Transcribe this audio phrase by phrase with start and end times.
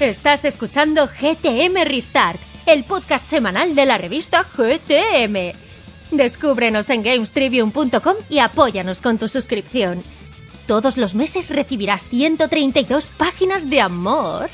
[0.00, 5.56] Estás escuchando GTM Restart, el podcast semanal de la revista GTM.
[6.12, 10.04] Descúbrenos en gamestribune.com y apóyanos con tu suscripción.
[10.68, 14.50] Todos los meses recibirás 132 páginas de amor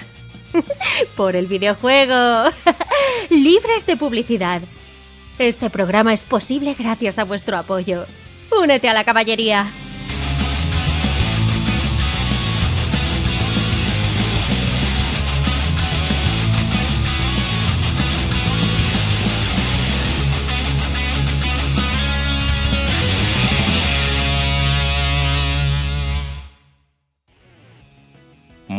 [1.15, 2.51] por el videojuego,
[3.29, 4.63] libres de publicidad.
[5.39, 8.07] Este programa es posible gracias a vuestro apoyo.
[8.51, 9.71] Únete a la caballería.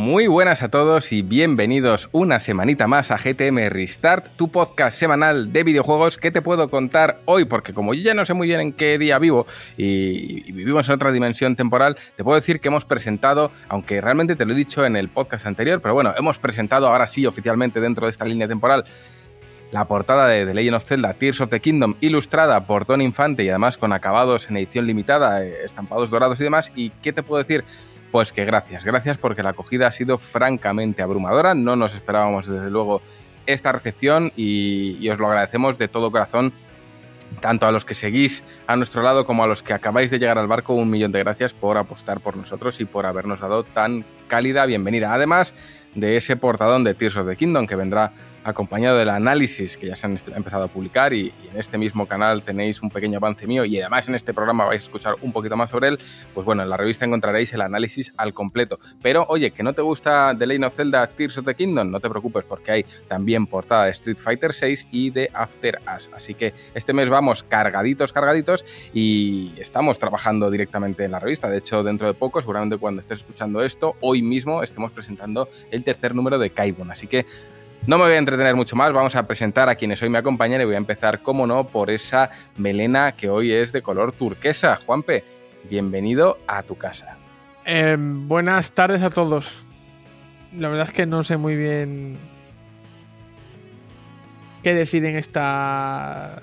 [0.05, 5.52] Muy buenas a todos y bienvenidos una semanita más a GTM Restart, tu podcast semanal
[5.52, 8.60] de videojuegos que te puedo contar hoy, porque como yo ya no sé muy bien
[8.60, 12.85] en qué día vivo y, vivimos en otra dimensión temporal, te puedo decir que hemos
[12.85, 16.85] presentado, aunque realmente te lo he dicho en el podcast anterior, pero bueno, hemos presentado
[16.85, 18.85] ahora sí oficialmente dentro de esta línea temporal
[19.71, 23.43] la portada de The Legend of Zelda Tears of the Kingdom, ilustrada por Don Infante
[23.43, 26.71] y además con acabados en edición limitada, eh, estampados dorados y demás.
[26.76, 27.65] ¿Y qué te puedo decir?
[28.16, 31.54] Pues que gracias, gracias porque la acogida ha sido francamente abrumadora.
[31.54, 33.02] No nos esperábamos desde luego
[33.46, 36.54] esta recepción y, os lo agradecemos de todo corazón
[37.41, 40.38] tanto a los que seguís a nuestro lado como a los que acabáis de llegar
[40.38, 44.05] al barco, un millón de gracias por apostar por nosotros y por habernos dado tan
[44.30, 45.13] cálida bienvenida.
[45.13, 45.54] Además
[45.93, 48.13] de ese portadón de Tears of the Kingdom que vendrá
[48.46, 52.43] acompañado del análisis que ya se han empezado a publicar y, en este mismo canal
[52.43, 55.57] tenéis un pequeño avance mío y además en este programa vais a escuchar un poquito
[55.57, 55.99] más sobre él,
[56.34, 58.77] pues bueno, en la revista encontraréis el análisis al completo.
[59.02, 61.99] Pero oye, que no te gusta The Legend of Zelda Tears of the Kingdom, no
[61.99, 66.12] te preocupes porque hay también portada de Street Fighter 6 y de After Us.
[66.16, 68.63] Así que este mes vamos cargaditos, cargaditos
[68.94, 71.50] y estamos trabajando directamente en la revista.
[71.50, 75.84] De hecho, dentro de poco, seguramente cuando estés escuchando esto, hoy mismo estemos presentando el
[75.84, 76.91] tercer número de Kaibon.
[76.91, 77.25] Así que
[77.88, 80.62] no me voy a entretener mucho más, vamos a presentar a quienes hoy me acompañan
[80.62, 84.80] y voy a empezar, como no, por esa melena que hoy es de color turquesa.
[84.86, 85.24] Juanpe,
[85.69, 87.18] bienvenido a tu casa.
[87.64, 89.52] Em, buenas tardes a todos.
[90.58, 92.18] La verdad es que no sé muy bien
[94.64, 96.41] qué decir en esta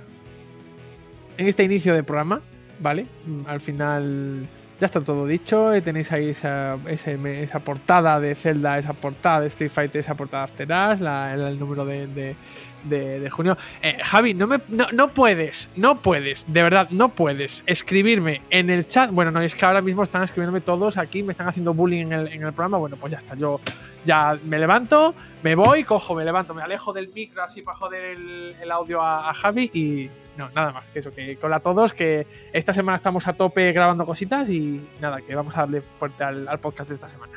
[1.39, 2.41] en este inicio de programa,
[2.79, 3.07] ¿vale?
[3.47, 4.47] Al final
[4.83, 5.71] ya está todo dicho.
[5.85, 10.53] Tenéis ahí esa, esa, portada de Zelda, esa portada de Street Fighter, esa portada de
[10.75, 12.35] After la, el, número de,
[12.83, 13.57] de, junio.
[13.81, 18.89] Eh, Javi, no, me, no, puedes, no puedes, de verdad, no puedes escribirme en el
[18.89, 19.13] chat.
[19.13, 22.13] Bueno, no, es que ahora mismo están escribiéndome todos aquí, me están haciendo bullying en
[22.15, 22.79] el, en el programa.
[22.79, 23.61] Bueno, pues ya está, yo
[24.05, 28.17] ya me levanto, me voy, cojo, me levanto, me alejo del micro así para joder
[28.61, 32.27] el, audio a Javi y no, nada más que eso, que con a todos, que
[32.53, 36.59] esta semana estamos a tope grabando cositas y nada, que vamos a darle fuerte al,
[36.61, 37.33] podcast de esta semana.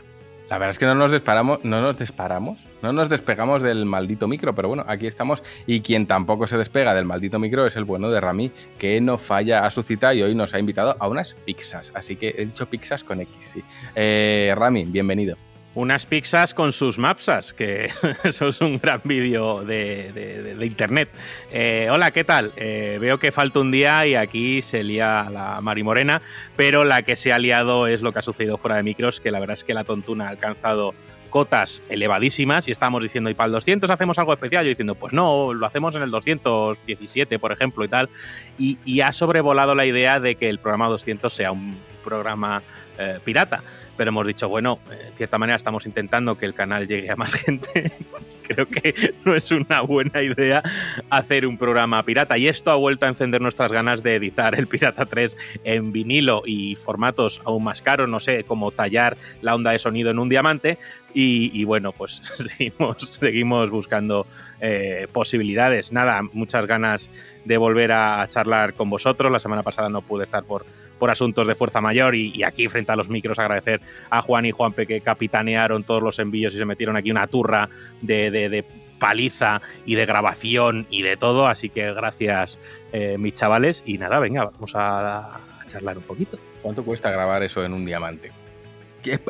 [0.50, 4.28] La verdad es que no nos disparamos, no nos disparamos, no nos despegamos del maldito
[4.28, 7.84] micro, pero bueno, aquí estamos y quien tampoco se despega del maldito micro es el
[7.84, 11.08] bueno de Rami, que no falla a su cita y hoy nos ha invitado a
[11.08, 13.64] unas pizzas, así que he dicho pizzas con X, sí.
[13.96, 15.36] Eh, Rami, bienvenido
[15.76, 17.90] unas pizzas con sus mapsas, que
[18.24, 21.10] eso es un gran vídeo de, internet.
[21.52, 22.54] Eh, hola, ¿qué tal?
[22.56, 26.22] Eh, veo que falta un día y aquí se lía la Marimorena,
[26.56, 29.32] pero la que se ha liado es lo que ha sucedido fuera de micros, que
[29.32, 30.96] la verdad es que la tontuna ha alcanzado
[31.30, 35.12] cotas elevadísimas y estábamos diciendo, y para el 200 hacemos algo especial, yo diciendo, pues
[35.12, 38.10] no, lo hacemos en el 217, por ejemplo, y tal,
[38.58, 42.64] y, ha sobrevolado la idea de que el programa 200 sea un programa
[42.98, 43.62] eh, pirata
[43.98, 47.16] pero hemos dicho, bueno, eh, de cierta manera estamos intentando que el canal llegue a
[47.16, 47.92] más gente.
[48.48, 50.62] Creo que no es una buena idea
[51.10, 52.38] hacer un programa pirata.
[52.38, 56.44] Y esto ha vuelto a encender nuestras ganas de editar el Pirata 3 en vinilo
[56.46, 60.30] y formatos aún más caros, no sé, como tallar la onda de sonido en un
[60.30, 60.78] diamante.
[61.18, 64.28] Y, bueno, pues seguimos, seguimos buscando
[64.60, 65.94] eh, posibilidades.
[65.94, 67.10] Nada, muchas ganas
[67.46, 69.32] de volver a charlar con vosotros.
[69.32, 70.66] La semana pasada no pude estar por
[71.00, 74.52] por asuntos de fuerza mayor y, aquí frente a los micros agradecer a Juan y
[74.52, 77.70] Juanpe que capitanearon todos los envíos y se metieron aquí una turra
[78.02, 78.64] de,
[79.00, 82.58] paliza y de grabación y de todo, así que gracias
[82.94, 86.38] eh, mis chavales y nada, venga, vamos a, charlar un poquito.
[86.62, 88.32] ¿Cuánto cuesta grabar eso en un diamante?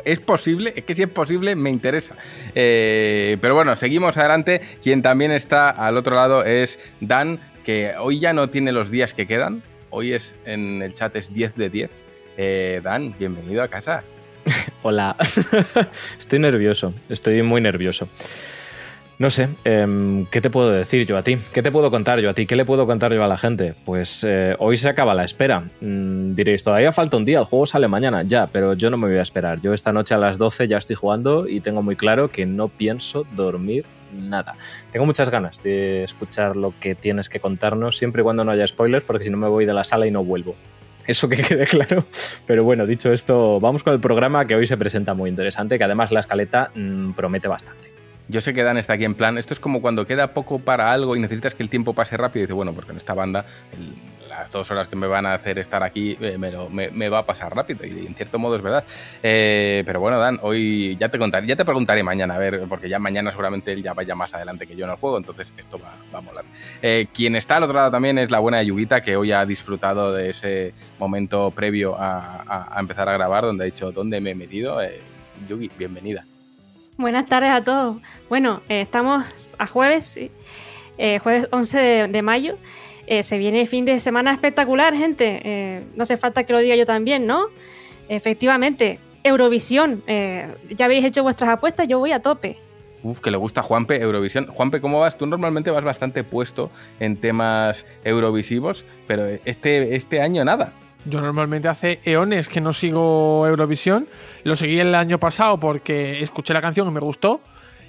[0.04, 0.72] ¿Es, posible?
[0.76, 2.14] Es que si es posible me interesa.
[2.54, 4.60] Eh, pero bueno, seguimos adelante.
[4.82, 9.12] Quien también está al otro lado es Dan, que hoy ya no tiene los días
[9.12, 11.90] que quedan, Hoy es en el chat es 10 de 10.
[12.36, 14.02] Eh, Dan, bienvenido a casa.
[14.82, 15.16] Hola.
[16.18, 18.08] estoy nervioso, estoy muy nervioso.
[19.18, 21.38] No sé, em, ¿qué te puedo decir yo a ti?
[21.54, 22.44] ¿Qué te puedo contar yo a ti?
[22.44, 23.74] ¿Qué le puedo contar yo a la gente?
[23.86, 25.60] Pues eh, hoy se acaba la espera.
[25.80, 29.08] Mm, diréis, todavía falta un día, el juego sale mañana, ya, pero yo no me
[29.08, 29.58] voy a esperar.
[29.62, 32.68] Yo esta noche a las 12 ya estoy jugando y tengo muy claro que no
[32.68, 34.54] pienso dormir nada.
[34.90, 38.66] Tengo muchas ganas de escuchar lo que tienes que contarnos, siempre y cuando no haya
[38.66, 40.56] spoilers, porque si no me voy de la sala y no vuelvo.
[41.06, 42.04] Eso que quede claro.
[42.46, 45.84] Pero bueno, dicho esto, vamos con el programa que hoy se presenta muy interesante, que
[45.84, 48.05] además la escaleta mmm, promete bastante.
[48.28, 50.90] Yo sé que Dan está aquí en plan, esto es como cuando queda poco para
[50.92, 53.46] algo y necesitas que el tiempo pase rápido y dice, bueno, porque en esta banda
[53.72, 53.94] el,
[54.28, 57.08] las dos horas que me van a hacer estar aquí eh, me, lo, me, me,
[57.08, 58.84] va a pasar rápido y en cierto modo es verdad.
[59.22, 62.88] Eh, pero bueno, Dan, hoy ya te contaré, ya te preguntaré mañana, a ver, porque
[62.88, 65.78] ya mañana seguramente él ya vaya más adelante que yo en el juego, entonces esto
[65.78, 66.44] va, va a molar.
[66.82, 70.12] Eh, quien está al otro lado también es la buena Yuguita, que hoy ha disfrutado
[70.12, 74.30] de ese momento previo a, a, a empezar a grabar, donde ha dicho, ¿dónde me
[74.30, 74.78] he metido?
[75.48, 76.24] Yugi, bienvenida.
[76.98, 77.98] Buenas tardes a todos.
[78.30, 79.26] Bueno, eh, estamos
[79.58, 80.18] a jueves,
[80.96, 82.56] eh, jueves 11 de, mayo.
[83.06, 85.84] Eh, se viene fin de semana espectacular, gente.
[85.94, 87.48] No hace falta que lo diga yo también, ¿no?
[88.08, 90.02] Efectivamente, Eurovisión.
[90.06, 92.58] Ya habéis hecho vuestras apuestas, yo voy a tope.
[93.02, 94.46] Uf, que le gusta Juanpe, Eurovisión.
[94.46, 95.18] Juanpe, ¿cómo vas?
[95.18, 100.72] Tú normalmente vas bastante puesto en temas eurovisivos, pero este, este año nada.
[101.04, 104.08] Yo normalmente hace eones que no sigo Eurovisión.
[104.42, 107.40] Lo seguí el año pasado porque escuché la canción y me gustó.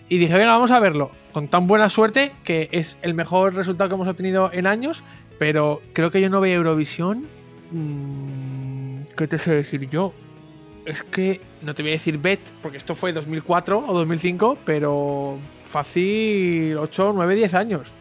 [0.09, 1.11] Y dije, venga, vamos a verlo.
[1.33, 5.03] Con tan buena suerte que es el mejor resultado que hemos obtenido en años.
[5.39, 7.27] Pero creo que yo no veo Eurovisión.
[7.71, 10.13] Mmm, ¿Qué te sé decir yo?
[10.85, 15.37] Es que no te voy a decir bet, porque esto fue 2004 o 2005, pero
[15.63, 17.91] fácil 8, 9, 10 años.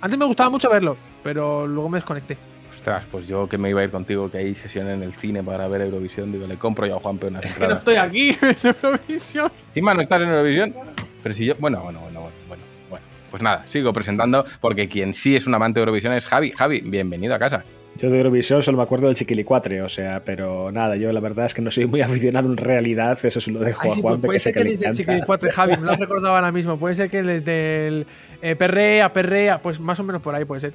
[0.00, 2.38] Antes me gustaba mucho verlo, pero luego me desconecté.
[2.86, 5.42] Ostras, pues yo que me iba a ir contigo, que hay sesión en el cine
[5.42, 8.28] para ver Eurovisión, digo, le compro yo a Juanpe una Es que no estoy aquí
[8.40, 9.50] en Eurovisión.
[9.66, 10.72] Encima no estás en Eurovisión.
[11.20, 11.56] Pero si yo.
[11.58, 13.04] Bueno, bueno, bueno, bueno, bueno.
[13.28, 16.52] Pues nada, sigo presentando porque quien sí es un amante de Eurovisión es Javi.
[16.52, 17.64] Javi, bienvenido a casa.
[17.98, 21.46] Yo de Eurovisión solo me acuerdo del Chiquilicuatre, o sea, pero nada, yo la verdad
[21.46, 24.00] es que no soy muy aficionado en realidad, eso se lo dejo Ay, a sí,
[24.00, 24.94] Juan, pues puede ser que que le el.
[24.94, 26.78] Chiquilicuatre, Javi, no lo recordaba ahora mismo.
[26.78, 28.06] Puede ser que el del
[28.42, 30.74] eh, Perrea, Perrea, pues más o menos por ahí puede ser.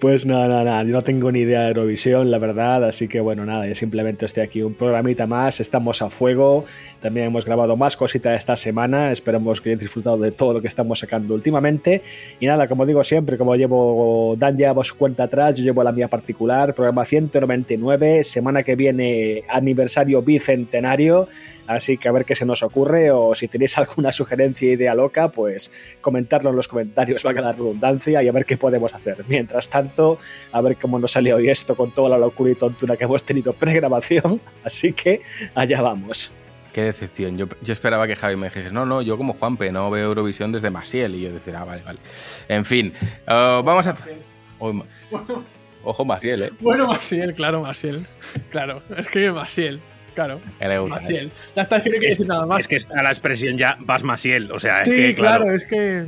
[0.00, 3.44] Pues no, no, yo no tengo ni idea de Eurovisión, la verdad, así que bueno,
[3.44, 6.64] nada, yo simplemente estoy aquí un programita más, estamos a fuego,
[7.00, 10.68] también hemos grabado más cositas esta semana, esperamos que hayáis disfrutado de todo lo que
[10.68, 12.02] estamos sacando últimamente,
[12.40, 15.92] y nada, como digo siempre, como llevo, Dan ya vos cuenta atrás, yo llevo la
[15.92, 21.28] mía particular, programa 199, semana que viene aniversario bicentenario,
[21.66, 25.28] así que a ver qué se nos ocurre, o si tenéis alguna sugerencia, idea loca,
[25.28, 29.24] pues comentarlo en los comentarios, valga la redundancia, y a ver qué podemos hacer.
[29.28, 30.18] Mientras tanto,
[30.52, 33.24] a ver cómo nos salió hoy esto con toda la locura y tontura que hemos
[33.24, 34.40] tenido pregrabación.
[34.64, 35.20] Así que
[35.52, 36.32] allá vamos.
[36.72, 37.36] Qué decepción.
[37.36, 40.52] Yo, yo, esperaba que Javi me dijese, no, no, yo como Juanpe no veo Eurovisión
[40.52, 41.16] desde Masiel.
[41.16, 41.98] Y yo decía, ah, vale, vale.
[42.48, 42.92] En fin,
[43.26, 43.96] uh, vamos a.
[44.60, 44.72] Oh,
[45.82, 46.50] Ojo, Masiel, ¿eh?
[46.60, 48.06] Bueno, Masiel, claro, Masiel.
[48.50, 49.80] Claro, es que Masiel.
[50.14, 50.40] Claro.
[50.60, 51.32] Gusta, Masiel.
[51.56, 52.60] Ya está, no que decir nada más.
[52.60, 54.52] Es que está la expresión ya vas Masiel.
[54.52, 56.06] O sea, sí, es que, claro, claro, es que.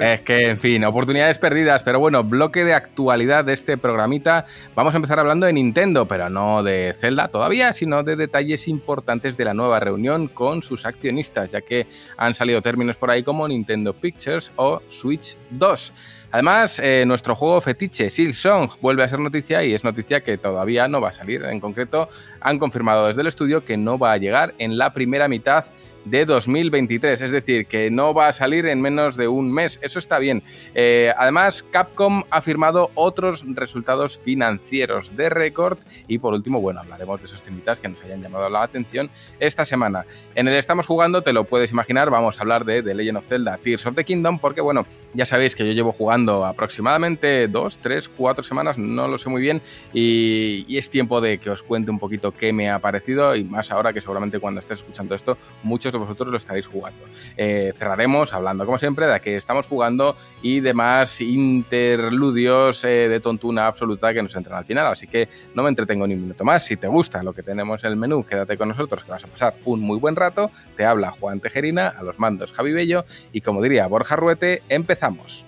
[0.00, 4.46] Es que, en fin, oportunidades perdidas, pero bueno, bloque de actualidad de este programita.
[4.74, 9.36] Vamos a empezar hablando de Nintendo, pero no de Zelda todavía, sino de detalles importantes
[9.36, 13.48] de la nueva reunión con sus accionistas, ya que han salido términos por ahí como
[13.48, 15.92] Nintendo Pictures o Switch 2.
[16.30, 20.86] Además, eh, nuestro juego fetiche, Silksong, vuelve a ser noticia y es noticia que todavía
[20.86, 21.42] no va a salir.
[21.44, 22.08] En concreto,
[22.40, 25.64] han confirmado desde el estudio que no va a llegar en la primera mitad
[26.10, 29.78] de 2023, es decir, que no va a salir en menos de un mes.
[29.82, 30.42] Eso está bien.
[30.74, 37.20] Eh, además, Capcom ha firmado otros resultados financieros de récord y por último, bueno, hablaremos
[37.20, 40.04] de esos temitas que nos hayan llamado la atención esta semana.
[40.34, 43.26] En el Estamos Jugando, te lo puedes imaginar, vamos a hablar de The Legend of
[43.26, 47.78] Zelda Tears of the Kingdom porque, bueno, ya sabéis que yo llevo jugando aproximadamente dos,
[47.78, 49.62] tres, cuatro semanas, no lo sé muy bien,
[49.92, 53.44] y, y es tiempo de que os cuente un poquito qué me ha parecido y
[53.44, 57.04] más ahora que seguramente cuando estés escuchando esto, muchos vosotros lo estaréis jugando.
[57.36, 63.66] Eh, cerraremos hablando, como siempre, de que estamos jugando y demás interludios eh, de tontuna
[63.66, 64.86] absoluta que nos entran al final.
[64.86, 66.64] Así que no me entretengo ni un minuto más.
[66.64, 69.28] Si te gusta lo que tenemos en el menú, quédate con nosotros, que vas a
[69.28, 70.50] pasar un muy buen rato.
[70.76, 75.44] Te habla Juan Tejerina, a los mandos Javi Bello y como diría Borja Ruete, empezamos.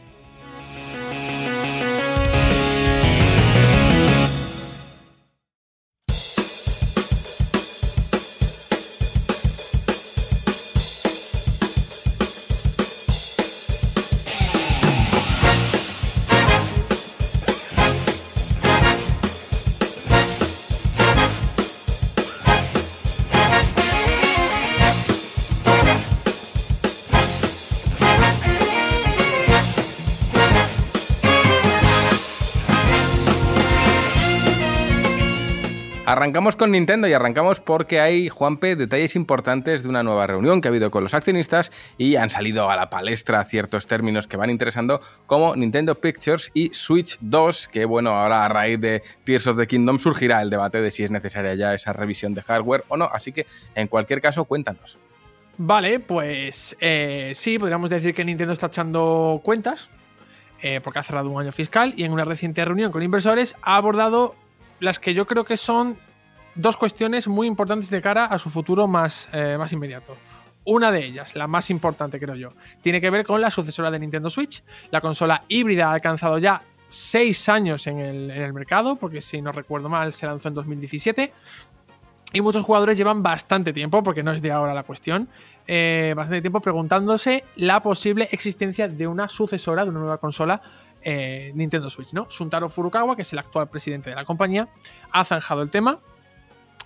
[36.30, 40.68] Arrancamos con Nintendo y arrancamos porque hay, Juanpe, detalles importantes de una nueva reunión que
[40.68, 44.48] ha habido con los accionistas y han salido a la palestra ciertos términos que van
[44.48, 49.58] interesando como Nintendo Pictures y Switch 2, que bueno, ahora a raíz de Tears of
[49.58, 52.96] the Kingdom surgirá el debate de si es necesaria ya esa revisión de hardware o
[52.96, 55.00] no, así que en cualquier caso cuéntanos.
[55.58, 59.88] Vale, pues eh, sí, podríamos decir que Nintendo está echando cuentas,
[60.62, 63.74] eh, porque ha cerrado un año fiscal y en una reciente reunión con inversores ha
[63.74, 64.36] abordado
[64.78, 65.98] las que yo creo que son
[66.54, 70.16] dos cuestiones muy importantes de cara a su futuro más, eh, más inmediato.
[70.64, 72.52] Una de ellas, la más importante creo yo,
[72.82, 74.62] tiene que ver con la sucesora de Nintendo Switch.
[74.90, 79.40] La consola híbrida ha alcanzado ya seis años en el, en el mercado, porque si
[79.40, 81.32] no recuerdo mal se lanzó en 2017.
[82.32, 85.28] Y muchos jugadores llevan bastante tiempo, porque no es de ahora la cuestión,
[85.66, 90.62] eh, bastante tiempo preguntándose la posible existencia de una sucesora, de una nueva consola
[91.02, 92.28] eh, Nintendo Switch, ¿no?
[92.30, 94.68] Suntaro Furukawa, que es el actual presidente de la compañía,
[95.10, 95.98] ha zanjado el tema.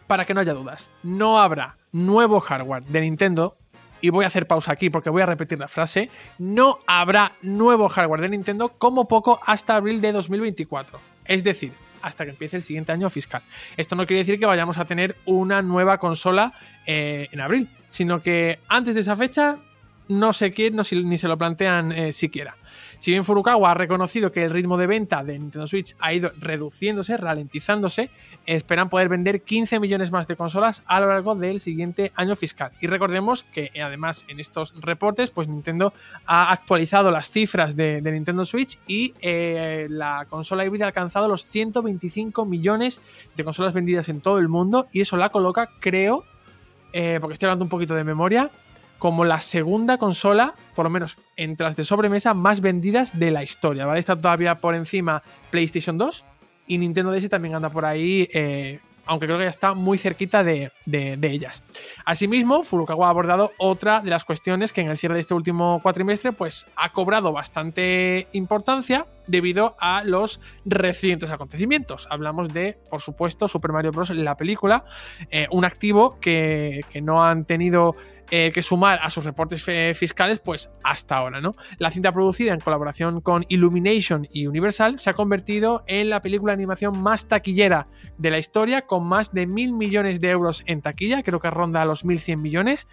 [0.07, 3.57] Para que no haya dudas, no habrá nuevo hardware de Nintendo.
[4.01, 6.11] Y voy a hacer pausa aquí porque voy a repetir la frase.
[6.39, 11.01] No habrá nuevo hardware de Nintendo como poco hasta abril de 2024.
[11.25, 13.43] Es decir, hasta que empiece el siguiente año fiscal.
[13.79, 16.53] Esto no quiere decir que vayamos a tener una nueva consola
[16.87, 19.57] eh, en abril, sino que antes de esa fecha
[20.09, 22.57] no sé quién, ni se lo plantean eh, siquiera.
[23.05, 26.33] Si bien Furukawa ha reconocido que el ritmo de venta de Nintendo Switch ha ido
[26.39, 28.09] reduciéndose, ralentizándose,
[28.47, 32.73] esperan poder vender 15 millones más de consolas a lo largo del siguiente año fiscal.
[32.81, 35.93] Y recordemos que además en estos reportes, pues Nintendo
[36.25, 41.45] ha actualizado las cifras de, Nintendo Switch y eh, la consola híbrida ha alcanzado los
[41.45, 43.03] 125 millones
[43.37, 46.25] de consolas vendidas en todo el mundo y eso la coloca, creo,
[46.95, 48.51] eh, porque estoy hablando un poquito de memoria,
[49.05, 53.43] como la segunda consola, por lo menos en tras de sobremesa, más vendidas de la
[53.43, 54.01] historia, ¿vale?
[54.01, 56.25] Está todavía por encima PlayStation 2
[56.69, 60.43] y Nintendo DS también anda por ahí, eh, aunque creo que ya está muy cerquita
[60.43, 61.63] de, de, de, ellas.
[62.07, 65.81] Asimismo, Furukawa ha abordado otra de las cuestiones que en el cierre de este último
[65.83, 72.07] cuatrimestre pues, ha cobrado bastante importancia debido a los recientes acontecimientos.
[72.11, 74.11] Hablamos de, por supuesto, Super Mario Bros.
[74.11, 74.85] la película,
[75.31, 77.95] eh, un activo que, que no han tenido
[78.31, 79.63] eh, que sumar a sus reportes
[79.97, 81.55] fiscales, pues hasta ahora, ¿no?
[81.79, 86.53] La cinta producida en colaboración con Illumination y Universal se ha convertido en la película
[86.53, 90.81] de animación más taquillera de la historia, con más de mil millones de euros en
[90.81, 92.89] taquilla, creo que ronda a los 1100 millones,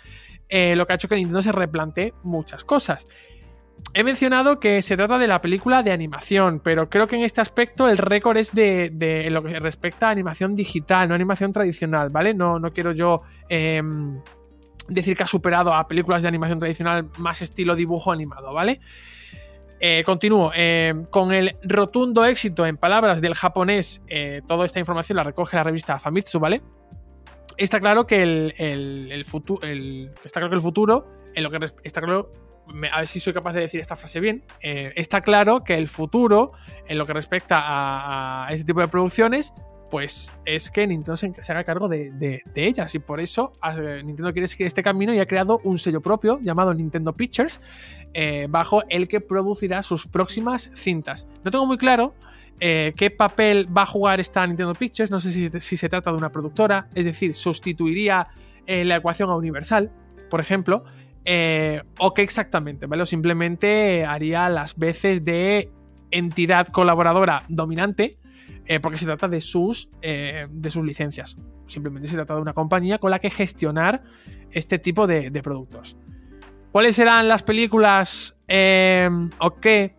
[0.49, 3.07] eh, lo que ha hecho que Nintendo se replantee muchas cosas.
[3.93, 7.41] He mencionado que se trata de la película de animación, pero creo que en este
[7.41, 12.33] aspecto el récord es de, lo que respecta a animación digital, no animación tradicional, ¿vale?
[12.33, 13.81] No, no quiero yo eh,
[14.87, 18.79] decir que ha superado a películas de animación tradicional más estilo dibujo animado, ¿vale?
[19.83, 20.51] Eh, continúo.
[20.55, 25.57] Eh, con el rotundo éxito, en palabras del japonés, eh, toda esta información la recoge
[25.57, 26.61] la revista Famitsu, ¿vale?
[27.57, 29.67] Está claro que el, el, el futuro.
[29.67, 31.07] Está claro que el futuro.
[31.33, 32.31] En lo que está claro.
[32.91, 34.43] A ver si soy capaz de decir esta frase bien.
[34.61, 36.51] Eh, está claro que el futuro,
[36.87, 39.53] en lo que respecta a, este tipo de producciones,
[39.89, 42.95] pues es que Nintendo se, se haga cargo de, de, ellas.
[42.95, 43.53] Y por eso
[44.03, 47.59] Nintendo quiere seguir este camino y ha creado un sello propio llamado Nintendo Pictures,
[48.13, 51.27] eh, bajo el que producirá sus próximas cintas.
[51.43, 52.13] No tengo muy claro
[52.61, 55.11] eh, qué papel va a jugar esta Nintendo Pictures.
[55.11, 58.29] No sé si, si se trata de una productora, es decir, sustituiría
[58.67, 59.91] la ecuación a Universal,
[60.29, 60.85] por ejemplo.
[61.99, 63.03] O qué exactamente, ¿vale?
[63.03, 65.71] O simplemente haría las veces de
[66.11, 68.19] entidad colaboradora dominante
[68.65, 71.37] eh, porque se trata de sus, eh, de sus licencias.
[71.67, 74.03] Simplemente se trata de una compañía con la que gestionar
[74.51, 75.97] este tipo de, productos.
[76.71, 79.09] ¿Cuáles serán las películas eh,
[79.39, 79.95] o qué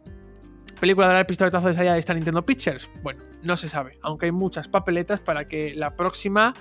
[0.81, 2.91] película dará el pistoletazo de salida de esta Nintendo Pictures?
[3.03, 6.55] Bueno, no se sabe, aunque hay muchas papeletas para que la próxima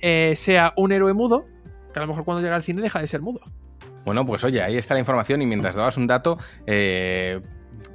[0.00, 1.46] eh, sea un héroe mudo,
[1.92, 3.40] que a lo mejor cuando llega al cine deja de ser mudo.
[4.04, 7.40] Bueno, pues oye, ahí está la información y mientras dabas un dato, eh,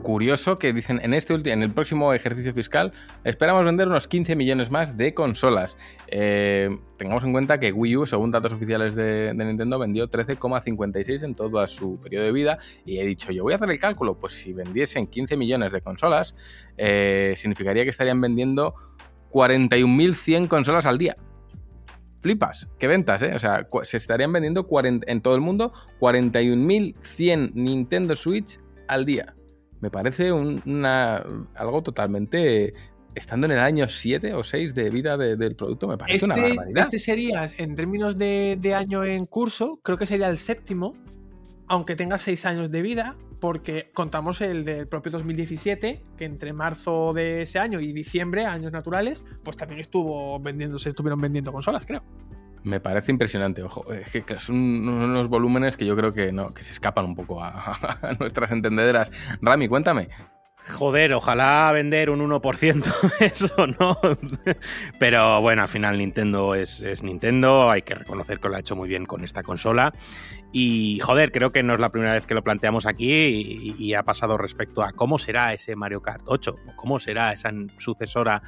[0.01, 4.71] curioso que dicen en este en el próximo ejercicio fiscal esperamos vender unos 15 millones
[4.71, 5.77] más de consolas.
[6.07, 11.23] Eh, tengamos en cuenta que Wii U, según datos oficiales de, de Nintendo, vendió 13,56
[11.23, 12.59] en todo su periodo de vida.
[12.85, 15.81] Y he dicho, yo voy a hacer el cálculo, pues si vendiesen 15 millones de
[15.81, 16.35] consolas,
[16.77, 18.73] eh, significaría que estarían vendiendo
[19.31, 21.15] 41.100 consolas al día.
[22.21, 23.33] Flipas, qué ventas, ¿eh?
[23.33, 29.35] O sea, se estarían vendiendo 40, en todo el mundo 41.100 Nintendo Switch al día
[29.81, 31.23] me parece un, una,
[31.55, 32.73] algo totalmente
[33.15, 36.25] estando en el año 7 o 6 de vida de, del producto, me parece este,
[36.25, 36.83] una barbaridad.
[36.83, 40.95] Este sería, en términos de, de, año en curso, creo que sería el séptimo,
[41.67, 43.17] aunque tenga 6 años de vida.
[43.39, 48.71] Porque contamos el del propio 2017, que entre marzo de ese año y diciembre, años
[48.71, 52.03] naturales, pues también estuvo vendiéndose, estuvieron vendiendo consolas, creo.
[52.63, 53.91] Me parece impresionante, ojo.
[53.93, 57.41] Es que son unos volúmenes que yo creo que no, que se escapan un poco
[57.41, 57.49] a,
[58.01, 59.11] a nuestras entendederas.
[59.41, 60.09] Rami, cuéntame.
[60.67, 63.97] Joder, ojalá vender un 1% eso, ¿no?
[64.99, 68.75] Pero bueno, al final Nintendo es, es, Nintendo, hay que reconocer que lo ha hecho
[68.75, 69.93] muy bien con esta consola.
[70.51, 74.03] Y joder, creo que no es la primera vez que lo planteamos aquí y, ha
[74.03, 78.41] pasado respecto a cómo será ese Mario Kart 8, o cómo será esa sucesora.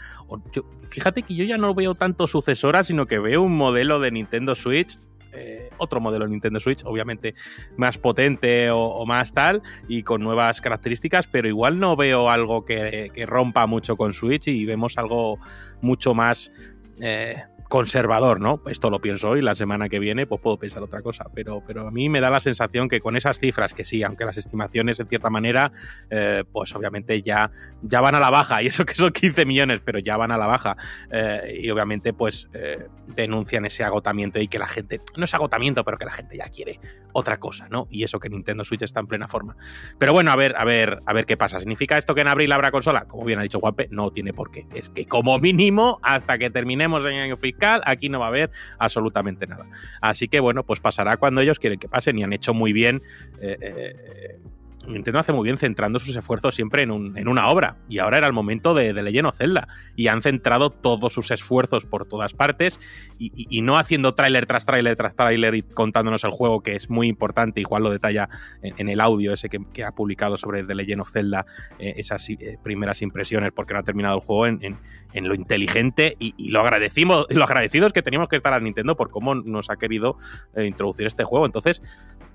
[0.90, 4.56] Fíjate que yo ya no veo tanto sucesora, sino que veo un modelo de Nintendo
[4.56, 4.98] Switch
[5.34, 7.36] eh, otro modelo Nintendo Switch, obviamente
[7.78, 13.12] más potente o, más tal y con nuevas características, pero igual no veo algo que,
[13.14, 15.40] que rompa mucho con Switch y vemos algo
[15.82, 16.52] mucho más
[17.00, 18.62] eh, conservador, ¿no?
[18.68, 21.88] Esto lo pienso hoy, la semana que viene pues puedo pensar otra cosa, pero, pero
[21.88, 25.00] a mí me da la sensación que con esas cifras, que sí, aunque las estimaciones
[25.00, 25.72] en cierta manera,
[26.10, 27.50] eh, pues obviamente ya,
[27.82, 30.38] ya van a la baja, y eso que son 15 millones, pero ya van a
[30.38, 30.76] la baja,
[31.12, 35.86] eh, y obviamente pues eh, denuncian ese agotamiento y que la gente, no es agotamiento,
[35.86, 36.78] pero que la gente ya quiere
[37.14, 37.88] otra cosa, ¿no?
[37.90, 39.56] Y eso que Nintendo Switch está en plena forma.
[39.98, 41.60] Pero bueno, a ver, a ver, a ver qué pasa.
[41.60, 43.06] ¿Significa esto que en abril habrá consola?
[43.06, 44.68] Como bien ha dicho Juanpe, no tiene por qué.
[44.74, 48.52] Es que como mínimo, hasta que terminemos el año fiscal, aquí no va a haber
[48.78, 49.66] absolutamente nada.
[50.02, 53.02] Así que bueno, pues pasará cuando ellos quieren que pasen y han hecho muy bien.
[53.40, 54.40] Eh, eh,
[54.88, 57.78] Nintendo hace muy bien centrando sus esfuerzos siempre en, un, en, una obra.
[57.90, 59.68] Y ahora era el momento de, de Legend of Zelda.
[59.96, 62.80] Y han centrado todos sus esfuerzos por todas partes.
[63.18, 66.76] Y, y, y no haciendo tráiler tras tráiler tras tráiler y contándonos el juego, que
[66.76, 67.62] es muy importante.
[67.62, 68.30] Igual lo detalla
[68.62, 71.46] en, el audio ese que, ha publicado sobre The Legend of Zelda.
[71.80, 74.78] Eh, esas eh, primeras impresiones, porque no ha terminado el juego en,
[75.14, 76.16] en lo inteligente.
[76.20, 79.70] Y, y, lo agradecimos, lo agradecidos que teníamos que estar a Nintendo por cómo nos
[79.70, 80.18] ha querido
[80.56, 81.46] eh, introducir este juego.
[81.46, 81.82] Entonces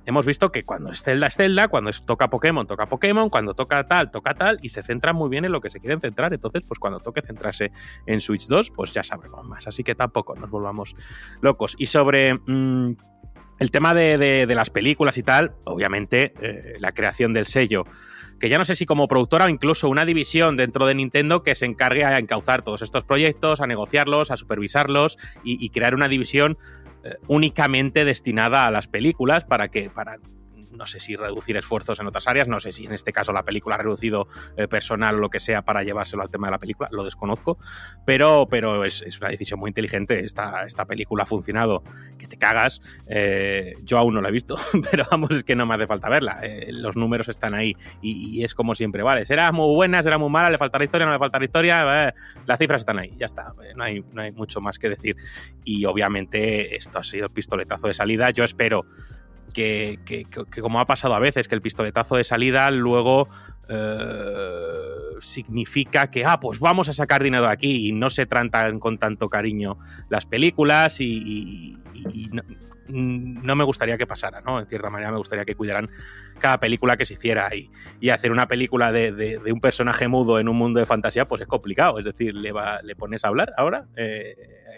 [0.06, 3.54] hemos visto que cuando es Zelda, es Zelda, cuando es, toca Pokémon, toca Pokémon, cuando
[3.54, 6.32] toca tal, toca tal, y se centran muy bien en lo que se quieren centrar.
[6.32, 7.72] Entonces, pues cuando toque centrarse
[8.06, 9.66] en Switch 2, pues ya sabremos más.
[9.66, 10.94] Así que tampoco nos volvamos
[11.40, 11.75] locos.
[11.78, 12.34] Y sobre.
[12.47, 12.95] Mmm,
[13.58, 17.84] el tema de, las películas y tal, obviamente, eh, la creación del sello
[18.38, 21.54] que ya no sé si como productora o incluso una división dentro de Nintendo que
[21.54, 26.58] se encargue a encauzar todos estos proyectos, a negociarlos, a supervisarlos y, crear una división
[27.26, 30.19] únicamente destinada a las películas para que para
[30.76, 33.43] no sé si reducir esfuerzos en otras áreas, no sé si en este caso la
[33.43, 36.58] película ha reducido eh, personal o lo que sea para llevárselo al tema de la
[36.58, 37.58] película, lo desconozco,
[38.04, 40.25] pero, pero es, es una decisión muy inteligente.
[40.25, 41.82] Esta, esta, película ha funcionado,
[42.19, 42.80] que te cagas.
[43.08, 44.56] Eh, yo aún no la he visto,
[44.91, 46.41] pero vamos, es que no me hace falta verla.
[46.43, 50.30] Eh, los números están ahí y, es como siempre, vale, será muy buena, será muy
[50.30, 52.15] mala, le faltará historia, no le faltará historia,
[52.47, 55.17] las cifras están ahí, ya está, no hay, no hay mucho más que decir.
[55.65, 58.30] Y obviamente esto ha sido el pistoletazo de salida.
[58.30, 58.86] Yo espero
[59.56, 60.26] que,
[60.60, 63.28] como ha pasado a veces, que el pistoletazo de salida luego
[63.71, 68.78] eh, significa que, ah, pues vamos a sacar dinero de aquí y no se tratan
[68.78, 69.78] con tanto cariño
[70.10, 71.78] las películas y,
[72.88, 74.60] no, me gustaría que pasara, ¿no?
[74.60, 75.90] En cierta manera me gustaría que cuidaran
[76.38, 80.06] cada película que se hiciera y, y hacer una película de, de, de, un personaje
[80.06, 81.99] mudo en un mundo de fantasía, pues es complicado.
[81.99, 84.36] Es decir, le, va, le pones a hablar ahora, eh,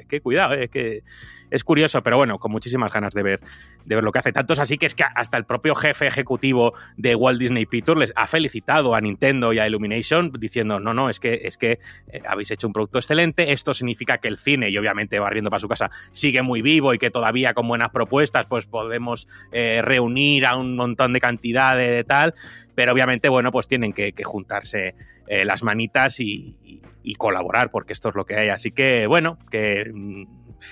[0.08, 1.02] que cuidado, eh, es que
[1.50, 3.40] es curioso, pero bueno, con muchísimas ganas de ver,
[3.84, 4.32] de ver lo que hace.
[4.32, 7.98] Tanto es así que es que hasta el propio jefe ejecutivo de Walt Disney Pictures
[7.98, 11.78] les ha felicitado a Nintendo y a Illumination diciendo, no, no, es que, es que
[12.08, 15.60] eh, habéis hecho un producto excelente, esto significa que el cine, y obviamente barriendo para
[15.60, 20.46] su casa, sigue muy vivo y que todavía con buenas propuestas pues podemos eh, reunir
[20.46, 22.34] a un montón de cantidad de, tal,
[22.74, 24.94] pero obviamente, bueno, pues tienen que, juntarse
[25.26, 26.82] eh, las manitas y,
[27.16, 28.50] colaborar, porque esto es lo que hay.
[28.50, 29.90] Así que, bueno, que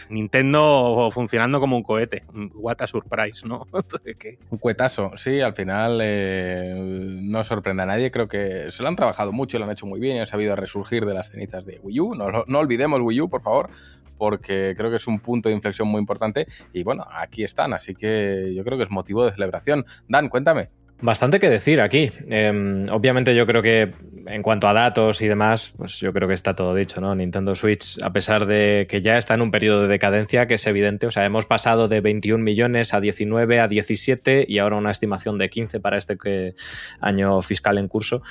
[0.08, 2.24] Nintendo funcionando como un cohete.
[2.54, 3.66] What a surprise, ¿no?
[4.50, 8.10] un cuetazo, sí, al final eh, no sorprende a nadie.
[8.10, 10.56] Creo que se lo han trabajado mucho, lo han hecho muy bien y han sabido
[10.56, 12.14] resurgir de las cenizas de Wii U.
[12.14, 13.70] No olvidemos Wii U, por favor,
[14.16, 16.46] porque creo que es un punto de inflexión muy importante.
[16.72, 19.84] Y bueno, aquí están, así que yo creo que es motivo de celebración.
[20.08, 20.70] Dan, cuéntame.
[21.00, 22.10] Bastante que decir aquí.
[22.28, 23.92] Eh, obviamente yo creo que
[24.26, 27.14] en cuanto a datos y demás, pues yo creo que está todo dicho, ¿no?
[27.14, 30.66] Nintendo Switch, a pesar de que ya está en un periodo de decadencia que es
[30.66, 34.90] evidente, o sea, hemos pasado de 21 millones a 19, a 17 y ahora una
[34.90, 36.54] estimación de 15 para este que,
[37.00, 38.22] año fiscal en curso.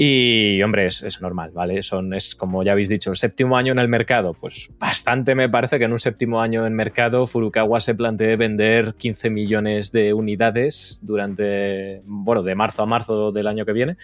[0.00, 1.82] Y, hombre, es, normal, ¿vale?
[1.82, 4.32] Son, es como ya habéis dicho, el séptimo año en el mercado.
[4.32, 8.94] Pues bastante me parece que en un séptimo año en mercado Furukawa se plantee vender
[8.94, 13.96] 15 millones de unidades durante, bueno, de marzo a marzo del año que viene.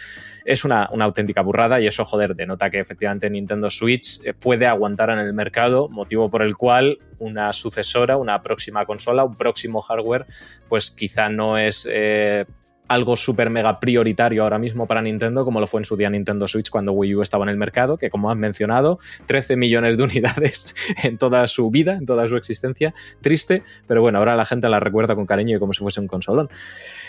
[0.44, 5.20] Es una, auténtica burrada y eso, joder, denota que efectivamente Nintendo Switch puede aguantar en
[5.20, 10.26] el mercado, motivo por el cual una sucesora, una próxima consola, un próximo hardware,
[10.68, 11.88] pues quizá no es...
[11.88, 12.46] Eh,
[12.88, 16.46] algo súper mega prioritario ahora mismo para Nintendo, como lo fue en su día Nintendo
[16.46, 20.02] Switch cuando Wii U estaba en el mercado, que como has mencionado, 13 millones de
[20.02, 22.94] unidades en toda su vida, en toda su existencia.
[23.20, 26.08] Triste, pero bueno, ahora la gente la recuerda con cariño y como si fuese un
[26.08, 26.48] consolón.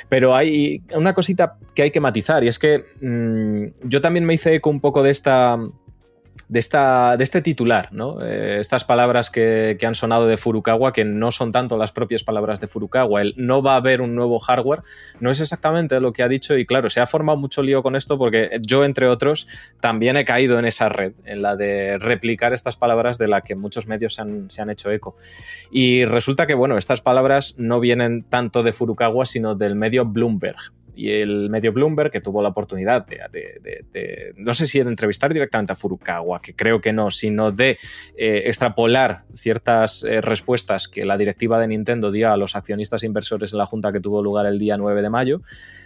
[0.09, 4.33] Pero hay una cosita que hay que matizar y es que mmm, yo también me
[4.33, 5.57] hice eco un poco de esta
[6.47, 8.21] de, esta, de este titular, ¿no?
[8.21, 12.23] Eh, estas palabras que, que, han sonado de Furukawa, que no son tanto las propias
[12.23, 14.81] palabras de Furukawa, el no va a haber un nuevo hardware,
[15.19, 17.95] no es exactamente lo que ha dicho y claro, se ha formado mucho lío con
[17.95, 19.47] esto porque yo, entre otros,
[19.79, 23.55] también he caído en esa red, en la de replicar estas palabras de la que
[23.55, 25.15] muchos medios se han, se han hecho eco.
[25.71, 30.73] Y resulta que, bueno, estas palabras no vienen tanto de Furukawa, sino del medio Bloomberg
[30.95, 35.73] y el medio Bloomberg, que tuvo la oportunidad de, no sé si de entrevistar directamente
[35.73, 37.77] a Furukawa, que creo que no, sino de
[38.17, 43.07] eh, extrapolar ciertas eh, respuestas que la directiva de Nintendo dio a los accionistas e
[43.07, 45.41] inversores en la junta que tuvo lugar el día 9 de mayo,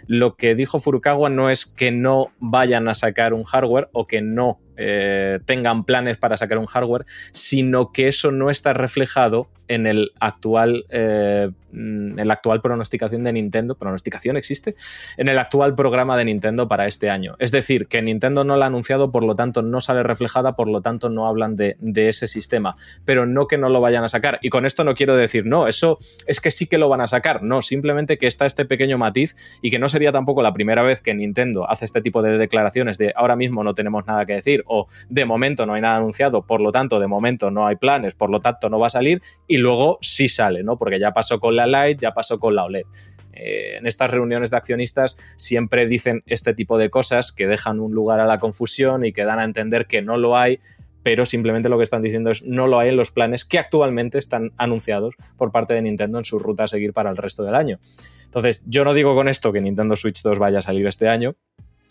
[0.06, 4.22] lo que dijo Furukawa no es que no vayan a sacar un hardware o que
[4.22, 9.86] no eh, tengan planes para sacar un hardware, sino que eso no está reflejado en
[9.86, 13.76] el actual, eh, en la actual pronosticación de Nintendo.
[13.76, 14.74] ¿Pronosticación existe?
[15.16, 17.36] En el actual programa de Nintendo para este año.
[17.38, 20.68] Es decir, que Nintendo no lo ha anunciado, por lo tanto no sale reflejada, por
[20.68, 22.76] lo tanto no hablan de, de ese sistema.
[23.04, 24.40] Pero no que no lo vayan a sacar.
[24.42, 27.06] Y con esto no quiero decir, no, eso es que sí que lo van a
[27.06, 27.44] sacar.
[27.44, 31.00] No, simplemente que está este pequeño matiz y que no sería tampoco la primera vez
[31.00, 34.64] que Nintendo hace este tipo de declaraciones de ahora mismo no tenemos nada que decir
[34.66, 38.14] o de momento no hay nada anunciado, por lo tanto de momento no hay planes,
[38.14, 40.76] por lo tanto no va a salir y luego sí sale, ¿no?
[40.76, 42.84] Porque ya pasó con la Lite, ya pasó con la OLED.
[43.32, 47.92] Eh, en estas reuniones de accionistas siempre dicen este tipo de cosas que dejan un
[47.92, 50.58] lugar a la confusión y que dan a entender que no lo hay,
[51.02, 54.18] pero simplemente lo que están diciendo es no lo hay en los planes que actualmente
[54.18, 57.54] están anunciados por parte de Nintendo en su ruta a seguir para el resto del
[57.54, 57.78] año.
[58.24, 61.36] Entonces, yo no digo con esto que Nintendo Switch 2 vaya a salir este año,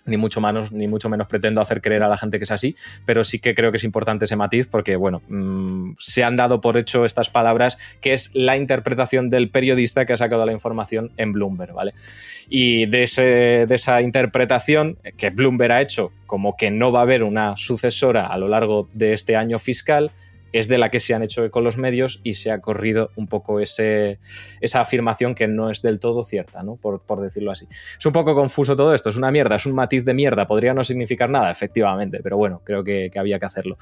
[0.09, 2.75] ni mucho menos, ni mucho menos pretendo hacer creer a la gente que es así,
[3.05, 6.61] pero sí que creo que es importante ese matiz porque, bueno, mmm, se han dado
[6.61, 11.11] por hecho estas palabras, que es la interpretación del periodista que ha sacado la información
[11.17, 11.93] en Bloomberg, ¿vale?
[12.49, 17.03] Y de, ese, de esa interpretación que Bloomberg ha hecho como que no va a
[17.03, 20.11] haber una sucesora a lo largo de este año fiscal,
[20.51, 23.27] es de la que se han hecho con los medios y se ha corrido un
[23.27, 24.19] poco ese,
[24.61, 26.75] esa afirmación que no es del todo cierta, ¿no?
[26.75, 27.67] Por, por, decirlo así.
[27.97, 30.73] Es un poco confuso todo esto, es una mierda, es un matiz de mierda, podría
[30.73, 33.77] no significar nada, efectivamente, pero bueno, creo que, que había que hacerlo.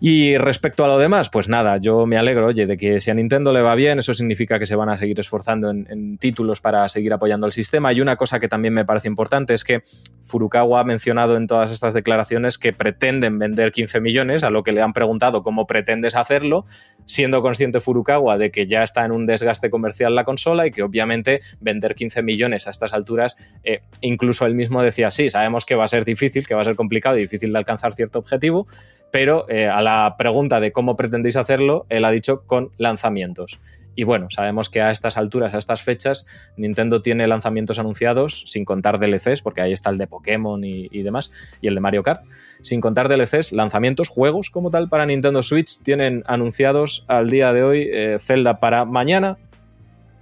[0.00, 3.14] Y respecto a lo demás, pues nada, yo me alegro, oye, de que si a
[3.14, 6.88] Nintendo le va bien, eso significa que se van a seguir esforzando en, títulos para
[6.88, 7.92] seguir apoyando el sistema.
[7.92, 9.82] Y una cosa que también me parece importante es que
[10.22, 14.72] Furukawa ha mencionado en todas estas declaraciones que pretenden vender 15 millones, a lo que
[14.72, 16.64] le han preguntado cómo pretendes hacerlo,
[17.04, 20.82] siendo consciente Furukawa de que ya está en un desgaste comercial la consola y que
[20.82, 25.74] obviamente vender 15 millones a estas alturas, eh, incluso él mismo decía, sí, sabemos que
[25.74, 28.66] va a ser difícil, que va a ser complicado y difícil de alcanzar cierto objetivo,
[29.14, 33.60] pero eh, a la pregunta de cómo pretendéis hacerlo, él ha dicho con lanzamientos.
[33.94, 38.64] Y bueno, sabemos que a estas alturas, a estas fechas, Nintendo tiene lanzamientos anunciados, sin
[38.64, 42.24] contar DLCs, porque ahí está el de Pokémon y, demás, y el de Mario Kart.
[42.60, 47.62] Sin contar DLCs, lanzamientos, juegos como tal para Nintendo Switch tienen anunciados al día de
[47.62, 49.38] hoy eh, Zelda para mañana,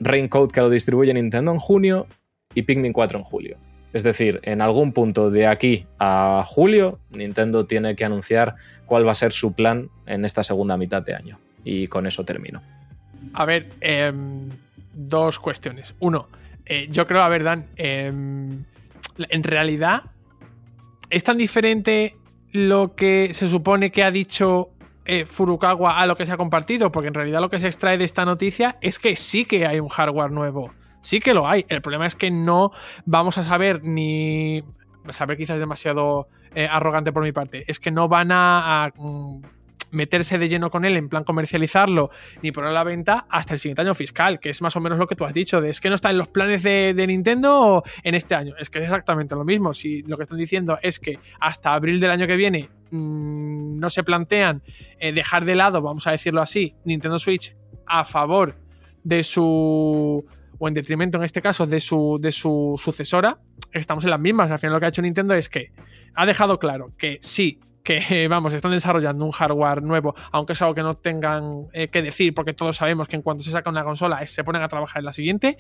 [0.01, 2.09] Raincoat que lo distribuye Nintendo en junio
[2.55, 3.72] y Pikmin 4 en julio.
[3.93, 9.13] Es decir, en algún punto de aquí a julio, Nintendo tiene que anunciar cuál va
[9.13, 11.39] a ser su plan en esta segunda mitad de año.
[11.65, 12.63] Y con eso termino.
[13.35, 14.13] A ver, eh,
[14.95, 15.95] dos cuestiones.
[16.01, 16.29] Uno,
[16.65, 20.03] eh, yo creo, a ver, Dan, eh, en realidad
[21.11, 22.17] es tan diferente
[22.53, 24.71] lo que se supone que ha dicho
[25.05, 27.99] eh, Furukawa a lo que se ha compartido, porque en realidad lo que se extrae
[27.99, 30.73] de esta noticia es que sí que hay un hardware nuevo.
[31.03, 31.67] Sí que lo hay.
[31.69, 32.71] El problema es que no
[33.05, 34.65] vamos a saber ni.
[35.11, 37.65] Saber quizás demasiado eh, arrogante por mi parte.
[37.67, 38.93] Es que no van a, a
[39.93, 42.11] meterse de lleno con él en plan comercializarlo
[42.43, 44.99] ni ponerlo a la venta hasta el siguiente año fiscal, que es más o menos
[44.99, 48.15] lo que tú has dicho, es que no está en los planes de, Nintendo en
[48.15, 48.55] este año.
[48.59, 49.73] Es que es exactamente lo mismo.
[49.75, 53.91] Si lo que están diciendo es que hasta abril del año que viene mmm, no
[53.91, 54.63] se plantean
[54.99, 57.55] eh, dejar de lado, vamos a decirlo así, Nintendo Switch
[57.87, 58.57] a favor
[59.05, 60.25] de su
[60.63, 63.37] o en detrimento en este caso de su, de su sucesora,
[63.73, 64.49] estamos en las mismas.
[64.53, 65.73] Al final lo que ha hecho Nintendo es que
[66.15, 70.73] ha dejado claro que sí, que vamos, están desarrollando un hardware nuevo, aunque es algo
[70.73, 73.83] que no tengan eh, que decir, porque todos sabemos que en cuanto se saca una
[73.83, 75.57] consola se ponen a trabajar en la siguiente.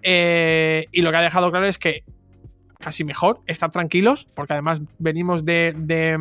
[0.00, 2.04] Eh, y lo que ha dejado claro es que
[2.78, 6.16] casi mejor estar tranquilos, porque además venimos de, de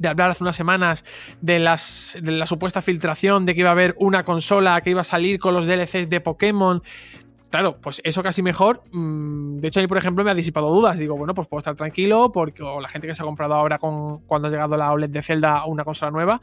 [0.00, 1.04] de hablar hace unas semanas
[1.40, 5.02] de, las, de la supuesta filtración de que iba a haber una consola que iba
[5.02, 6.82] a salir con los DLCs de Pokémon
[7.50, 8.82] claro, pues eso casi mejor.
[8.92, 10.96] mm, de hecho, a mí, por ejemplo, me ha disipado dudas.
[10.96, 13.76] Digo, bueno, pues puedo estar tranquilo porque o la gente que se ha comprado ahora
[13.78, 16.40] con, cuando ha llegado la OLED de Zelda a una consola nueva,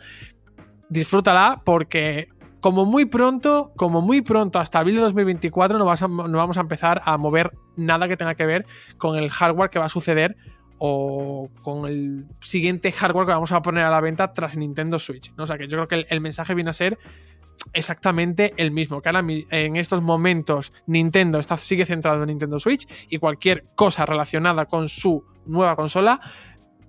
[0.89, 2.27] disfrútala porque
[2.59, 6.57] como muy pronto, como muy pronto, hasta abril de 2024 no, vas a- no vamos
[6.57, 8.65] a empezar a mover nada que tenga que ver
[8.97, 10.35] con el hardware que va a suceder
[10.79, 15.33] o con el siguiente hardware que vamos a poner a la venta tras Nintendo Switch.
[15.35, 15.43] ¿no?
[15.43, 16.97] O sea que yo creo que el, mensaje viene a ser
[17.73, 19.01] exactamente el mismo.
[19.01, 24.05] Que ahora en estos momentos Nintendo está, sigue centrado en Nintendo Switch y cualquier cosa
[24.05, 26.19] relacionada con su nueva consola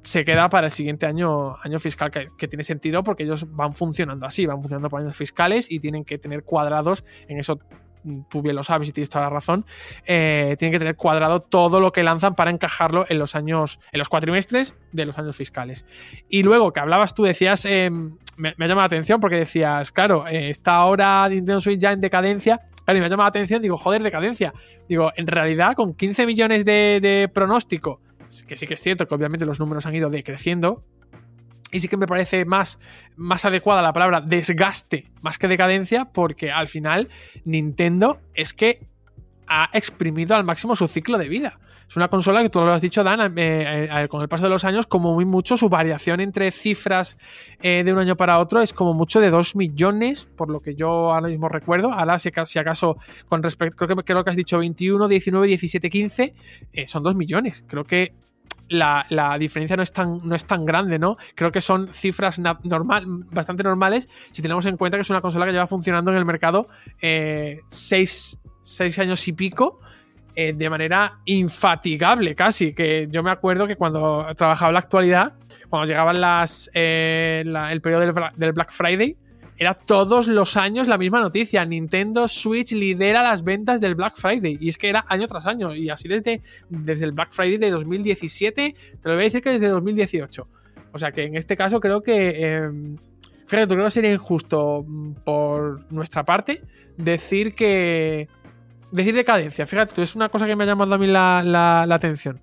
[0.02, 3.74] se queda para el siguiente año, año fiscal, que, que tiene sentido porque ellos van
[3.74, 7.58] funcionando así, van funcionando por años fiscales y tienen que tener cuadrados, en eso
[8.28, 9.64] tú bien lo sabes y tienes toda la razón,
[10.06, 13.98] eh, tienen que tener cuadrado todo lo que lanzan para encajarlo en los años, en
[13.98, 15.86] los cuatrimestres de los años fiscales.
[16.28, 19.92] Y luego que hablabas tú, decías, eh, me, me ha llamado la atención porque decías,
[19.92, 22.60] claro, eh, está ahora Nintendo Switch ya en decadencia.
[22.84, 24.54] Claro, y me ha llamado la atención, digo, joder, decadencia.
[24.88, 28.00] Digo, en realidad, con 15 millones de, de pronóstico,
[28.46, 30.84] que sí que es cierto que obviamente los números han ido decreciendo,
[31.70, 32.78] y sí que me parece más,
[33.16, 37.08] más adecuada la palabra desgaste más que decadencia, porque al final
[37.44, 38.86] Nintendo es que
[39.46, 41.58] ha exprimido al máximo su ciclo de vida.
[41.88, 44.50] Es una consola que tú lo has dicho, Dan, eh, eh, con el paso de
[44.50, 47.16] los años, como muy mucho, su variación entre cifras
[47.62, 50.74] eh, de un año para otro es como mucho de 2 millones, por lo que
[50.74, 51.90] yo ahora mismo recuerdo.
[51.90, 55.88] Ahora, si, si acaso, con respecto, creo que, creo que has dicho 21, 19, 17,
[55.88, 56.34] 15,
[56.74, 57.64] eh, son 2 millones.
[57.66, 58.12] Creo que
[58.68, 61.16] la, la diferencia no es, tan, no es tan grande, ¿no?
[61.34, 65.46] Creo que son cifras normal, bastante normales si tenemos en cuenta que es una consola
[65.46, 66.68] que lleva funcionando en el mercado
[67.00, 68.38] 6
[68.98, 69.80] años y pico
[70.34, 72.72] eh, de manera infatigable casi.
[72.72, 75.32] Que yo me acuerdo que cuando trabajaba en la actualidad,
[75.68, 79.16] cuando llegaban las, eh, el periodo del, del Black Friday,
[79.58, 81.64] era todos los años la misma noticia.
[81.64, 84.56] Nintendo Switch lidera las ventas del Black Friday.
[84.60, 85.74] Y es que era año tras año.
[85.74, 86.40] Y así desde,
[86.70, 90.48] desde el Black Friday de 2017, te lo voy a decir que desde 2018.
[90.92, 92.32] O sea que en este caso creo que...
[92.36, 92.70] eh,
[93.46, 96.62] fíjate, creo que sería injusto mm, por nuestra parte
[96.96, 98.28] decir que...
[98.90, 101.94] Decir decadencia, fíjate, tú, es una cosa que me ha llamado a mí la- la
[101.94, 102.40] atención.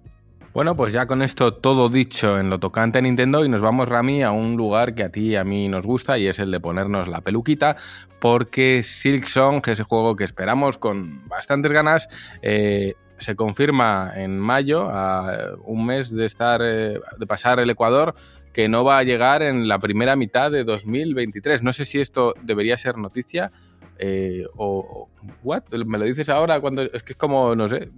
[0.55, 3.89] Bueno, pues ya con esto todo dicho en lo tocante a Nintendo y nos vamos,
[3.89, 6.49] Rami, a un lugar que a ti y a mí nos gusta y es el
[6.49, 7.75] de ponernos la peluquita
[8.21, 12.07] porque Silksong, que es el juego que esperamos con bastantes ganas,
[12.41, 18.15] eh, se confirma en mayo, a un mes de estar, eh, de pasar el Ecuador,
[18.53, 21.63] que no va a llegar en la primera mitad de 2023.
[21.63, 23.51] No sé si esto debería ser noticia
[23.97, 25.09] eh, o, o-
[25.43, 25.63] what?
[25.85, 27.89] Me lo dices ahora cuando es que es como no sé.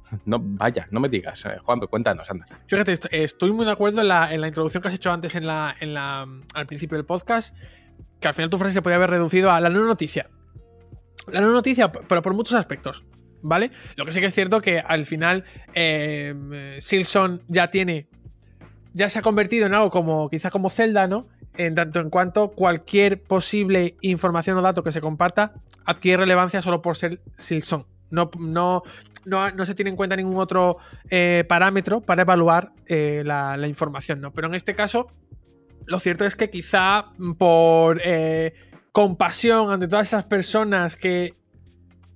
[0.26, 2.46] No, vaya, no me digas, eh, Juan, cuéntanos, anda.
[2.66, 5.34] Fíjate, est- estoy muy de acuerdo en la, en la introducción que has hecho antes
[5.34, 7.56] en la, la, al principio del podcast,
[8.20, 10.28] que al final tu frase se podía haber reducido a la no noticia.
[11.28, 13.04] La no noticia, pero por muchos aspectos,
[13.42, 13.70] ¿vale?
[13.96, 18.08] Lo que sí que es cierto que al final eh, Silson ya tiene,
[18.92, 21.28] ya se ha convertido en algo como, quizá como Zelda, ¿no?
[21.56, 25.52] En tanto en cuanto cualquier posible información o dato que se comparta
[25.84, 27.86] adquiere relevancia solo por ser Silson.
[28.12, 28.82] No, no,
[29.24, 30.78] no, se tiene en cuenta ningún otro
[31.10, 34.32] eh, parámetro para evaluar eh, la, información, ¿no?
[34.32, 35.08] Pero en este caso,
[35.86, 37.06] lo cierto es que quizá
[37.38, 38.54] por eh,
[38.92, 41.34] compasión ante todas esas personas que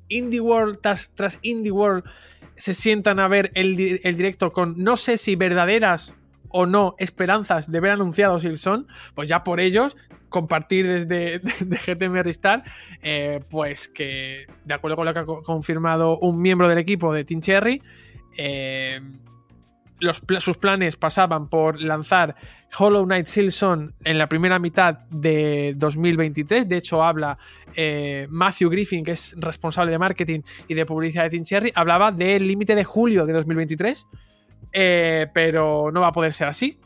[0.09, 2.05] Indie World tras, tras Indie World
[2.57, 6.15] se sientan a ver el, el directo con no sé si verdaderas
[6.49, 9.97] o no esperanzas de ver anunciado Silson, pues ya por ellos
[10.41, 11.39] compartir desde
[11.71, 12.67] de, GTM Restart,
[13.03, 17.13] eh, pues que de acuerdo con lo que ha co- confirmado un miembro del equipo
[17.13, 17.81] de Team Cherry,
[18.37, 19.01] eh,
[19.99, 22.35] los sus planes pasaban por lanzar
[22.79, 26.69] Hollow Knight Silson en la primera mitad de 2023.
[26.69, 27.39] De hecho, habla
[27.75, 32.13] eh, Matthew Griffin, que es responsable de marketing y de publicidad de Team Cherry, hablaba
[32.13, 34.07] del límite de julio de 2023.
[34.73, 36.79] eh, pero no va a poder ser así.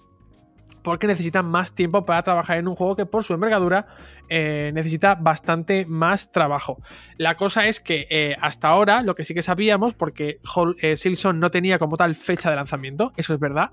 [0.82, 3.86] Porque necesitan más tiempo para trabajar en un juego que por su envergadura
[4.28, 6.82] eh, necesita bastante más trabajo.
[7.18, 10.96] La cosa es que eh, hasta ahora lo que sí que sabíamos, porque Hol- eh,
[10.96, 13.70] Silson no tenía como tal fecha de lanzamiento, eso es verdad,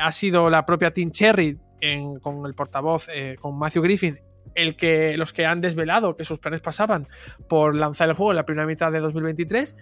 [0.00, 1.58] ha sido la propia Team Cherry
[2.20, 3.08] con el portavoz,
[3.40, 4.20] con Matthew Griffin,
[4.54, 7.06] el que, los que han desvelado que sus planes pasaban
[7.48, 9.74] por lanzar el juego en la primera mitad de 2023.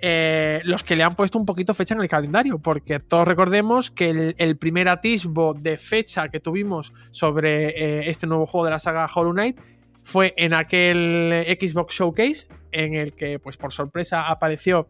[0.00, 3.90] Eh, los que le han puesto un poquito fecha en el calendario, porque todos recordemos
[3.90, 8.78] que el, primer atisbo de fecha que tuvimos sobre eh, este nuevo juego de la
[8.78, 9.58] saga Hollow Knight
[10.02, 14.88] fue en aquel Xbox Showcase, en el que, pues por sorpresa, apareció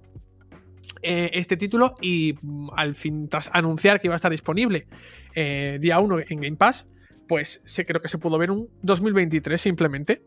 [1.02, 4.86] eh, este título y mm, al fin, tras anunciar que iba a estar disponible
[5.34, 6.88] día 1 en Game Pass,
[7.28, 10.22] pues se, creo que se pudo ver un 2023 simplemente.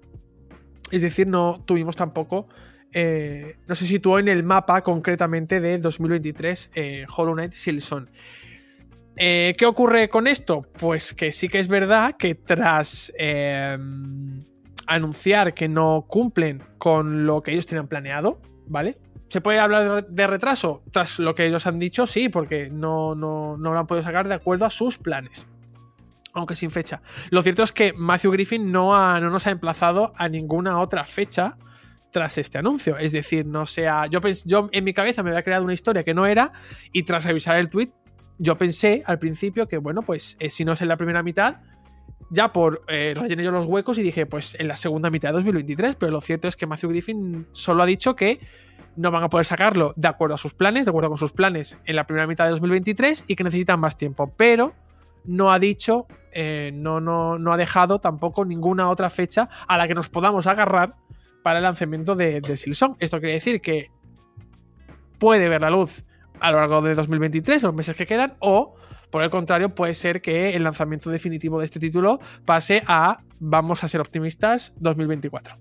[0.91, 2.47] Es decir, no tuvimos tampoco
[2.93, 8.09] eh, no se situó en el mapa concretamente de 2023 eh, Hollow Knight Silson.
[9.15, 10.65] Eh, ¿Qué ocurre con esto?
[10.79, 14.39] Pues que sí que es verdad que tras em,
[14.87, 18.97] anunciar que no cumplen con lo que ellos tenían planeado, ¿vale?
[19.27, 20.83] ¿Se puede hablar de retraso?
[20.91, 24.27] Tras lo que ellos han dicho, sí, porque no, no, no lo han podido sacar
[24.27, 25.45] de acuerdo a sus planes.
[26.33, 27.01] Aunque sin fecha.
[27.29, 31.03] Lo cierto es que Matthew Griffin no, ha- no nos ha emplazado a ninguna otra
[31.05, 31.57] fecha
[32.11, 32.97] tras este anuncio.
[32.97, 34.05] Es decir, no sea.
[34.07, 36.51] Yo, pens- yo en mi cabeza me había creado una historia que no era,
[36.91, 37.89] y tras revisar el tweet,
[38.37, 41.57] yo pensé al principio que, bueno, pues eh, si no es en la primera mitad,
[42.31, 45.33] ya por eh, rellené yo los huecos y dije, pues en la segunda mitad de
[45.33, 45.95] 2023.
[45.95, 48.39] Pero lo cierto es que Matthew Griffin solo ha dicho que
[48.95, 51.77] no van a poder sacarlo de acuerdo a sus planes, de acuerdo con sus planes
[51.85, 54.31] en la primera mitad de 2023 y que necesitan más tiempo.
[54.37, 54.73] Pero
[55.25, 59.87] no ha dicho, eh, no, no, no ha dejado tampoco ninguna otra fecha a la
[59.87, 60.95] que nos podamos agarrar
[61.43, 62.95] para el lanzamiento de, de Silsong.
[62.99, 63.91] Esto quiere decir que
[65.17, 66.03] puede ver la luz
[66.39, 68.75] a lo largo de 2023, los meses que quedan, o
[69.09, 73.83] por el contrario, puede ser que el lanzamiento definitivo de este título pase a, vamos
[73.83, 75.57] a ser optimistas, 2024.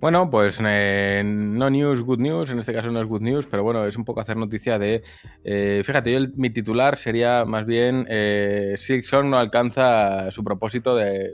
[0.00, 3.64] Bueno, pues eh, no news, good news, en este caso no es good news, pero
[3.64, 5.02] bueno, es un poco hacer noticia de...
[5.42, 11.32] eh, fíjate, yo mi titular sería más bien eh, Silksong no alcanza su propósito de,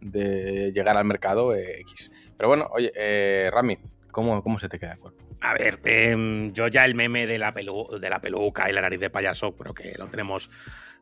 [0.00, 2.10] de llegar al mercado eh, X.
[2.40, 3.76] Pero bueno, oye, eh, Rami,
[4.10, 5.22] ¿cómo, ¿cómo se te queda el cuerpo?
[5.42, 8.80] A ver, em, yo ya el meme de la, pelu- de la peluca y la
[8.80, 10.48] nariz de payaso, creo que lo tenemos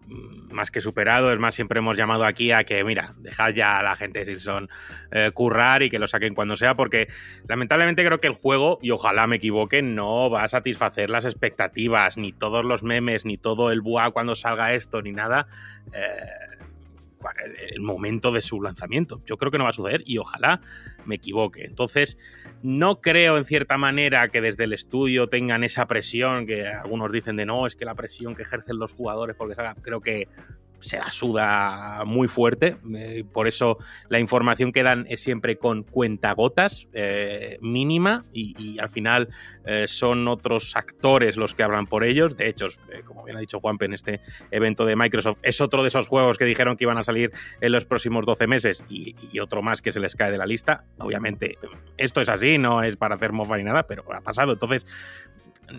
[0.09, 1.33] mm, más que superado.
[1.33, 4.27] Es más, siempre hemos llamado aquí a que, mira, dejad ya a la gente de
[4.27, 4.69] Silson
[5.13, 7.07] eh, currar y que lo saquen cuando sea, porque
[7.47, 12.17] lamentablemente creo que el juego, y ojalá me equivoque, no va a satisfacer las expectativas,
[12.17, 15.47] ni todos los memes, ni todo el buah cuando salga esto, ni nada.
[15.93, 16.48] eh,
[17.45, 19.23] el- momento de su lanzamiento.
[19.27, 20.61] Yo creo que no va a suceder y ojalá
[21.07, 21.65] me equivoque.
[21.65, 22.19] Entonces,
[22.63, 27.37] no creo en cierta manera que desde el estudio tengan esa presión que algunos dicen
[27.37, 30.29] de no, es que la presión que ejercen los jugadores porque creo que
[30.81, 32.77] se la suda muy fuerte.
[32.95, 38.89] eh, por eso la información que dan es siempre con cuentagotas eh, mínima y, al
[38.89, 39.29] final
[39.65, 42.37] eh, son otros actores los que hablan por ellos.
[42.37, 45.83] De hecho, eh, como bien ha dicho Juanpe en este evento de Microsoft, es otro
[45.83, 49.17] de esos juegos que dijeron que iban a salir en los próximos 12 meses y,
[49.33, 50.85] y otro más que se les cae de la lista.
[50.99, 51.59] Obviamente,
[51.97, 54.53] esto es así, no es para hacer mofa ni nada, pero ha pasado.
[54.53, 54.87] Entonces,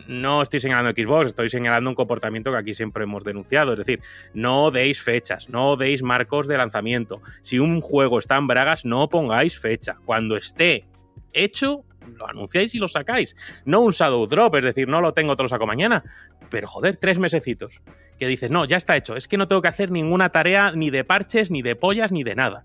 [0.07, 3.73] no estoy señalando Xbox, estoy señalando un comportamiento que aquí siempre hemos denunciado.
[3.73, 4.01] Es decir,
[4.33, 7.21] no deis fechas, no deis marcos de lanzamiento.
[7.41, 9.97] Si un juego está en bragas, no pongáis fecha.
[10.05, 10.85] Cuando esté
[11.33, 13.35] hecho, lo anunciáis y lo sacáis.
[13.65, 16.03] No un shadow drop, es decir, no lo tengo, te lo saco mañana.
[16.49, 17.81] Pero joder, tres mesecitos.
[18.17, 19.15] Que dices, no, ya está hecho.
[19.15, 22.23] Es que no tengo que hacer ninguna tarea ni de parches, ni de pollas, ni
[22.23, 22.63] de nada.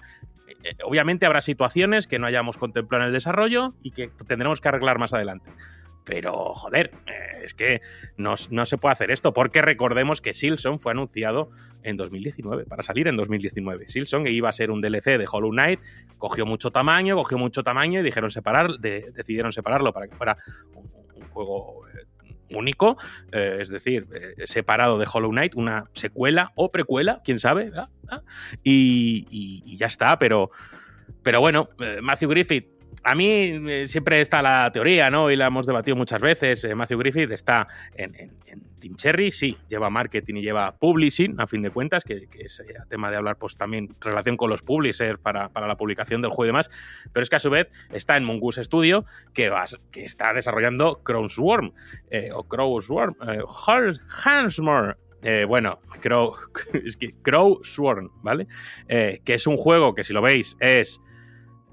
[0.64, 4.68] Eh, Obviamente habrá situaciones que no hayamos contemplado en el desarrollo y que tendremos que
[4.68, 5.50] arreglar más adelante.
[6.04, 7.80] Pero, joder, eh, es que
[8.18, 11.48] no, no se puede hacer esto, porque recordemos que Silson fue anunciado
[11.82, 13.88] en 2019, para salir en 2019.
[13.88, 15.80] Silson iba a ser un DLC de Hollow Knight,
[16.18, 20.36] cogió mucho tamaño, cogió mucho tamaño y dijeron separar, de- decidieron separarlo para que fuera
[20.74, 20.90] un,
[21.30, 22.04] juego eh,
[22.54, 22.98] único,
[23.32, 24.06] eh, es decir,
[24.46, 27.72] separado de Hollow Knight, una secuela o precuela, quién sabe.
[28.62, 30.50] Y, y- y ya está, pero,
[31.22, 31.70] pero bueno,
[32.02, 32.73] Matthew Griffith
[33.04, 33.26] a mí
[33.68, 35.30] eh, siempre está la teoría, ¿no?
[35.30, 36.64] Y la hemos debatido muchas veces.
[36.64, 38.12] eh, Matthew Griffith está en,
[38.80, 42.74] Team Cherry, sí, lleva marketing y lleva publishing, a fin de cuentas, que, es eh,
[42.88, 46.44] tema de hablar, pues también relación con los publishers para, para la publicación del juego
[46.44, 46.70] y demás.
[47.12, 51.02] Pero es que a su vez está en Mongoose Studio, que, vas- que está desarrollando
[51.02, 51.72] Crow Swarm,
[52.10, 54.96] eh, o Crow Swarm, Hans- Hansmore.
[55.48, 56.36] Bueno, Crow,
[56.84, 58.46] es que Crow Swarm, ¿vale?
[58.86, 61.00] Que es un juego que si lo veis es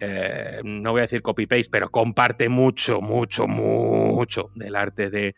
[0.03, 5.35] eh, no voy a decir copy-paste, pero comparte mucho, mucho, mucho del arte de,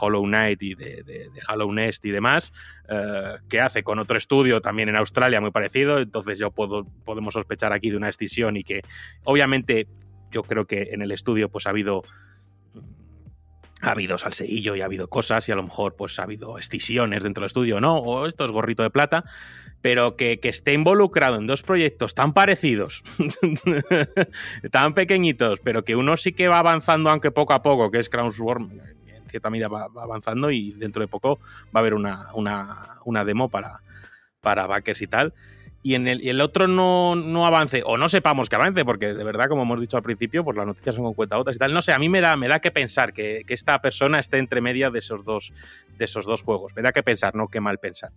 [0.00, 2.50] Hollow Knight y de, de, de Hollow Nest y demás,
[2.88, 7.34] eh, que hace con otro estudio también en Australia muy parecido, entonces yo puedo, podemos
[7.34, 8.80] sospechar aquí de una escisión y que
[9.24, 9.86] obviamente
[10.30, 12.02] yo creo que en el estudio pues ha habido
[13.82, 17.22] ha habido salseillo y ha habido cosas y a lo mejor pues ha habido escisiones
[17.22, 17.98] dentro del estudio, ¿no?
[17.98, 19.24] O esto es gorrito de plata,
[19.80, 23.02] pero que, que esté involucrado en dos proyectos tan parecidos,
[24.70, 28.08] tan pequeñitos, pero que uno sí que va avanzando, aunque poco a poco, que es
[28.08, 28.70] Crown Swarm,
[29.06, 32.98] en cierta medida va, va avanzando y dentro de poco va a haber una, una,
[33.04, 33.82] una demo para,
[34.40, 35.34] para backers y tal.
[35.80, 39.14] Y en el, y el otro no, no avance, o no sepamos que avance, porque
[39.14, 41.72] de verdad, como hemos dicho al principio, pues las noticias son con cuentagotas y tal.
[41.72, 44.38] No sé, a mí me da, me da que pensar que, que esta persona esté
[44.38, 45.52] entre media de esos, dos,
[45.96, 46.74] de esos dos juegos.
[46.74, 48.10] Me da que pensar, no que mal pensar.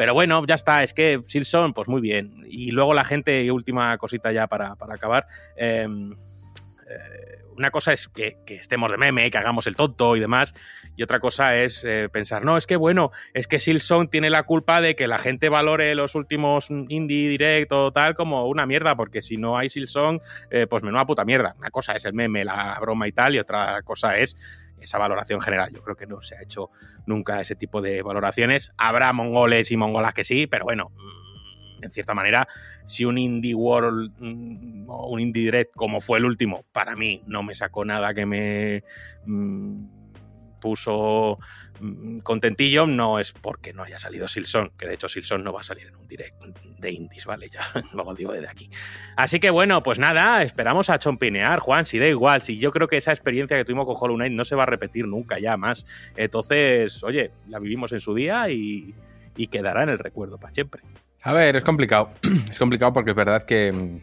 [0.00, 2.46] Pero bueno, ya está, es que Silson, pues muy bien.
[2.48, 5.26] Y luego la gente, y última cosita ya para, para acabar,
[5.58, 5.86] eh,
[6.88, 7.30] eh,
[7.60, 10.54] una cosa es que, estemos de meme, que hagamos el tonto y demás,
[10.96, 14.44] y otra cosa es eh, pensar, no, es que bueno, es que Silson tiene la
[14.44, 18.96] culpa de que la gente valore los últimos indie direct o tal como una mierda,
[18.96, 21.54] porque si no hay Silson, eh, pues menuda puta mierda.
[21.58, 24.34] Una cosa es el meme, la broma y tal, y otra cosa es
[24.80, 25.70] esa valoración general.
[25.72, 26.70] Yo creo que no se ha hecho
[27.06, 28.72] nunca ese tipo de valoraciones.
[28.76, 30.92] Habrá mongoles y mongolas que sí, pero bueno,
[31.82, 32.48] en cierta manera,
[32.84, 37.22] si un Indie World mm, o un Indie Direct como fue el último, para mí
[37.26, 38.84] no me sacó nada que me
[39.26, 39.99] mm,
[40.60, 41.38] puso
[41.80, 45.62] mm, contentillo, no es porque no haya salido Silson, que de hecho Silson no va
[45.62, 46.40] a salir en un direct
[46.78, 47.48] de indies, ¿vale?
[47.48, 48.70] Ya lo digo desde aquí.
[49.16, 52.86] Así que bueno, pues nada, esperamos a chompinear, Juan, si da igual, si yo creo
[52.86, 55.56] que esa experiencia que tuvimos con Hollow Knight no se va a repetir nunca ya
[55.56, 55.84] más.
[56.16, 58.94] Entonces, oye, la vivimos en su día y,
[59.36, 60.82] y quedará en el recuerdo para siempre.
[61.22, 62.10] A ver, es complicado.
[62.50, 64.00] Es complicado porque es verdad que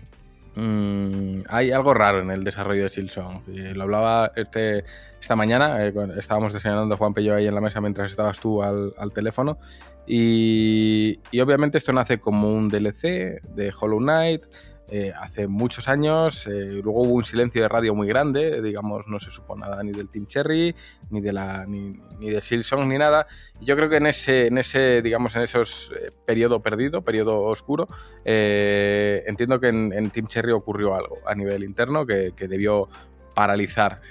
[0.58, 3.44] mm, hay algo raro en el desarrollo de Silson.
[3.76, 4.84] Lo hablaba este,
[5.22, 8.94] esta mañana, eh, estábamos desayunando Juan Pello ahí en la mesa mientras estabas tú al,
[9.14, 9.58] teléfono.
[10.06, 14.46] Y, y, obviamente esto nace como un DLC de Hollow Knight.
[14.90, 16.48] Eh, hace muchos años.
[16.48, 19.92] Eh, luego hubo un silencio de radio muy grande, digamos, no se supo nada ni
[19.92, 20.74] del Team Cherry,
[21.10, 23.28] ni de la ni, de Silson, ni nada.
[23.60, 27.42] Y yo creo que en ese, en ese digamos, en esos eh, periodo perdido, periodo
[27.42, 27.88] oscuro,
[28.24, 32.88] entiendo que en, Team Cherry ocurrió algo a nivel interno que, debió
[33.36, 34.02] paralizar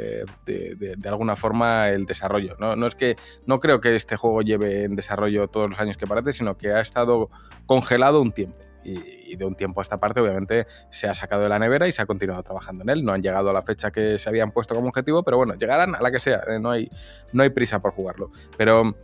[0.45, 2.55] de, alguna forma el desarrollo.
[2.59, 2.77] ¿no?
[2.77, 2.87] ¿no?
[2.87, 3.17] es que
[3.47, 6.71] no creo que este juego lleve en desarrollo todos los años que parece, sino que
[6.71, 7.31] ha estado
[7.67, 11.49] congelado un tiempo y, de un tiempo a esta parte obviamente se ha sacado de
[11.49, 13.05] la nevera y se ha continuado trabajando en él.
[13.05, 15.95] No han llegado a la fecha que se habían puesto como objetivo, pero bueno, llegarán
[15.95, 16.89] a la que sea, eh, no, hay,
[17.33, 18.31] no hay prisa por jugarlo.
[18.57, 18.95] Pero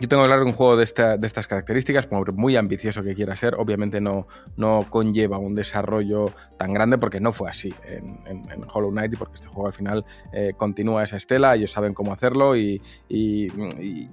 [0.00, 3.36] yo tengo que hablar de un juego de, estas características, como muy ambicioso que quiera
[3.36, 4.26] ser, obviamente no,
[4.56, 8.22] no conlleva un desarrollo tan grande porque no fue así en,
[8.72, 12.12] Hollow Knight y porque este juego al final eh, continúa esa estela, ellos saben cómo
[12.12, 12.80] hacerlo y,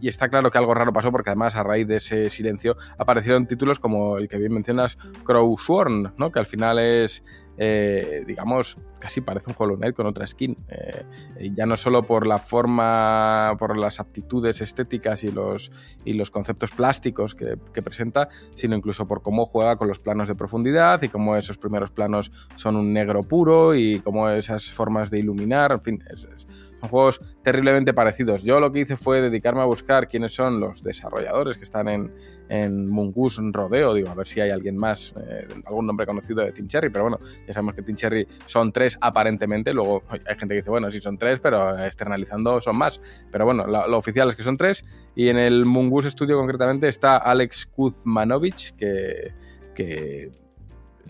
[0.02, 3.80] está claro que algo raro pasó porque además a raíz de ese silencio aparecieron títulos
[3.80, 6.32] como el que bien mencionas, Crow Sworn, ¿no?
[6.32, 7.24] que al final es
[7.62, 10.58] eh, digamos, casi parece un Hollow Knight con otra skin.
[10.70, 15.70] Eh, ya no solo por la forma, por las aptitudes estéticas y los,
[16.06, 20.36] y los conceptos plásticos que, presenta, sino incluso por cómo juega con los planos de
[20.36, 25.20] profundidad y cómo esos primeros planos son un negro puro y cómo esas formas de
[25.20, 26.48] iluminar, en fin, es
[26.80, 28.44] son juegos terriblemente parecidos.
[28.44, 32.14] Yo lo que hice fue dedicarme a buscar quiénes son los desarrolladores que están en,
[32.50, 33.94] en Mungus Rodeo.
[33.94, 36.90] Digo, a ver si hay alguien más, eh, algún nombre conocido de Team Cherry.
[36.90, 39.74] Pero bueno, ya sabemos que Team Cherry son tres aparentemente.
[39.74, 43.02] Luego hay gente que dice, bueno, sí son tres, pero externalizando son más.
[43.32, 44.86] Pero bueno, lo, oficial es que son tres.
[45.16, 49.34] Y en el Mungus Studio concretamente está Alex Kuzmanovic, que,
[49.76, 50.32] que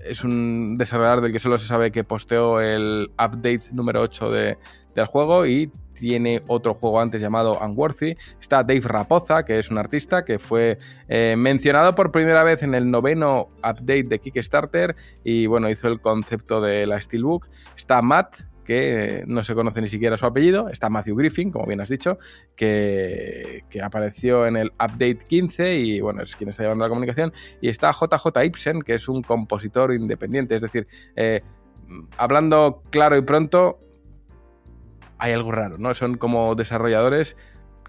[0.03, 4.57] es un desarrollador del que solo se sabe que posteó el update número 8 de,
[4.96, 8.16] del juego y tiene otro juego antes llamado Unworthy.
[8.40, 10.80] Está Dave Rapoza, que es un artista que fue
[11.10, 16.00] eh, mencionado por primera vez en el noveno update de Kickstarter y bueno, hizo el
[16.00, 17.50] concepto de la Steelbook.
[17.76, 20.70] Está Matt, que no se conoce ni siquiera su apellido.
[20.70, 22.20] Está Matthew Griffin, como bien has dicho,
[22.56, 27.34] que, apareció en el update 15 y bueno, es quien está llevando la comunicación.
[27.62, 30.86] Y está JJ Ibsen, que es un compositor independiente, es decir,
[31.16, 31.42] eh,
[32.18, 33.80] hablando claro y pronto,
[35.20, 35.93] hay algo raro, ¿no?
[35.93, 37.36] Son como desarrolladores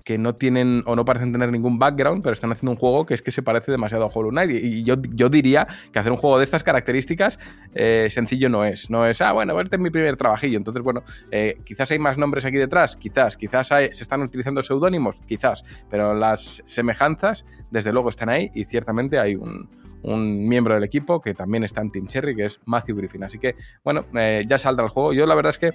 [0.04, 3.14] que no tienen o no parecen tener ningún background, pero están haciendo un juego que
[3.14, 4.50] es que se parece demasiado a Hollow Knight.
[4.50, 7.38] Y yo, yo diría que hacer un juego de estas características
[7.74, 8.90] eh, sencillo no es.
[8.90, 10.58] No es, ah, bueno, es mi primer trabajillo.
[10.58, 15.20] Entonces, bueno, eh, quizás hay más nombres aquí detrás, quizás, quizás se están utilizando seudónimos,
[15.26, 19.68] quizás, pero las semejanzas, desde luego, están ahí y ciertamente hay un,
[20.02, 23.22] miembro del equipo que también está en Team Cherry, que es Matthew Griffin.
[23.22, 23.54] Así que,
[23.84, 25.12] bueno, eh, ya saldrá el juego.
[25.12, 25.74] Yo la verdad es que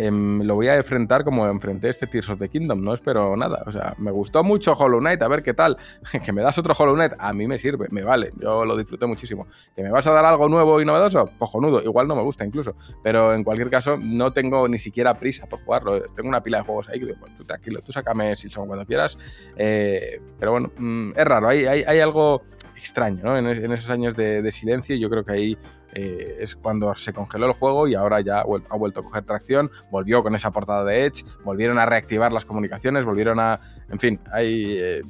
[0.00, 3.64] Em, lo voy a enfrentar como enfrenté este Tears of the Kingdom, no espero nada.
[3.66, 5.76] O sea, me gustó mucho Hollow Knight, a ver qué tal.
[6.24, 9.06] que me das otro Hollow Knight, a mí me sirve, me vale, yo lo disfruté
[9.06, 9.48] muchísimo.
[9.74, 12.76] Que me vas a dar algo nuevo y novedoso, cojonudo, igual no me gusta incluso.
[13.02, 16.00] Pero en cualquier caso, no tengo ni siquiera prisa por jugarlo.
[16.14, 18.86] Tengo una pila de juegos ahí que digo, pues tú tranquilo, tú sácame Silson cuando
[18.86, 19.18] quieras.
[19.56, 22.42] Eh, pero bueno, mm, es raro, hay, hay, algo
[22.76, 23.36] extraño ¿no?
[23.36, 24.94] en, esos años de, de silencio.
[24.94, 25.58] Yo creo que ahí
[25.92, 29.70] eh, es cuando se congeló el juego y ahora ya ha vuelto a coger tracción,
[29.90, 33.60] volvió con esa portada de Edge, volvieron a reactivar las comunicaciones, volvieron a...
[33.90, 34.78] En fin, hay...
[34.78, 35.02] Eh,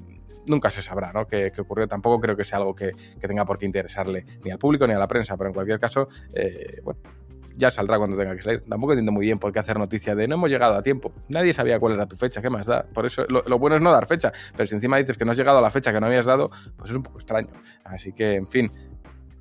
[0.47, 1.26] nunca se sabrá ¿no?
[1.26, 1.87] qué, ocurrió.
[1.87, 4.99] Tampoco creo que sea algo que, tenga por qué interesarle ni al público ni a
[4.99, 7.01] la prensa, pero en cualquier caso, eh, bueno,
[7.59, 8.62] ya saldrá cuando tenga que salir.
[8.62, 11.12] Tampoco entiendo muy bien por qué hacer noticia de no hemos llegado a tiempo.
[11.29, 12.85] Nadie sabía cuál era tu fecha, ¿qué más da?
[12.85, 15.33] Por eso lo, lo, bueno es no dar fecha, pero si encima dices que no
[15.33, 17.51] has llegado a la fecha que no habías dado, pues es un poco extraño.
[17.85, 18.72] Así que, en fin,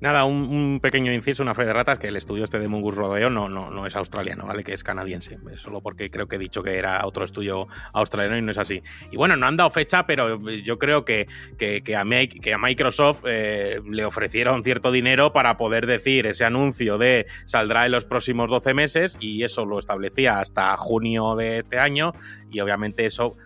[0.00, 3.30] Nada, un, pequeño inciso, una fe de ratas, que el estudio este de Mungus Rodeo
[3.30, 4.62] no, no, no es australiano, ¿vale?
[4.62, 5.38] Que es canadiense.
[5.56, 8.82] Solo porque creo que he dicho que era otro estudio australiano y no es así.
[9.10, 11.26] Y bueno, no han dado fecha, pero yo creo que,
[11.56, 16.98] que, a, que a, Microsoft eh, le ofrecieron cierto dinero para poder decir ese anuncio
[16.98, 21.78] de saldrá en los próximos 12 meses y eso lo establecía hasta junio de este
[21.78, 22.12] año
[22.50, 23.36] y obviamente eso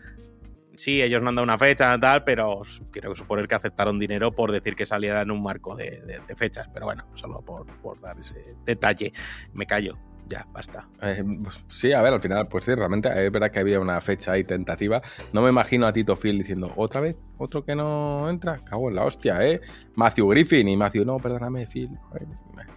[0.76, 4.52] sí, ellos no han dado una fecha, tal, pero quiero suponer que aceptaron dinero por
[4.52, 6.68] decir que saliera en un marco de, fechas.
[6.72, 9.12] Pero bueno, solo por, dar ese detalle.
[9.52, 9.98] Me callo.
[10.28, 10.88] Ya, basta.
[11.02, 11.22] Eh,
[11.68, 14.44] sí, a ver, al final, pues sí, realmente es verdad que había una fecha ahí
[14.44, 15.02] tentativa.
[15.32, 17.20] No me imagino a Tito Phil diciendo, ¿otra vez?
[17.38, 18.58] ¿Otro que no entra?
[18.64, 19.60] Cago en la hostia, ¿eh?
[19.94, 21.90] Matthew Griffin y Matthew, no, perdóname, Phil.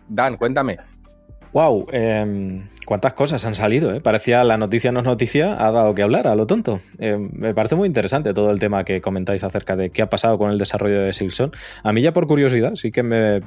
[0.10, 0.78] Dan, cuéntame.
[1.56, 4.01] Wow, em, cuántas cosas han salido, ¿eh?
[4.01, 6.82] Parecía la noticia no es noticia, ha dado que hablar, a lo tonto.
[6.97, 10.38] Em, me parece muy interesante todo el tema que comentáis acerca de qué ha pasado
[10.38, 11.53] con el desarrollo de Silson.
[11.82, 13.39] A mí ya por curiosidad sí que me,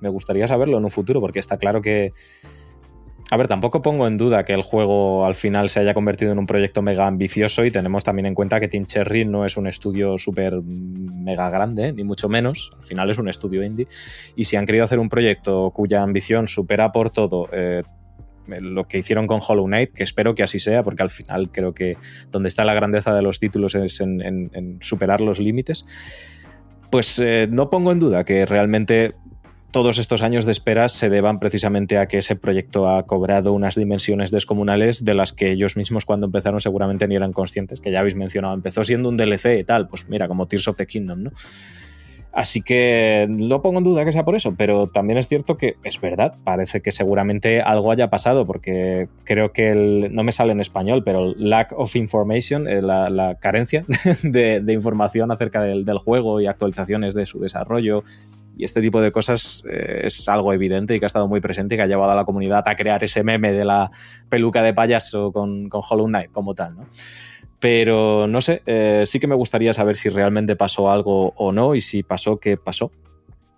[0.00, 2.12] me gustaría saberlo en un futuro, porque está claro que
[3.30, 6.38] a ver, tampoco pongo en duda que el juego al final se haya convertido en
[6.38, 9.66] un proyecto mega ambicioso y tenemos también en cuenta que Team Cherry no es un
[9.66, 12.70] estudio súper mega grande, ni mucho menos.
[12.76, 13.86] Al final es un estudio indie.
[14.34, 17.82] Y si han querido hacer un proyecto cuya ambición supera por todo eh,
[18.46, 21.74] lo que hicieron con Hollow Knight, que espero que así sea, porque al final creo
[21.74, 21.98] que
[22.30, 25.84] donde está la grandeza de los títulos es en, superar los límites,
[26.90, 29.14] pues eh, no pongo en duda que realmente
[29.70, 33.74] todos estos años de espera se deban precisamente a que ese proyecto ha cobrado unas
[33.74, 38.00] dimensiones descomunales de las que ellos mismos cuando empezaron seguramente ni eran conscientes, que ya
[38.00, 41.24] habéis mencionado, empezó siendo un DLC y tal, pues mira, como Tears of the Kingdom,
[41.24, 41.32] ¿no?
[42.38, 45.74] Así que no pongo en duda que sea por eso, pero también es cierto que
[45.82, 50.52] es verdad, parece que seguramente algo haya pasado, porque creo que el, no me sale
[50.52, 53.84] en español, pero lack of information, eh, la, carencia
[54.22, 58.04] de, información acerca del, juego y actualizaciones de su desarrollo
[58.58, 61.76] y este tipo de cosas eh, es algo evidente y que ha estado muy presente
[61.76, 63.92] y que ha llevado a la comunidad a crear ese meme de la
[64.28, 66.86] peluca de payaso con, con Hollow Knight como tal, ¿no?
[67.60, 71.74] Pero no sé, eh, sí que me gustaría saber si realmente pasó algo o no
[71.74, 72.90] y si pasó, qué pasó.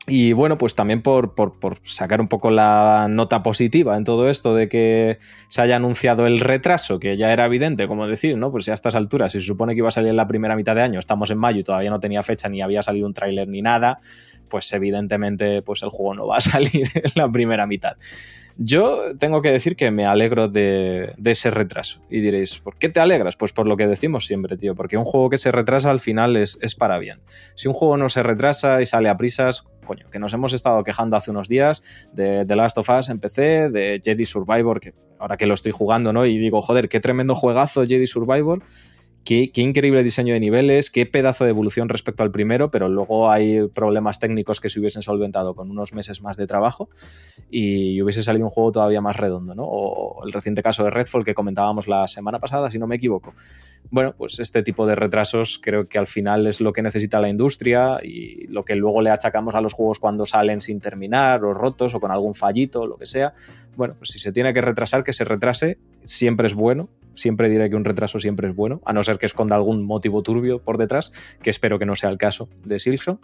[0.06, 4.54] Y bueno, pues también por, por, sacar un poco la nota positiva en todo esto
[4.54, 8.50] de que se haya anunciado el retraso, que ya era evidente, como decir, ¿no?
[8.50, 10.56] Pues ya a estas alturas, si se supone que iba a salir en la primera
[10.56, 13.12] mitad de año, estamos en mayo y todavía no tenía fecha ni había salido un
[13.12, 14.00] tráiler ni nada,
[14.50, 17.96] pues evidentemente pues el juego no va a salir en la primera mitad.
[18.62, 22.02] Yo tengo que decir que me alegro de, ese retraso.
[22.10, 23.34] Y diréis, ¿por qué te alegras?
[23.34, 24.74] Pues por lo que decimos siempre, tío.
[24.74, 27.20] Porque un juego que se retrasa al final es, es para bien.
[27.54, 30.84] Si un juego no se retrasa y sale a prisas, coño, que nos hemos estado
[30.84, 31.82] quejando hace unos días
[32.12, 35.72] de The Last of Us en PC, de Jedi Survivor, que ahora que lo estoy
[35.72, 36.26] jugando, ¿no?
[36.26, 38.62] Y digo, joder, qué tremendo juegazo Jedi Survivor
[39.24, 43.68] Qué, increíble diseño de niveles, qué pedazo de evolución respecto al primero, pero luego hay
[43.68, 46.88] problemas técnicos que se hubiesen solventado con unos meses más de trabajo
[47.50, 49.64] y hubiese salido un juego todavía más redondo, ¿no?
[49.64, 53.34] O el reciente caso de Redfall que comentábamos la semana pasada, si no me equivoco.
[53.90, 57.28] Bueno, pues este tipo de retrasos creo que al final es lo que necesita la
[57.28, 61.54] industria y lo que luego le achacamos a los juegos cuando salen sin terminar o
[61.54, 63.34] rotos o con algún fallito o lo que sea.
[63.76, 66.88] Bueno, pues si se tiene que retrasar, que se retrase, siempre es bueno
[67.20, 70.22] siempre diré que un retraso siempre es bueno, a no ser que esconda algún motivo
[70.22, 73.20] turbio por detrás, que espero que no sea el caso de Silson.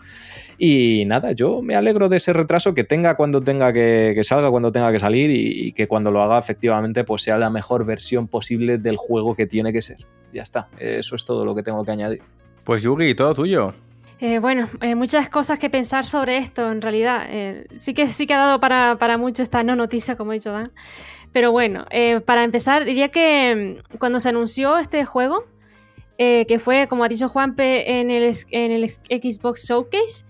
[0.59, 4.73] Y nada, yo me alegro de ese retraso que tenga cuando tenga que, salga, cuando
[4.73, 8.79] tenga que salir y, que cuando lo haga efectivamente pues sea la mejor versión posible
[8.79, 9.99] del juego que tiene que ser.
[10.33, 12.23] Ya está, eso es todo lo que tengo que añadir.
[12.65, 13.75] Pues Yugi, todo tuyo.
[14.19, 17.27] Eh, bueno, eh, muchas cosas que pensar sobre esto en realidad.
[17.29, 20.35] Eh, sí que sí que ha dado para, para mucho esta no noticia, como ha
[20.35, 20.73] dicho Dan.
[21.37, 25.45] Pero bueno, eh, para empezar, diría que mm, cuando se anunció este juego,
[26.17, 30.25] eh, que fue, como ha dicho Juanpe, en el, en el Xbox Showcase,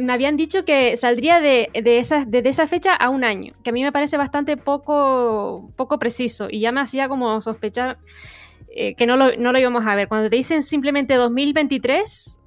[0.00, 3.92] me habían dicho que saldría de, esa, fecha a un año, que a mí me
[3.92, 5.70] parece bastante poco,
[6.00, 7.98] preciso y ya me hacía como sospechar
[8.74, 10.08] eh, que no lo, íbamos a ver.
[10.08, 12.40] Cuando te dicen simplemente 2023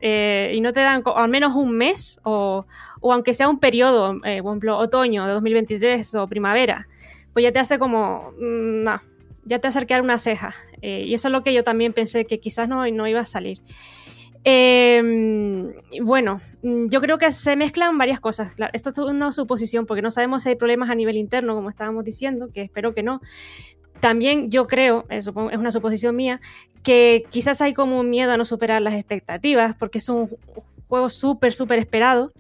[0.52, 2.66] y no te dan al menos un mes o,
[3.02, 6.86] aunque sea un periodo, por ejemplo, otoño de 2023 o primavera,
[7.38, 9.00] pues ya te hace como, mm, no,
[9.44, 10.56] ya te hace arquear una ceja.
[10.82, 13.26] Eh, y eso es lo que yo también pensé que quizás no, no iba a
[13.26, 13.62] salir.
[14.44, 15.72] Em,
[16.02, 18.56] bueno, mm, yo creo que se mezclan varias cosas.
[18.56, 21.70] Claro, esto es una suposición porque no sabemos si hay problemas a nivel interno, como
[21.70, 23.22] estábamos diciendo, que espero que no.
[24.00, 26.42] También yo creo, es una suposición mía,
[26.82, 30.28] que quizás hay como un miedo a no superar las expectativas porque es un
[30.88, 32.32] juego súper, súper esperado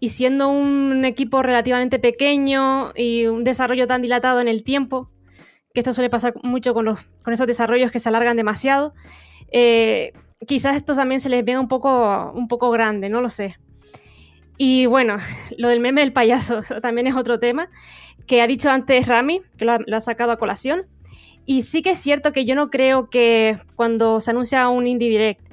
[0.00, 5.10] y siendo un equipo relativamente pequeño y un desarrollo tan dilatado en el tiempo,
[5.74, 8.94] que esto suele pasar mucho con, los, con esos desarrollos que se alargan demasiado,
[9.50, 10.12] eh,
[10.46, 13.56] quizás esto también se les venga un poco, un poco grande, no lo sé.
[14.56, 15.16] Y bueno,
[15.58, 17.68] lo del meme del payaso también es otro tema
[18.26, 20.86] que ha dicho antes Rami, que lo ha, sacado a colación.
[21.46, 25.08] Y sí que es cierto que yo no creo que cuando se anuncia un Indie
[25.08, 25.48] Direct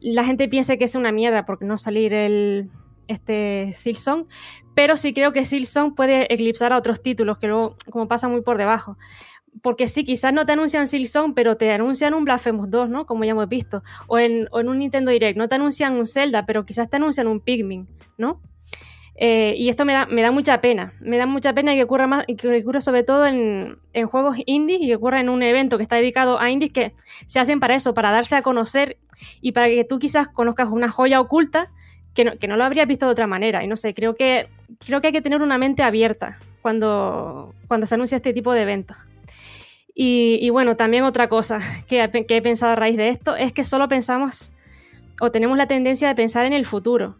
[0.00, 2.70] la gente piense que es una mierda porque no salir el
[3.08, 4.26] este Silsong,
[4.74, 8.42] pero sí creo que Silsong puede eclipsar a otros títulos que luego como pasa muy
[8.42, 8.96] por debajo
[9.62, 13.06] porque sí, quizás no te anuncian Silksong, pero te anuncian un Blasphemous 2, ¿no?
[13.06, 13.82] Como ya hemos visto.
[14.06, 17.40] O en, un Nintendo Direct, no te anuncian un Zelda, pero quizás te anuncian un
[17.40, 17.88] Pikmin,
[18.18, 18.40] ¿no?
[19.18, 20.92] Eh, y esto me da, me da mucha pena.
[21.00, 23.78] Me da mucha pena que ocurra, más, que ocurra sobre todo en,
[24.10, 26.94] juegos indies y que ocurra en un evento que está dedicado a indies que
[27.26, 28.98] se hacen para eso, para darse a conocer
[29.40, 31.72] y para que tú quizás conozcas una joya oculta
[32.16, 33.62] que no, que no lo habrías visto de otra manera.
[33.62, 34.48] Y no sé, creo que,
[34.84, 38.62] creo que hay que tener una mente abierta cuando, cuando se anuncia este tipo de
[38.62, 38.96] eventos.
[39.98, 41.58] Y, bueno, también otra cosa
[41.88, 44.52] que, he pensado a raíz de esto es que solo pensamos
[45.20, 47.16] o tenemos la tendencia de pensar en el futuro.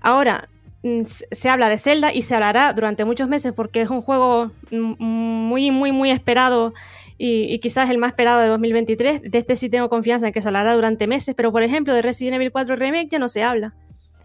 [0.00, 0.48] Ahora,
[0.84, 4.52] mm, se habla de Zelda y se hablará durante muchos meses porque es un juego
[4.70, 6.72] muy, muy, muy esperado
[7.18, 9.22] y, quizás el más esperado de 2023.
[9.22, 12.02] De este sí tengo confianza en que se hablará durante meses, pero por ejemplo de
[12.02, 13.74] Resident Evil 4 Remake ya no se habla.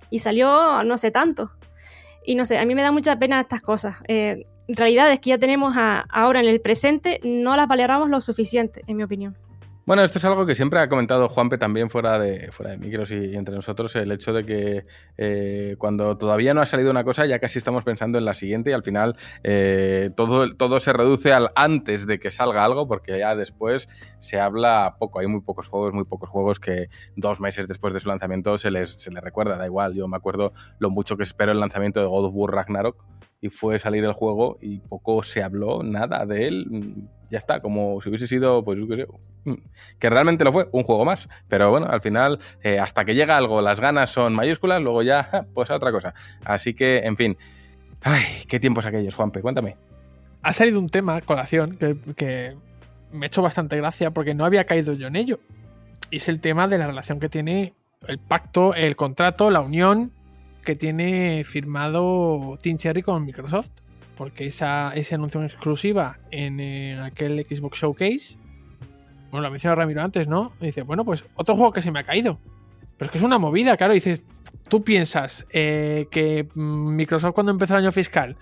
[0.10, 1.51] Y salió no sé tanto.
[2.26, 3.97] Y no sé, a mí me da mucha pena estas cosas.
[4.08, 8.97] Eh, realidades que ya tenemos ahora en el presente no las valoramos lo suficiente, en
[8.97, 9.38] mi opinión.
[9.88, 13.10] Bueno, esto es algo que siempre ha comentado Juanpe también fuera de, fuera de micros
[13.10, 14.86] y, entre nosotros, el hecho de que
[15.18, 18.72] eh, cuando todavía no ha salido una cosa ya casi estamos pensando en la siguiente
[18.72, 23.18] y al final eh, todo, todo se reduce al antes de que salga algo porque
[23.18, 23.88] ya después
[24.20, 28.02] se habla poco, hay muy pocos juegos, muy pocos juegos que dos meses después de
[28.02, 31.24] su lanzamiento se les, se les recuerda, da igual, yo me acuerdo lo mucho que
[31.24, 33.06] espero el lanzamiento de God of War Ragnarok
[33.42, 36.96] y fue salir el juego y poco se habló, nada de él.
[37.30, 39.08] Ya está, como si hubiese sido, pues yo qué sé,
[40.00, 41.30] que realmente lo fue, un juego más.
[41.48, 45.46] Pero bueno, al final, eh, hasta que llega algo, las ganas son mayúsculas, luego ya,
[45.54, 46.14] pues otra cosa.
[46.44, 47.38] Así que, en fin.
[48.02, 49.76] Ay, qué tiempos aquellos, Juanpe, cuéntame.
[50.44, 52.56] Ha salido un tema, colación, que, que
[53.12, 55.40] me ha hecho bastante gracia porque no había caído yo en ello.
[56.10, 57.74] Y es el tema de la relación que tiene
[58.08, 60.12] el pacto, el contrato, la unión
[60.68, 63.70] que tiene firmado Team Cherry con Microsoft.
[64.18, 68.38] Porque esa, esa anuncio exclusiva en, aquel Xbox Showcase.
[69.32, 70.51] Bueno, lo mencionado Ramiro antes, ¿no?
[70.59, 72.38] dice, bueno, pues otro juego que se me ha caído.
[72.97, 73.93] Pero es que es una movida, claro.
[73.93, 74.24] Dices,
[74.68, 78.36] tú piensas eh, que Microsoft cuando empezó el año fiscal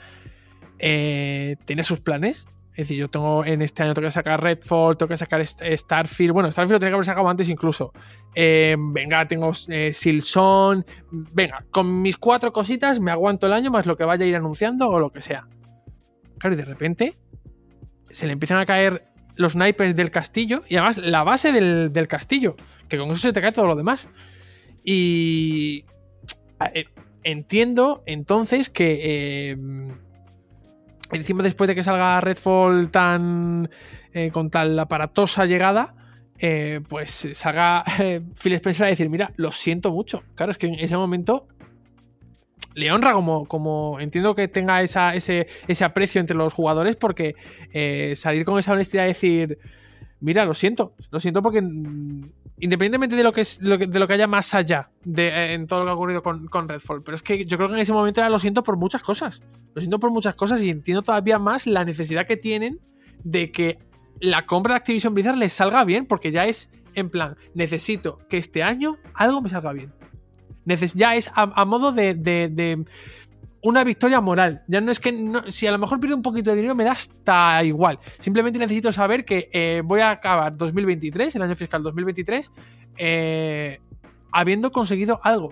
[0.79, 4.97] eh, tiene sus planes es decir, yo tengo en este año tengo que sacar Redfall,
[4.97, 6.33] tengo que sacar Starfield.
[6.33, 7.93] Bueno, Starfield lo tenía que haber sacado antes incluso.
[8.35, 10.85] Eh, venga, tengo eh, Silson.
[11.09, 14.35] Venga, con mis cuatro cositas me aguanto el año más lo que vaya a ir
[14.35, 15.47] anunciando o lo que sea.
[16.37, 17.17] Claro, y de repente
[18.09, 19.05] se le empiezan a caer
[19.37, 22.57] los naipes del castillo y además la base del, castillo,
[22.89, 24.09] que con eso se te cae todo lo demás.
[24.83, 25.85] Y
[26.73, 26.87] eh,
[27.23, 29.55] entiendo entonces que
[31.11, 33.69] encima después de que salga Redfall tan
[34.13, 35.95] eh, con tal aparatosa llegada,
[36.37, 40.23] eh, pues salga eh, Phil Spencer a decir, mira, lo siento mucho.
[40.35, 41.47] Claro, es que en ese momento
[42.73, 47.35] le honra como, como entiendo que tenga esa, ese, ese aprecio entre los jugadores porque
[48.15, 49.59] salir con esa honestidad y decir,
[50.19, 51.61] mira, lo siento, lo siento porque
[52.59, 55.79] independientemente de lo que es de lo que haya más allá de, eh, en todo
[55.79, 57.93] lo que ha ocurrido con, con, Redfall, pero es que yo creo que en ese
[57.93, 59.41] momento ya lo siento por muchas cosas.
[59.73, 62.79] Lo siento por muchas cosas y entiendo todavía más la necesidad que tienen
[63.23, 63.79] de que
[64.21, 68.37] la compra de Activision Blizzard les salga bien, porque ya es en plan, necesito que
[68.37, 69.91] este año algo me salga bien.
[70.95, 72.13] ya es a, modo de
[73.65, 74.61] una victoria moral.
[74.67, 75.11] Ya no es que
[75.47, 77.97] si a lo mejor pierdo un poquito de dinero me da hasta igual.
[78.19, 82.51] Simplemente necesito saber que eh, voy a acabar 2023, el año fiscal 2023,
[82.97, 83.79] eh,
[84.31, 85.51] habiendo conseguido algo.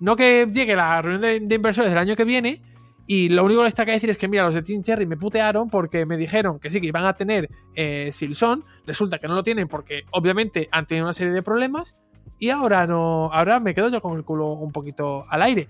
[0.00, 2.62] No que llegue la reunión de, inversores del año que viene
[3.06, 5.18] y lo único que está que decir es que, mira, los de Team Cherry me
[5.18, 8.64] putearon porque me dijeron que sí, que iban a tener eh, Silson.
[8.86, 11.94] Resulta que no lo tienen porque, obviamente, han tenido una serie de problemas.
[12.38, 13.30] Y ahora no.
[13.30, 15.68] Ahora me quedo yo con el culo un poquito al aire.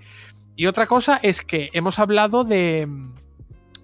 [0.60, 2.86] Y otra cosa es que hemos hablado de.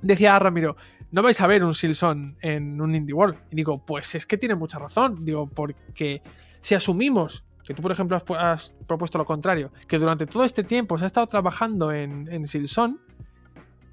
[0.03, 0.77] Decía Ramiro,
[1.11, 3.39] no vais a ver un Silson en un Indie World.
[3.51, 5.25] Y digo, pues es que tiene mucha razón.
[5.25, 6.21] Digo, porque
[6.61, 10.99] si asumimos que tú, por ejemplo, has, propuesto lo contrario, que durante todo este tiempo
[10.99, 13.01] se ha estado trabajando en, en Silson,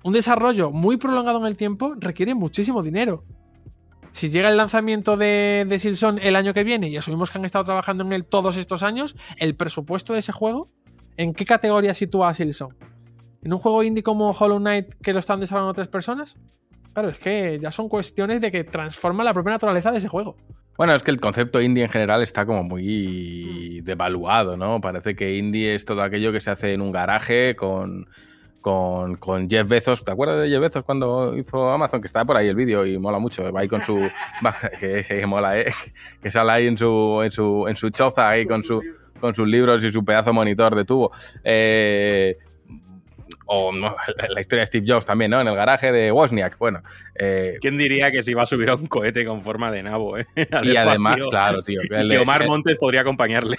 [0.04, 3.24] un desarrollo muy prolongado en el tiempo requiere muchísimo dinero.
[4.12, 7.46] Si llega el lanzamiento de, de Silson el año que viene y asumimos que han
[7.46, 10.70] estado trabajando en él todos estos años, el presupuesto de ese juego
[11.18, 12.76] ¿En qué categoría sitúa a Silson?
[13.44, 16.38] ¿En un juego indie como Hollow Knight que lo están desarrollando tres personas?
[16.94, 20.38] Claro, es que ya son cuestiones de que transforma la propia naturaleza de ese juego.
[20.78, 24.82] Bueno, es que el concepto indie en general está como muy devaluado, ¿no?
[24.82, 28.08] Parece que indie es todo aquello que se hace en un garaje con
[28.64, 30.04] con, con Jeff Bezos.
[30.04, 32.02] ¿Te acuerdas de Jeff Bezos cuando hizo Amazon?
[32.02, 33.52] Que está por ahí el vídeo y mola mucho.
[33.52, 34.00] Va ahí con su.
[34.80, 35.72] que, que mola, ¿eh?
[36.22, 38.82] Que sale ahí en su, en su, en su choza ahí con, su,
[39.24, 41.10] con sus libros y su pedazo monitor de tubo.
[41.46, 42.38] Eh,
[43.46, 43.96] o no,
[44.30, 45.40] la historia de Steve Jobs también, ¿no?
[45.40, 46.58] En el garaje de Wozniak.
[46.58, 46.82] Bueno.
[47.16, 50.18] eh, ¿Quién diría que se iba a subir a un cohete con forma de nabo,
[50.18, 50.26] eh?
[50.52, 51.80] Al y además, claro, tío.
[51.90, 53.56] Y el- que Omar es- Montes podría acompañarle.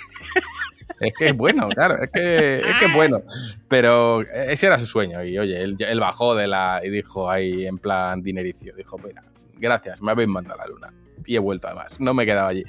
[1.00, 3.22] Es que es bueno, claro, es que es, que es bueno.
[3.68, 5.24] Pero ese era su sueño.
[5.24, 6.82] Y oye, él, él bajó de la.
[6.84, 9.22] y dijo ahí en plan dinericio: dijo, mira,
[9.56, 10.92] gracias, me habéis mandado a la luna.
[11.26, 12.64] Y he vuelto además, no me he quedado allí.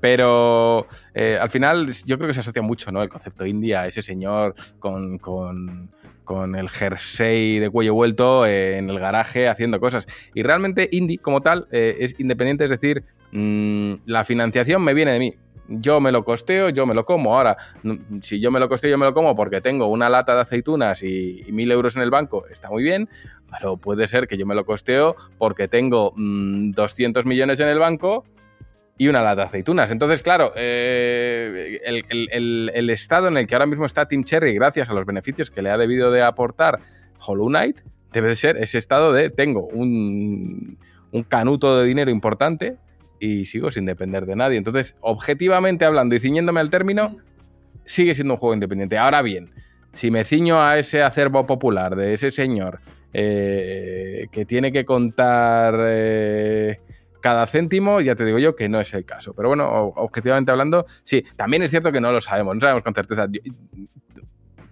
[0.00, 3.02] Pero eh, al final yo creo que se asocia mucho, ¿no?
[3.02, 5.18] El concepto indie a ese señor con.
[5.18, 5.90] con
[6.26, 10.06] con el jersey de cuello vuelto eh, en el garaje haciendo cosas.
[10.34, 15.12] Y realmente indie como tal eh, es independiente, es decir, mm, la financiación me viene
[15.12, 15.34] de mí.
[15.68, 17.34] Yo me lo costeo, yo me lo como.
[17.34, 20.34] Ahora, mm, si yo me lo costeo, yo me lo como porque tengo una lata
[20.34, 23.08] de aceitunas y, mil euros en el banco, está muy bien,
[23.50, 27.78] pero puede ser que yo me lo costeo porque tengo mm, 200 millones en el
[27.78, 28.24] banco
[28.98, 29.90] y una lata de aceitunas.
[29.90, 34.94] Entonces, claro, eh, el, estado en el que ahora mismo está Tim Cherry, gracias a
[34.94, 36.80] los beneficios que le ha debido de aportar
[37.24, 37.80] Hollow Knight,
[38.12, 40.78] debe de ser ese estado de tengo un,
[41.12, 42.76] un canuto de dinero importante
[43.20, 44.56] y sigo sin depender de nadie.
[44.56, 47.16] Entonces, objetivamente hablando y ciñéndome al término,
[47.84, 48.98] sigue siendo un juego independiente.
[48.98, 49.50] Ahora bien,
[49.92, 52.80] si me ciño a ese acervo popular de ese señor
[53.12, 56.80] eh, que tiene que contar eh,
[57.20, 59.34] cada céntimo, ya te digo yo que no es el caso.
[59.34, 62.94] Pero bueno, objetivamente hablando, sí, también es cierto que no lo sabemos, no sabemos con
[62.94, 63.26] certeza.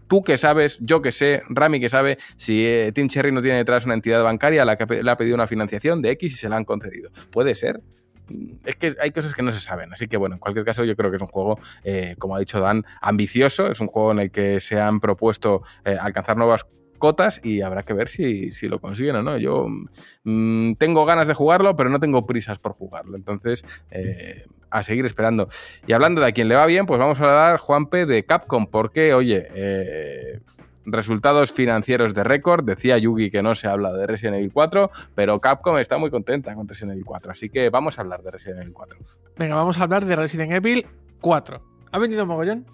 [0.07, 3.57] Tú que sabes, yo que sé, Rami que sabe, si eh, Tim Cherry no tiene
[3.59, 6.37] detrás una entidad bancaria a la que le ha pedido una financiación de X y
[6.37, 7.11] se la han concedido.
[7.31, 7.81] Puede ser.
[8.29, 10.85] Mm, Es que hay cosas que no se saben, así que bueno, en cualquier caso
[10.85, 14.13] yo creo que es un juego, eh, como ha dicho Dan, ambicioso, es un juego
[14.13, 16.67] en el que se han propuesto eh, alcanzar nuevas
[17.43, 19.37] y habrá que ver si, si lo consiguen o no.
[19.37, 19.67] Yo
[20.25, 25.05] mm, tengo ganas de jugarlo, pero no tengo prisas por jugarlo, entonces eh, a seguir
[25.05, 25.49] esperando.
[25.87, 28.67] Y hablando de a quien le va bien, pues vamos a hablar, Juanpe, de Capcom,
[28.67, 30.41] porque, oye, eh,
[30.87, 35.41] resultados financieros de récord, decía Yugi que no se habla de Resident Evil 4, pero
[35.41, 38.63] Capcom está muy contenta con Resident Evil 4, así que vamos a hablar de Resident
[38.63, 38.99] Evil 4.
[39.37, 40.87] Venga, vamos a hablar de Resident Evil
[41.21, 41.63] 4.
[41.93, 42.67] ¿Ha vendido mogollón?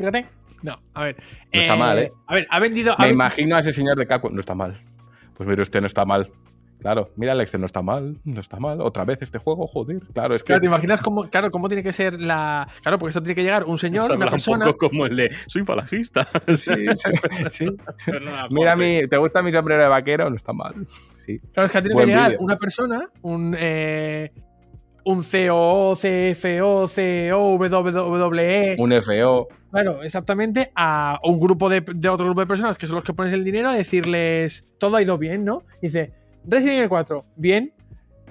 [0.00, 0.26] Fíjate.
[0.62, 1.16] No, a ver.
[1.52, 2.12] No está mal, ¿eh?
[2.26, 2.94] A ver, ha vendido.
[2.98, 4.80] Me imagino a ese señor de Capcom, no está mal.
[5.36, 6.30] Pues mire usted, no está mal.
[6.78, 8.80] Claro, mira Alex, no está mal, no está mal.
[8.80, 10.00] Otra vez este juego, joder.
[10.14, 10.46] Claro, es que...
[10.46, 12.66] Claro, ¿te imaginas cómo, claro, cómo tiene que ser la.
[12.80, 14.64] Claro, porque esto tiene que llegar un señor, una persona.
[14.64, 16.26] un poco como el de soy falangista.
[16.56, 17.10] Sí, sí,
[17.50, 17.66] sí.
[18.06, 20.30] Perdona, Mira, mi, ¿te gusta mi sombrero de vaquero?
[20.30, 20.74] No está mal.
[21.14, 21.38] Sí.
[21.52, 23.54] Claro, es que tiene Buen que llegar una persona, un.
[23.58, 24.32] eh,
[25.04, 28.76] un COO, CFO, CO, WWE.
[28.78, 29.48] Un FO.
[29.70, 33.14] Claro, exactamente, a un grupo de, de otro grupo de personas que son los que
[33.14, 35.62] pones el dinero a decirles todo ha ido bien, ¿no?
[35.80, 36.12] Dice,
[36.44, 37.72] Resident Evil 4, bien.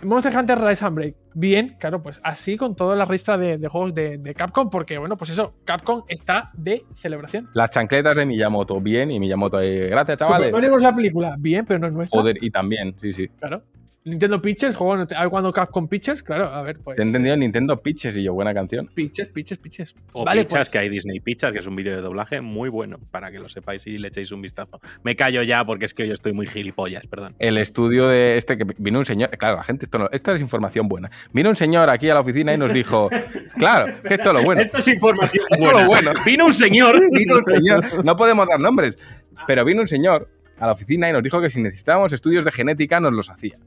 [0.04, 1.76] Monster Hunter Rise and Break, bien.
[1.80, 5.18] Claro, pues así con toda la lista de, de juegos de, de Capcom, porque bueno,
[5.18, 7.50] pues eso, Capcom está de celebración.
[7.54, 9.12] Las chancletas de Miyamoto, bien.
[9.12, 10.48] Y Miyamoto gracias, chavales.
[10.48, 10.84] Super Mario Bros.
[10.84, 12.20] la película, bien, pero no es nuestra.
[12.20, 13.28] Joder, y también, sí, sí.
[13.40, 13.64] Claro.
[14.06, 15.88] Nintendo Pictures, juego, a ver cuando Capcom
[16.24, 16.96] claro, a ver, pues.
[16.96, 18.88] Te he entendido Nintendo Pitches y yo, buena canción.
[18.94, 19.96] Pitches, pitches, pitches.
[20.14, 20.70] O Vale, Pichas, pues.
[20.70, 23.50] que hay Disney Pichas, que es un vídeo de doblaje muy bueno, para que lo
[23.50, 24.80] sepáis y le echéis un vistazo.
[25.04, 27.36] Me callo ya porque es que yo estoy muy gilipollas, perdón.
[27.40, 30.42] El estudio de este que vino un señor, claro, la gente, esto, no, esto es
[30.42, 31.10] información buena.
[31.34, 33.10] Vino un señor aquí a la oficina y nos dijo,
[33.58, 34.62] claro, que esto es lo bueno.
[34.62, 35.82] Esto es información Esto buena.
[35.82, 36.12] lo bueno.
[36.26, 37.00] Vino un señor.
[37.12, 38.98] Vino un señor, no podemos dar nombres,
[39.46, 40.30] pero vino un señor
[40.60, 43.58] a la oficina y nos dijo que si necesitábamos estudios de genética nos los hacía.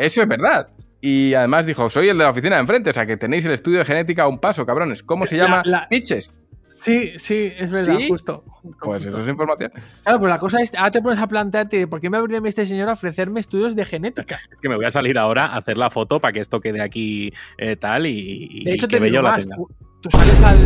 [0.00, 0.68] Eso es verdad.
[1.00, 3.52] Y además dijo, soy el de la oficina de enfrente, o sea que tenéis el
[3.52, 5.02] estudio de genética a un paso, cabrones.
[5.02, 5.62] ¿Cómo se La- llama?
[5.64, 6.32] la- Pitches.
[6.70, 8.08] Sí, sí, es verdad, ¿Sí?
[8.08, 8.44] justo.
[8.80, 9.70] Pues eso es información.
[10.04, 12.44] Claro, pues la cosa es, ahora te pones a plantearte, ¿por qué me ha venido
[12.46, 14.40] este señor a ofrecerme estudios de genética?
[14.50, 16.80] Es que me voy a salir ahora a hacer la foto para que esto quede
[16.80, 19.56] aquí eh, tal y, y De hecho, que te digo la más, tenga.
[20.02, 20.58] Tú, sales al...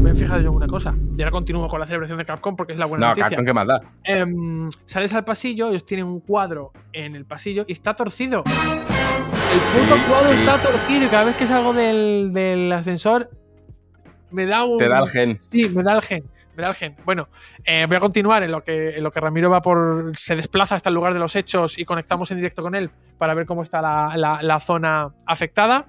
[0.00, 2.56] Me he fijado yo en una cosa, y ahora continúo con la celebración de Capcom
[2.56, 3.28] porque es la buena No, noticia.
[3.30, 3.80] Capcom, ¿qué más da?
[4.04, 8.42] Em, sales al pasillo, ellos tienen un cuadro en el pasillo y está torcido.
[8.46, 10.34] El puto Sí, cuadro sí.
[10.42, 13.30] está torcido y cada vez que salgo del, del ascensor
[14.30, 14.78] me da un...
[14.78, 15.38] Te da el gen.
[15.40, 16.24] Sí, me da el gen.
[16.56, 16.96] Me da el gen.
[17.04, 17.28] Bueno,
[17.64, 20.12] eh, voy a continuar en lo, que, en lo que Ramiro va por.
[20.16, 23.34] se desplaza hasta el lugar de los hechos y conectamos en directo con él para
[23.34, 25.86] ver cómo está la, la- la zona afectada.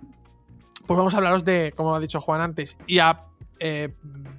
[0.85, 3.25] Pues vamos a hablaros de, como ha dicho Juan antes, y ha
[3.59, 3.89] eh,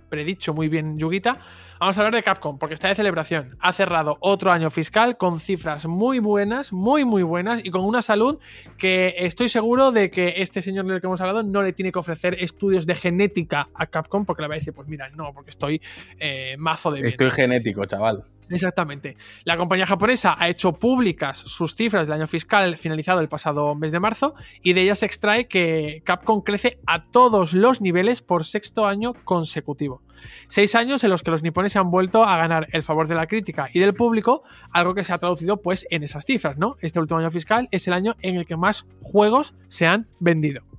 [0.09, 1.39] predicho muy bien Yugita.
[1.79, 3.57] Vamos a hablar de Capcom, porque está de celebración.
[3.61, 8.03] Ha cerrado otro año fiscal con cifras muy buenas, muy, muy buenas, y con una
[8.03, 8.39] salud
[8.79, 11.99] que estoy seguro de que este señor del que hemos hablado no le tiene que
[11.99, 15.51] ofrecer estudios de genética a Capcom, porque le va a decir, pues mira, no, porque
[15.51, 15.81] estoy
[16.19, 17.09] eh, mazo de bien.
[17.09, 18.25] Estoy genético, chaval.
[18.55, 19.17] Exactamente.
[19.45, 23.93] La compañía japonesa ha hecho públicas sus cifras del año fiscal finalizado el pasado mes
[23.93, 28.45] de marzo y de ellas se extrae que Capcom crece a todos los niveles por
[28.45, 30.03] sexto año consecutivo.
[30.49, 33.15] Seis años en los que los nipones se han vuelto a ganar el favor de
[33.15, 36.77] la crítica y del público, algo que se ha traducido pues en esas cifras, ¿no?
[36.81, 40.72] Este último año fiscal es el año en el que más juegos se han vendido.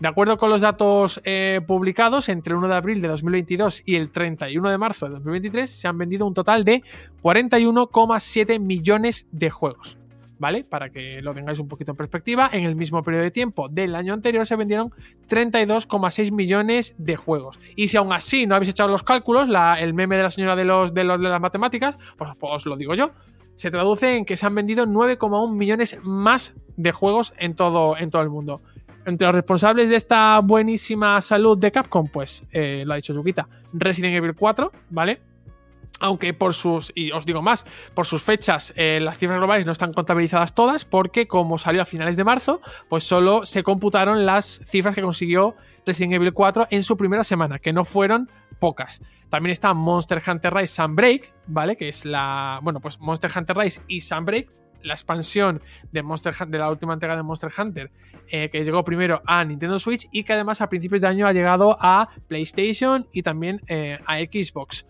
[0.00, 3.96] De acuerdo con los datos eh, publicados, entre el 1 de abril de 2022 y
[3.96, 6.84] el 31 de marzo de 2023 se han vendido un total de
[7.20, 9.98] 41,7 millones de juegos.
[10.40, 10.62] ¿Vale?
[10.62, 13.96] Para que lo tengáis un poquito en perspectiva, en el mismo periodo de tiempo del
[13.96, 14.92] año anterior se vendieron
[15.28, 17.58] 32,6 millones de juegos.
[17.74, 19.48] Y si aún así no habéis echado los cálculos,
[19.80, 22.66] el meme de la señora de, los, de, los, de las matemáticas, pues, pues os
[22.66, 23.10] lo digo yo
[23.58, 28.08] se traduce en que se han vendido 9,1 millones más de juegos en todo, en
[28.08, 28.62] todo el mundo.
[29.08, 33.48] Entre los responsables de esta buenísima salud de Capcom, pues eh, lo ha dicho Yukita,
[33.72, 35.22] Resident Evil 4, ¿vale?
[36.00, 39.72] Aunque por sus, y os digo más, por sus fechas, eh, las cifras globales no
[39.72, 44.60] están contabilizadas todas, porque como salió a finales de marzo, pues solo se computaron las
[44.62, 45.56] cifras que consiguió
[45.86, 49.00] Resident Evil 4 en su primera semana, que no fueron pocas.
[49.30, 51.76] También está Monster Hunter Rise Sunbreak, ¿vale?
[51.76, 52.60] Que es la.
[52.62, 55.60] Bueno, pues Monster Hunter Rise y Sunbreak la expansión
[55.92, 57.90] de, Monster, de la última entrega de Monster Hunter,
[58.28, 61.32] eh, que llegó primero a Nintendo Switch y que además a principios de año ha
[61.32, 64.86] llegado a PlayStation y también eh, a Xbox.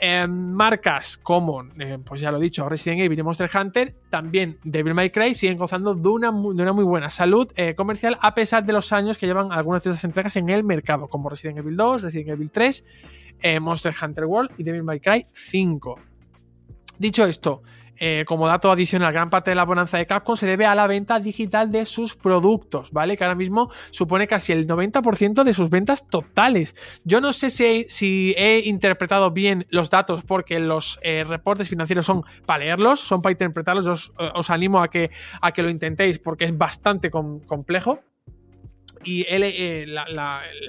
[0.00, 4.58] Em, marcas como, eh, pues ya lo he dicho, Resident Evil y Monster Hunter, también
[4.62, 8.64] Devil May Cry siguen gozando de una, de una muy buena salud comercial a pesar
[8.64, 11.76] de los años que llevan algunas de esas entregas en el mercado, como Resident Evil
[11.76, 12.84] 2, Resident Evil 3,
[13.60, 15.98] Monster Hunter World y Devil May Cry 5.
[16.98, 17.62] Dicho esto,
[17.98, 20.86] eh, como dato adicional, gran parte de la bonanza de Capcom se debe a la
[20.86, 23.16] venta digital de sus productos, ¿vale?
[23.16, 26.74] Que ahora mismo supone casi el 90% de sus ventas totales.
[27.04, 32.24] Yo no sé si, he interpretado bien los datos porque los eh, reportes financieros son
[32.46, 33.86] para leerlos, son para interpretarlos.
[33.86, 38.00] Os, os animo a que, a que lo intentéis porque es bastante complejo
[39.08, 39.86] y eh,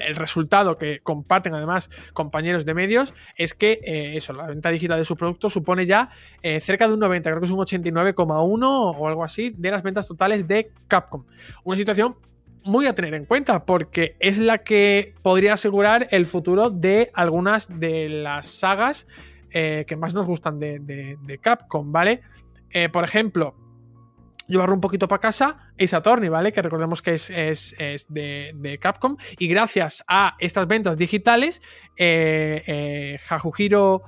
[0.08, 4.98] el resultado que comparten además compañeros de medios es que eh, eso, la venta digital
[4.98, 6.10] de sus productos supone ya
[6.42, 9.84] eh, cerca de un 90, creo que es un 89,1 o algo así de las
[9.84, 11.26] ventas totales de Capcom.
[11.66, 12.16] Una situación
[12.64, 17.68] muy a tener en cuenta porque es la que podría asegurar el futuro de algunas
[17.80, 19.06] de las sagas
[19.52, 22.22] que más nos gustan de, de Capcom, ¿vale?
[22.94, 23.56] por ejemplo,
[24.50, 26.52] llevarlo un poquito para casa, Ace Attorney, ¿vale?
[26.52, 27.76] Que recordemos que es,
[28.10, 29.16] de, Capcom.
[29.38, 31.62] Y gracias a estas ventas digitales,
[31.96, 34.04] eh, eh, Haruhiro,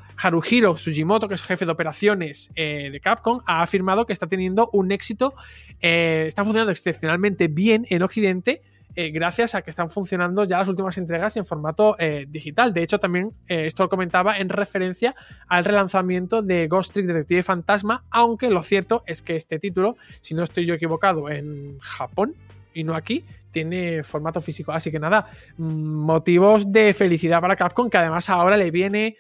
[0.73, 4.91] Tsujimoto, que es jefe de operaciones eh, de Capcom, ha afirmado que está teniendo un
[4.91, 5.35] éxito,
[5.79, 8.61] eh, está funcionando excepcionalmente bien en Occidente
[8.95, 12.73] eh, gracias a que están funcionando ya las últimas entregas en formato eh, digital.
[12.73, 15.15] De hecho, también eh, esto lo comentaba en referencia
[15.47, 20.33] al relanzamiento de Ghost Trick Detective Fantasma, aunque lo cierto es que este título, si
[20.33, 22.35] no estoy yo equivocado, en Japón
[22.73, 24.71] y no aquí, tiene formato físico.
[24.71, 25.27] Así que nada,
[25.57, 29.17] mm, motivos de felicidad para Capcom, que además ahora le viene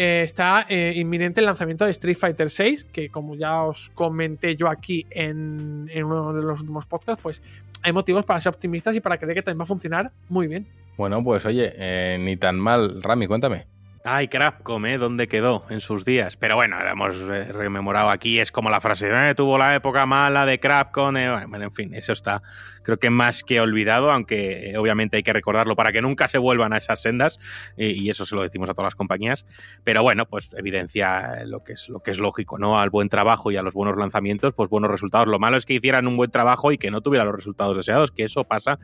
[0.00, 5.06] está inminente el lanzamiento de Street Fighter VI, que como ya os comenté yo aquí
[5.10, 7.42] en, en, uno de los últimos podcasts, pues
[7.82, 10.66] hay motivos para ser optimistas y para creer que también va a funcionar muy bien.
[10.96, 13.02] Bueno, pues oye, eh, ni tan mal.
[13.02, 13.66] Rami, cuéntame.
[14.02, 14.96] Ay, Crapcom, ¿eh?
[14.96, 16.38] ¿Dónde quedó en sus días?
[16.38, 18.38] Pero bueno, hemos eh, rememorado aquí.
[18.38, 21.14] Es como la frase, eh, tuvo la época mala de Crapcom.
[21.18, 22.42] Eh, bueno, en fin, eso está,
[22.82, 26.72] creo que más que olvidado, aunque obviamente hay que recordarlo para que nunca se vuelvan
[26.72, 27.38] a esas sendas.
[27.76, 29.44] y eso se lo decimos a todas las compañías.
[29.84, 32.80] Pero bueno, pues evidencia lo que es lo que es lógico, ¿no?
[32.80, 35.28] Al buen trabajo y a los buenos lanzamientos, pues buenos resultados.
[35.28, 38.12] Lo malo es que hicieran un buen trabajo y que no tuvieran los resultados deseados,
[38.12, 38.78] que eso pasa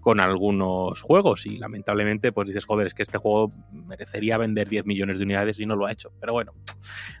[0.00, 4.86] con algunos juegos y lamentablemente pues dices, joder, es que este juego merecería vender 10
[4.86, 6.12] millones de unidades y no lo ha hecho.
[6.20, 6.52] Pero bueno,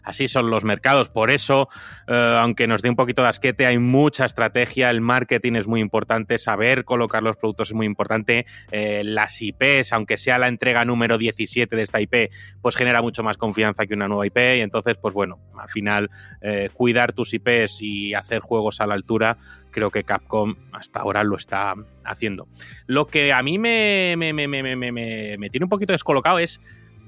[0.02, 1.08] así son los mercados.
[1.08, 1.68] Por eso,
[2.08, 5.80] eh, aunque nos dé un poquito de asquete, hay mucha estrategia, el marketing es muy
[5.80, 10.84] importante, saber colocar los productos es muy importante, eh, las IPs, aunque sea la entrega
[10.84, 12.30] número 17 de esta IP,
[12.62, 16.10] pues genera mucho más confianza que una nueva IP y entonces, pues bueno, al final
[16.40, 19.38] eh, cuidar tus IPs y hacer juegos a la altura
[19.70, 22.48] creo que Capcom hasta ahora lo está haciendo.
[22.86, 26.60] Lo que a mí me, me, me, me tiene un poquito descolocado es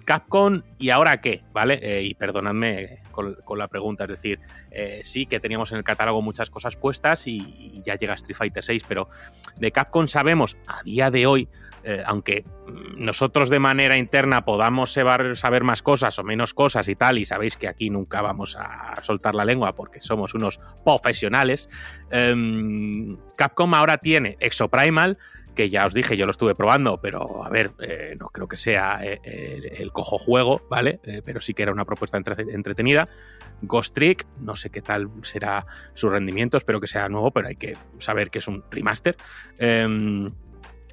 [0.04, 1.78] Capcom y ahora qué, ¿vale?
[1.82, 4.40] Eh, y perdonadme con, la pregunta, es decir,
[4.70, 8.64] eh, sí que teníamos en el catálogo muchas cosas puestas y, ya llega Street Fighter
[8.64, 9.08] 6, pero
[9.56, 11.48] de Capcom sabemos a día de hoy,
[11.84, 12.44] eh, aunque
[12.96, 17.56] nosotros de manera interna podamos saber, más cosas o menos cosas y tal, y sabéis
[17.56, 21.68] que aquí nunca vamos a soltar la lengua porque somos unos profesionales,
[22.10, 25.18] em, Capcom ahora tiene Exoprimal,
[25.54, 28.56] que ya os dije, yo lo estuve probando, pero a ver, eh, no creo que
[28.56, 29.20] sea eh,
[29.78, 31.00] el, cojo juego, ¿vale?
[31.24, 33.08] pero sí que era una propuesta entretenida.
[33.62, 37.56] Ghost Trick, no sé qué tal será su rendimiento, espero que sea nuevo, pero hay
[37.56, 39.16] que saber que es un remaster.
[39.58, 40.32] Em,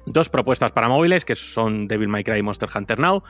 [0.06, 3.22] dos propuestas para móviles, que son Devil May Cry y Monster Hunter Now.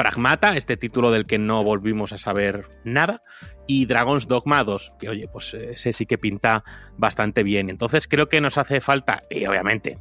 [0.00, 3.22] Pragmata, este título del que no volvimos a saber nada,
[3.66, 6.64] y Dragon's Dogma 2, que oye, pues ese sí que pinta
[6.96, 7.68] bastante bien.
[7.68, 9.98] Entonces creo que nos hace falta, y obviamente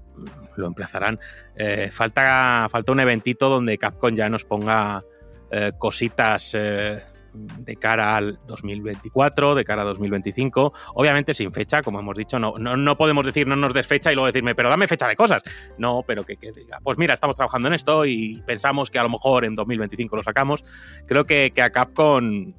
[0.56, 1.20] lo emplazarán,
[1.58, 5.04] eh, falta, falta un eventito donde Capcom ya nos ponga
[5.52, 7.04] eh, cositas eh,
[7.34, 12.58] de cara al 2024, de cara a 2025, obviamente sin fecha, como hemos dicho, no,
[12.58, 15.42] no, podemos decir no nos des fecha y luego decirme, pero dame fecha de cosas.
[15.78, 19.10] No, pero que, diga, pues mira, estamos trabajando en esto y pensamos que a lo
[19.10, 20.64] mejor en 2025 lo sacamos.
[21.06, 22.54] Creo que, a Capcom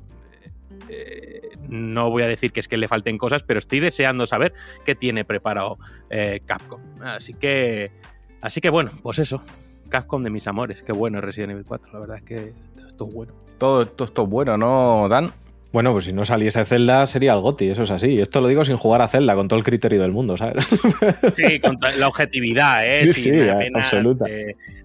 [0.89, 4.53] eh, no voy a decir que es que le falten cosas, pero estoy deseando saber
[4.85, 5.79] qué tiene preparado
[6.11, 6.81] eh, Capcom.
[7.01, 7.93] Así que,
[8.41, 9.43] así que bueno, pues eso.
[9.89, 12.53] Capcom de mis amores, qué bueno Resident Evil 4, la verdad es que
[12.87, 15.33] esto es bueno todo, esto es bueno, ¿no, Dan?
[15.73, 18.21] Bueno, pues si no saliese Zelda sería el GOTI, eso es así.
[18.21, 20.67] Esto lo digo sin jugar a Zelda, con todo el criterio del mundo, ¿sabes?
[21.37, 23.13] Sí, con la objetividad, ¿eh?
[23.13, 23.31] Sí, sí,
[23.75, 24.27] absoluta.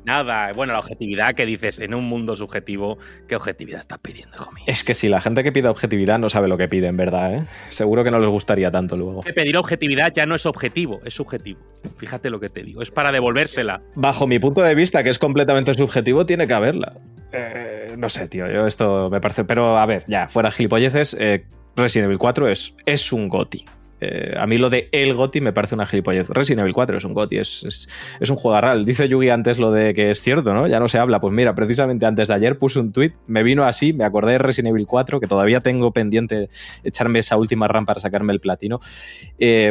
[0.04, 4.52] nada, bueno, la objetividad que dices en un mundo subjetivo, ¿qué objetividad estás pidiendo, hijo
[4.52, 4.64] mío?
[4.68, 7.36] Es que si la gente que pide objetividad no sabe lo que pide, en verdad,
[7.36, 7.44] ¿eh?
[7.70, 9.24] Seguro que no les gustaría tanto luego.
[9.24, 11.60] pedir objetividad ya no es objetivo, es subjetivo.
[11.98, 13.82] Fíjate lo que te digo, es para devolvérsela.
[13.96, 16.94] Bajo mi punto de vista, que es completamente subjetivo, tiene que haberla.
[17.32, 19.44] Eh, no sé, tío, yo esto me parece...
[19.44, 21.46] Pero a ver, ya, fuera gilipolleces, eh,
[21.76, 23.66] Resident Evil 4 es, es un GOTI.
[24.02, 26.30] Eh, a mí lo de el GOTI me parece una gilipollez.
[26.30, 27.88] Resident Evil 4 es un GOTI, es,
[28.20, 28.86] es, un juego real.
[28.86, 30.68] Dice Yugi antes lo de que es cierto, ¿no?
[30.68, 31.22] Ya no se habla.
[31.22, 34.38] Pues mira, precisamente antes de ayer puse un tweet, me vino así, me acordé de
[34.40, 36.50] Resident Evil 4, que todavía tengo pendiente
[36.84, 38.82] echarme esa última RAM para sacarme el platino.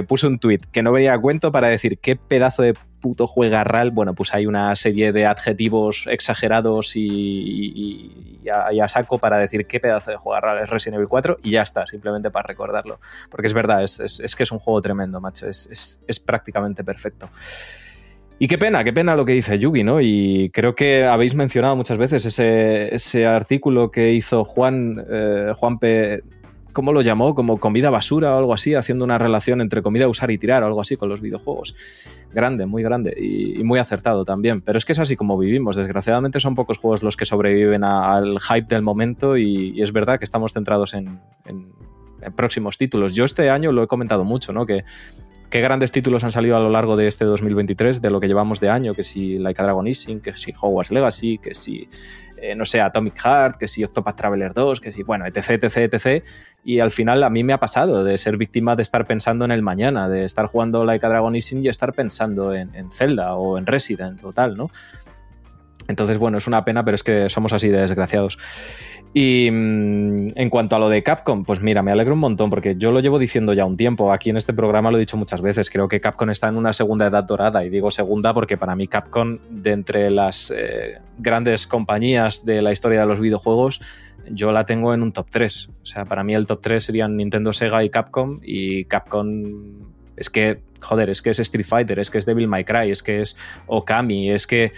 [0.08, 2.74] puse un tweet que no venía a cuento para decir qué pedazo de
[3.04, 9.66] puto juegarral, bueno, pues hay una serie de adjetivos exagerados y, a, saco para decir
[9.66, 13.00] qué pedazo de juegarral es Resident Evil 4 y ya está, simplemente para recordarlo.
[13.28, 17.28] Porque es verdad, es, que es un juego tremendo, macho, es, prácticamente perfecto.
[18.38, 20.00] Y qué pena, qué pena lo que dice Yugi, ¿no?
[20.00, 26.22] Y creo que habéis mencionado muchas veces ese, artículo que hizo Juan, eh, Juan P
[26.74, 27.34] ¿cómo lo llamó?
[27.34, 30.66] Como comida basura o algo así, haciendo una relación entre comida usar y tirar o
[30.66, 31.74] algo así con los videojuegos.
[32.34, 34.60] Grande, muy grande y, muy acertado también.
[34.60, 35.76] Pero es que es así como vivimos.
[35.76, 40.24] Desgraciadamente son pocos juegos los que sobreviven al hype del momento y, es verdad que
[40.24, 41.20] estamos centrados en,
[42.36, 43.14] próximos títulos.
[43.14, 44.66] Yo este año lo he comentado mucho, ¿no?
[44.66, 44.84] Que
[45.50, 48.60] qué grandes títulos han salido a lo largo de este 2023, de lo que llevamos
[48.60, 51.86] de año, que si Like a Dragon Ising, que si Hogwarts Legacy, que si,
[52.44, 55.94] eh, no sé, Atomic Heart, que si Octopath Traveler 2, que si, bueno, etc, etc,
[55.94, 56.24] etc.
[56.64, 59.50] Y al final a mí me ha pasado de ser víctima de estar pensando en
[59.50, 63.34] el mañana, de estar jugando Like a Dragon Ising y estar pensando en, en Zelda
[63.34, 64.70] o en Resident o tal, ¿no?
[65.88, 68.38] Entonces, bueno, es una pena, pero es que somos así de desgraciados.
[69.16, 72.74] Y mm, en cuanto a lo de Capcom, pues mira, me alegro un montón porque
[72.76, 74.12] yo lo llevo diciendo ya un tiempo.
[74.12, 75.70] Aquí en este programa lo he dicho muchas veces.
[75.70, 77.64] Creo que Capcom está en una segunda edad dorada.
[77.64, 82.72] Y digo segunda porque para mí Capcom, de entre las eh, grandes compañías de la
[82.72, 83.80] historia de los videojuegos,
[84.28, 85.70] yo la tengo en un top 3.
[85.80, 88.40] O sea, para mí el top 3 serían Nintendo, Sega y Capcom.
[88.42, 92.64] Y Capcom es que, joder, es que es Street Fighter, es que es Devil May
[92.64, 93.36] Cry, es que es
[93.66, 94.72] Okami, es que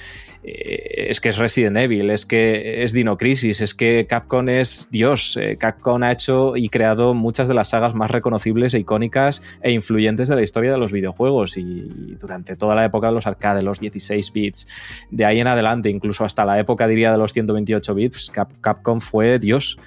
[0.49, 4.89] eh, es que es Resident Evil, es que es Dino Crisis, es que Capcom es
[4.93, 5.37] Dios.
[5.37, 9.73] Eh, Capcom ha hecho y creado muchas de las sagas más reconocibles e icónicas e
[9.73, 13.65] influyentes de la historia de los videojuegos y durante toda la época de los arcades,
[13.65, 14.69] los 16 bits,
[15.11, 19.41] de ahí en adelante, incluso hasta la época diría de los 128 bits, Capcom fue
[19.41, 19.79] Dios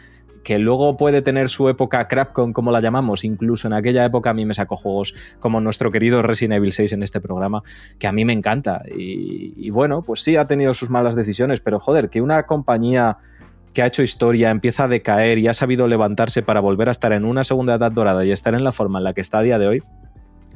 [0.43, 4.33] que luego puede tener su época Crapcon, como la llamamos, incluso en aquella época a
[4.33, 7.61] mí me sacó juegos como nuestro querido Resident Evil 6 en este programa,
[7.97, 8.81] que a mí me encanta.
[8.95, 13.17] Y, bueno, pues sí ha tenido sus malas decisiones, pero joder, que una compañía
[13.73, 17.13] que ha hecho historia empieza a decaer y ha sabido levantarse para volver a estar
[17.13, 19.43] en una segunda edad dorada y estar en la forma en la que está a
[19.43, 19.83] día de hoy,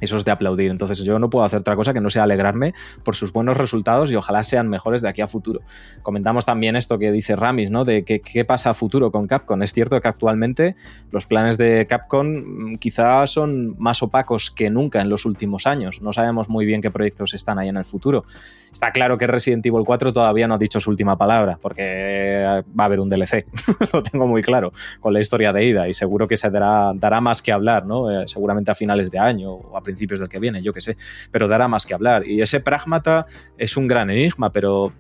[0.04, 0.72] eso es de aplaudir.
[0.72, 2.74] Entonces yo no puedo hacer otra cosa que no sea alegrarme
[3.04, 5.62] por sus buenos resultados y ojalá sean mejores de aquí a futuro.
[6.02, 7.86] Comentamos también esto que dice Ramis, ¿no?
[7.86, 9.62] De que, qué pasa a futuro con Capcom.
[9.64, 10.76] Es cierto que actualmente
[11.12, 16.02] los planes de Capcom mm, quizá son más opacos que nunca en los últimos años.
[16.02, 18.26] No sabemos muy bien qué proyectos están ahí en el futuro.
[18.74, 22.84] Está claro que Resident Evil 4 todavía no ha dicho su última palabra, porque va
[22.84, 23.46] a haber un DLC,
[23.94, 27.22] lo tengo muy claro, con la historia de Ida, y seguro que se dará, dará
[27.22, 28.10] más que hablar, ¿no?
[28.10, 30.98] Eh, seguramente a finales de año o a principios del que viene, yo qué sé,
[31.30, 32.28] pero dará más que hablar.
[32.28, 34.92] Y ese Pragmata es un gran enigma, pero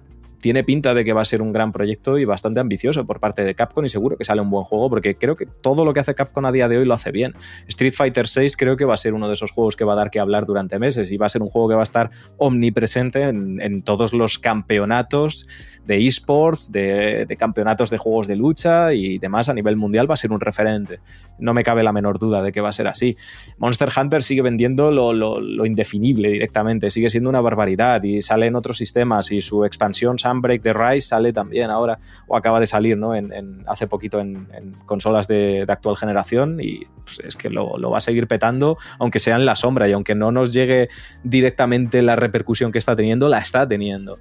[0.44, 3.46] tiene pinta de que va a ser un gran proyecto y bastante ambicioso por parte
[3.46, 6.02] de Capcom y seguro que sale un buen juego porque creo que todo lo que
[6.02, 7.34] hace Capcom a día de hoy lo hace bien.
[7.70, 9.96] Street Fighter VI creo que va a ser uno de esos juegos que va a
[9.96, 12.12] dar que hablar durante meses y va a ser un juego que va a estar
[12.36, 15.48] omnipresente en, todos los campeonatos
[15.86, 20.18] de esports, de, campeonatos de juegos de lucha y demás a nivel mundial va a
[20.18, 21.00] ser un referente.
[21.40, 23.16] No me cabe la menor duda de que va a ser así.
[23.58, 28.76] Monster Hunter sigue vendiendo lo, indefinible directamente, sigue siendo una barbaridad y sale en otros
[28.76, 33.16] sistemas y su expansión Sunbreak de Rise sale también ahora o acaba de salir ¿no?
[33.16, 34.48] en, hace poquito en,
[34.86, 39.36] consolas de, actual generación y pues, es que lo va a seguir petando aunque sea
[39.36, 40.90] en la sombra y aunque no nos llegue
[41.24, 44.20] directamente la repercusión que está teniendo, la está teniendo.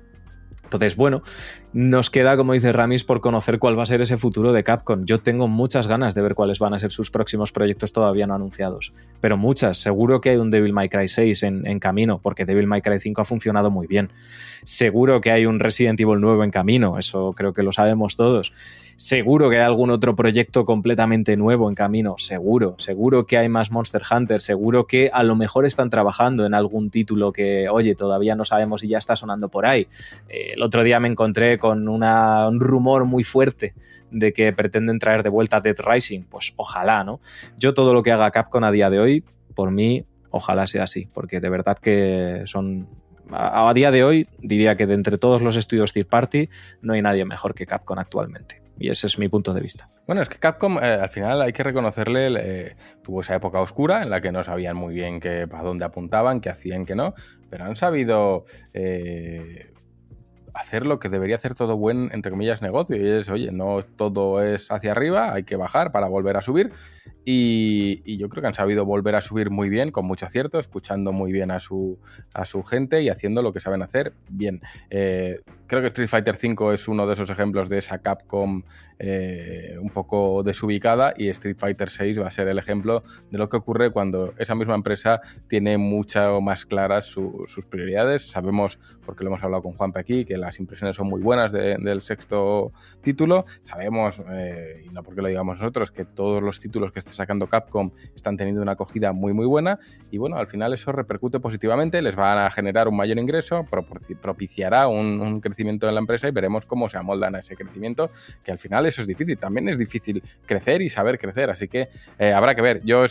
[0.64, 1.22] Entonces, bueno,
[1.72, 5.04] nos queda, como dice Ramis, por conocer cuál va a ser ese futuro de Capcom.
[5.04, 8.34] Yo tengo muchas ganas de ver cuáles van a ser sus próximos proyectos todavía no
[8.34, 8.92] anunciados.
[9.20, 9.78] Pero muchas.
[9.78, 13.20] Seguro que hay un Devil May Cry 6 en, camino, porque Devil May Cry 5
[13.20, 14.10] ha funcionado muy bien.
[14.64, 18.52] Seguro que hay un Resident Evil nuevo en camino, eso creo que lo sabemos todos.
[19.02, 22.76] Seguro que hay algún otro proyecto completamente nuevo en camino, seguro.
[22.78, 26.88] Seguro que hay más Monster Hunter, seguro que a lo mejor están trabajando en algún
[26.88, 29.88] título que, oye, todavía no sabemos y ya está sonando por ahí.
[30.28, 33.74] Eh, el otro día me encontré con un rumor muy fuerte
[34.12, 36.22] de que pretenden traer de vuelta Dead Rising.
[36.22, 37.18] Pues ojalá, ¿no?
[37.58, 39.24] Yo todo lo que haga Capcom a día de hoy,
[39.56, 42.86] por mí, ojalá sea así, porque de verdad que son
[43.32, 46.48] a, día de hoy diría que de entre todos los estudios third party
[46.82, 48.61] no hay nadie mejor que Capcom actualmente.
[48.78, 49.88] Y ese es mi punto de vista.
[50.06, 54.02] Bueno, es que Capcom eh, al final hay que reconocerle, eh, tuvo esa época oscura
[54.02, 57.14] en la que no sabían muy bien qué, para dónde apuntaban, qué hacían, qué no,
[57.50, 59.71] pero han sabido eh,
[60.54, 62.96] hacer lo que debería hacer todo buen, entre comillas, negocio.
[62.96, 66.72] Y es, oye, no todo es hacia arriba, hay que bajar para volver a subir.
[67.24, 71.12] Y, yo creo que han sabido volver a subir muy bien, con mucho acierto, escuchando
[71.12, 71.98] muy bien a su,
[72.34, 74.60] a su gente y haciendo lo que saben hacer bien.
[74.90, 78.62] Eh, creo que Street Fighter V es uno de esos ejemplos de esa Capcom
[78.98, 83.48] eh, un poco desubicada y Street Fighter VI va a ser el ejemplo de lo
[83.48, 88.28] que ocurre cuando esa misma empresa tiene mucho más claras sus prioridades.
[88.28, 92.02] Sabemos, porque lo hemos hablado con Juan aquí, que las impresiones son muy buenas del
[92.02, 92.72] sexto
[93.02, 93.44] título.
[93.62, 97.46] Sabemos, eh, y no porque lo digamos nosotros, que todos los títulos que está sacando
[97.48, 99.78] Capcom están teniendo una acogida muy muy buena
[100.10, 103.66] y bueno, al final eso repercute positivamente, les va a generar un mayor ingreso,
[104.20, 108.10] propiciará un, crecimiento en la empresa y veremos cómo se amoldan a ese crecimiento,
[108.44, 109.38] que al final es eso es difícil.
[109.38, 111.50] También es difícil crecer y saber crecer.
[111.50, 111.88] Así que
[112.18, 112.82] eh, habrá que ver.
[112.84, 113.04] Yo,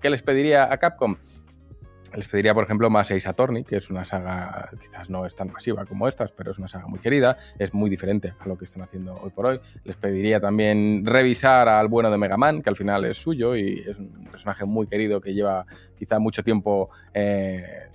[0.00, 1.16] ¿qué les pediría a Capcom?
[2.14, 5.50] Les pediría, por ejemplo, más Ace Attorney, que es una saga, quizás no es tan
[5.50, 8.64] masiva como estas, pero es una saga muy querida, es muy diferente a lo que
[8.64, 9.60] están haciendo hoy por hoy.
[9.84, 13.84] Les pediría también revisar al bueno de Mega Man, que al final es suyo y
[13.86, 15.64] es un personaje muy querido que lleva
[15.98, 17.88] quizá mucho tiempo eh,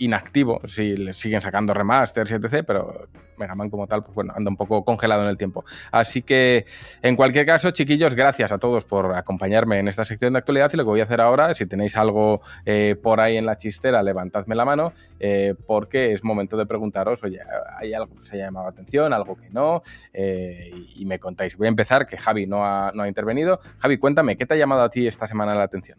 [0.00, 3.08] inactivo, si le siguen sacando remasters, etc., pero
[3.40, 5.64] Mega Man como tal, pues bueno, anda un poco congelado en el tiempo.
[5.90, 6.66] Así que,
[7.02, 10.76] en cualquier caso, chiquillos, gracias a todos por acompañarme en esta sección de actualidad y
[10.76, 14.02] lo que voy a hacer ahora, si tenéis algo eh, por ahí en la chistera,
[14.02, 17.40] levantadme la mano, eh, porque es momento de preguntaros, oye,
[17.78, 19.82] ¿hay algo que os haya llamado la atención, algo que no?
[20.12, 21.56] Eh, y me contáis.
[21.56, 23.60] Voy a empezar, que Javi no ha, no ha intervenido.
[23.78, 25.98] Javi, cuéntame, ¿qué te ha llamado a ti esta semana la atención?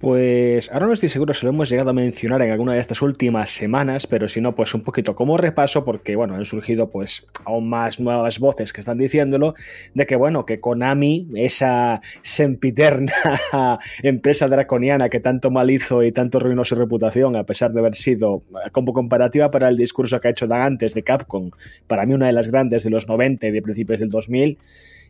[0.00, 3.02] Pues ahora no estoy seguro si lo hemos llegado a mencionar en alguna de estas
[3.02, 7.26] últimas semanas, pero si no, pues un poquito como repaso, porque bueno, han surgido pues
[7.44, 9.52] aún más nuevas voces que están diciéndolo,
[9.92, 13.12] de que bueno, que Konami, esa sempiterna
[14.02, 17.94] empresa draconiana que tanto mal hizo y tanto arruinó su reputación, a pesar de haber
[17.94, 18.42] sido
[18.72, 21.50] como comparativa para el discurso que ha hecho Dan antes de Capcom,
[21.86, 24.56] para mí una de las grandes de los 90 y de principios del 2000,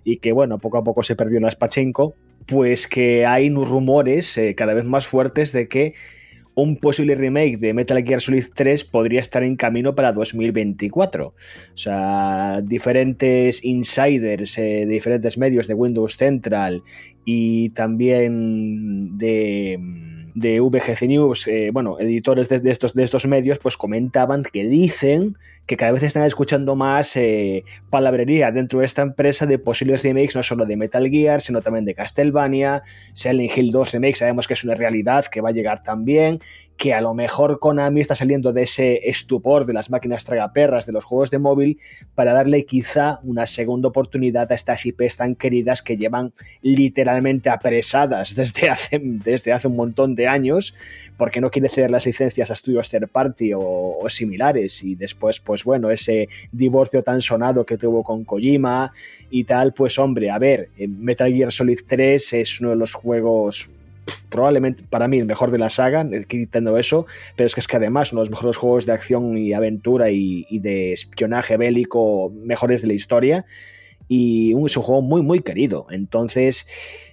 [0.02, 2.16] y que bueno, poco a poco se perdió en Spachenko,
[2.46, 5.94] pues que hay rumores eh, cada vez más fuertes de que
[6.54, 11.26] un posible remake de Metal Gear Solid 3 podría estar en camino para 2024.
[11.28, 11.34] O
[11.74, 16.82] sea, diferentes insiders eh, de diferentes medios de Windows Central
[17.24, 19.78] y también de
[20.34, 25.36] de VGC News, eh, bueno, editores de, estos, de estos medios, pues comentaban que dicen
[25.66, 30.34] que cada vez están escuchando más eh, palabrería dentro de esta empresa de posibles remakes,
[30.34, 32.82] no solo de Metal Gear, sino también de Castlevania,
[33.12, 36.40] Silent Hill 2 Remake, sabemos que es una realidad que va a llegar también,
[36.80, 40.92] que a lo mejor Konami está saliendo de ese estupor de las máquinas tragaperras de
[40.92, 41.78] los juegos de móvil
[42.14, 46.32] para darle quizá una segunda oportunidad a estas IPs tan queridas que llevan
[46.62, 50.74] literalmente apresadas desde hace, desde hace un montón de años
[51.18, 54.82] porque no quiere ceder las licencias a estudios third party o, o similares.
[54.82, 58.90] Y después pues bueno ese divorcio tan sonado que tuvo con Kojima
[59.28, 63.68] y tal pues hombre a ver Metal Gear Solid 3 es uno de los juegos
[64.28, 67.06] probablemente para mí el mejor de la saga, quitando eso,
[67.36, 70.10] pero es que es que además uno de los mejores juegos de acción y aventura
[70.10, 73.44] y, de espionaje bélico mejores de la historia
[74.08, 75.86] y es un juego muy muy querido.
[75.90, 76.66] Entonces,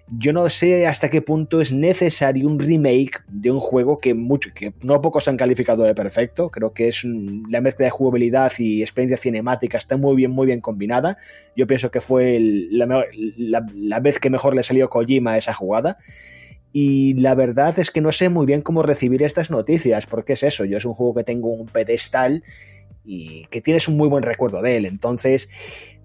[0.10, 4.50] yo no sé hasta qué punto es necesario un remake de un juego que, mucho,
[4.56, 6.50] que no pocos han calificado de perfecto.
[6.50, 10.62] Creo que es la mezcla de jugabilidad y experiencia cinemática está muy bien, muy bien
[10.62, 11.18] combinada.
[11.56, 13.06] Yo pienso que fue la,
[13.76, 15.98] la, vez que mejor le salió Kojima a esa jugada.
[16.72, 20.44] Y la verdad es que no sé muy bien cómo recibir estas noticias, porque es
[20.44, 22.44] eso, yo es un juego que tengo un pedestal
[23.03, 24.85] y que tienes un muy buen recuerdo de él.
[24.85, 25.49] Entonces,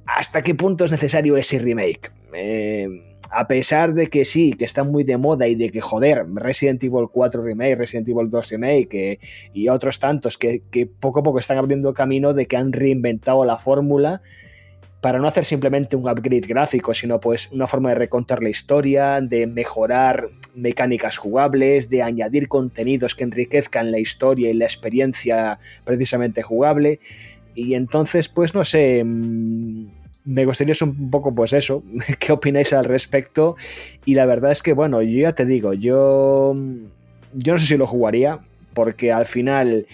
[0.06, 2.12] ¿hasta qué punto es necesario ese remake?
[2.34, 2.88] Eh,
[3.30, 6.84] a pesar de que sí, que está muy de moda y de que, joder, Resident
[6.84, 9.20] Evil 4 Remake, Resident Evil 2 Remake que,
[9.54, 13.44] y otros tantos que, que, poco a poco están abriendo camino de que han reinventado
[13.44, 14.20] la fórmula
[15.02, 19.20] para no hacer simplemente un upgrade gráfico, sino pues una forma de recontar la historia,
[19.20, 26.44] de mejorar mecánicas jugables, de añadir contenidos que enriquezcan la historia y la experiencia precisamente
[26.44, 27.00] jugable.
[27.56, 31.82] Y entonces, pues no sé, me gustaría un poco, pues eso,
[32.20, 33.56] qué opináis al respecto.
[34.04, 36.54] Y la verdad es que, bueno, yo ya te digo, yo,
[37.34, 38.38] yo no sé si lo jugaría,
[38.72, 39.84] porque al final,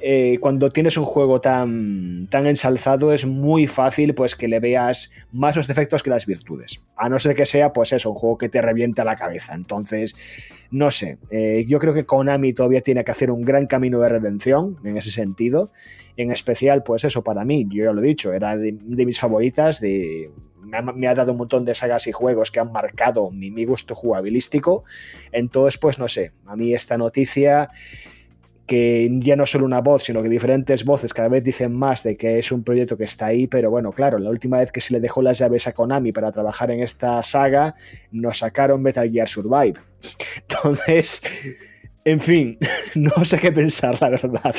[0.00, 5.10] eh, cuando tienes un juego tan, tan ensalzado, es muy fácil pues que le veas
[5.32, 6.82] más los defectos que las virtudes.
[6.96, 9.54] A no ser que sea, pues eso, un juego que te revienta la cabeza.
[9.54, 10.14] Entonces,
[10.70, 14.10] no sé, eh, yo creo que Konami todavía tiene que hacer un gran camino de
[14.10, 15.70] redención en ese sentido.
[16.18, 19.80] En especial, pues eso, para mí, yo ya lo he dicho, era de, mis favoritas,
[19.80, 23.30] de, me ha, me ha, dado un montón de sagas y juegos que han marcado
[23.30, 24.84] mi, mi, gusto jugabilístico.
[25.32, 27.70] Entonces, pues no sé, a mí esta noticia,
[28.66, 32.16] que ya no solo una voz, sino que diferentes voces cada vez dicen más de
[32.16, 34.92] que es un proyecto que está ahí, pero bueno, claro, la última vez que se
[34.92, 37.74] le dejó las llaves a Konami para trabajar en esta saga,
[38.10, 39.74] nos sacaron Metal Gear Survive.
[40.48, 41.22] Entonces,
[42.04, 42.58] en fin,
[42.94, 44.54] no sé qué pensar, la verdad.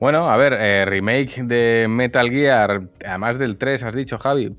[0.00, 4.54] Bueno, a ver, eh, remake de Metal Gear, además del 3, has dicho, Javi.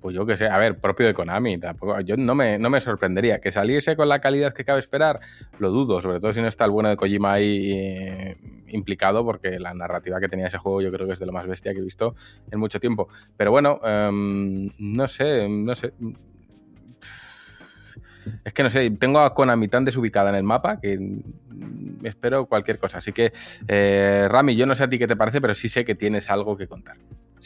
[0.00, 2.80] Pues yo qué sé, a ver, propio de Konami, tampoco, yo no me, no me
[2.80, 3.40] sorprendería.
[3.40, 5.20] Que saliese con la calidad que cabe esperar,
[5.58, 8.36] lo dudo, sobre todo si no está el bueno de Kojima ahí eh,
[8.68, 11.46] implicado, porque la narrativa que tenía ese juego yo creo que es de lo más
[11.46, 12.16] bestia que he visto
[12.50, 13.08] en mucho tiempo.
[13.36, 15.92] Pero bueno, um, no sé, no sé.
[18.44, 20.98] Es que no sé, tengo a Konami tan desubicada en el mapa que
[22.02, 22.98] espero cualquier cosa.
[22.98, 23.32] Así que,
[23.68, 26.28] eh, Rami, yo no sé a ti qué te parece, pero sí sé que tienes
[26.28, 26.96] algo que contar.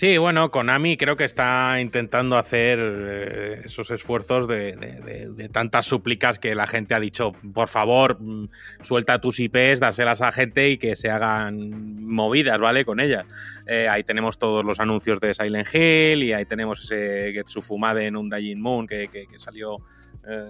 [0.01, 6.55] Sí, bueno, Konami creo que está intentando hacer eh, esos esfuerzos de, tantas súplicas que
[6.55, 8.49] la gente ha dicho, por favor, mm,
[8.81, 12.87] suelta tus IPs, dáselas a gente y que se hagan movidas, ¿vale?
[12.87, 13.27] Con ellas.
[13.67, 18.07] Eh, ahí tenemos todos los anuncios de Silent Hill y ahí tenemos ese Getsu Fumade
[18.07, 19.81] en un Dying Moon que, que, que salió...
[20.27, 20.49] Eh,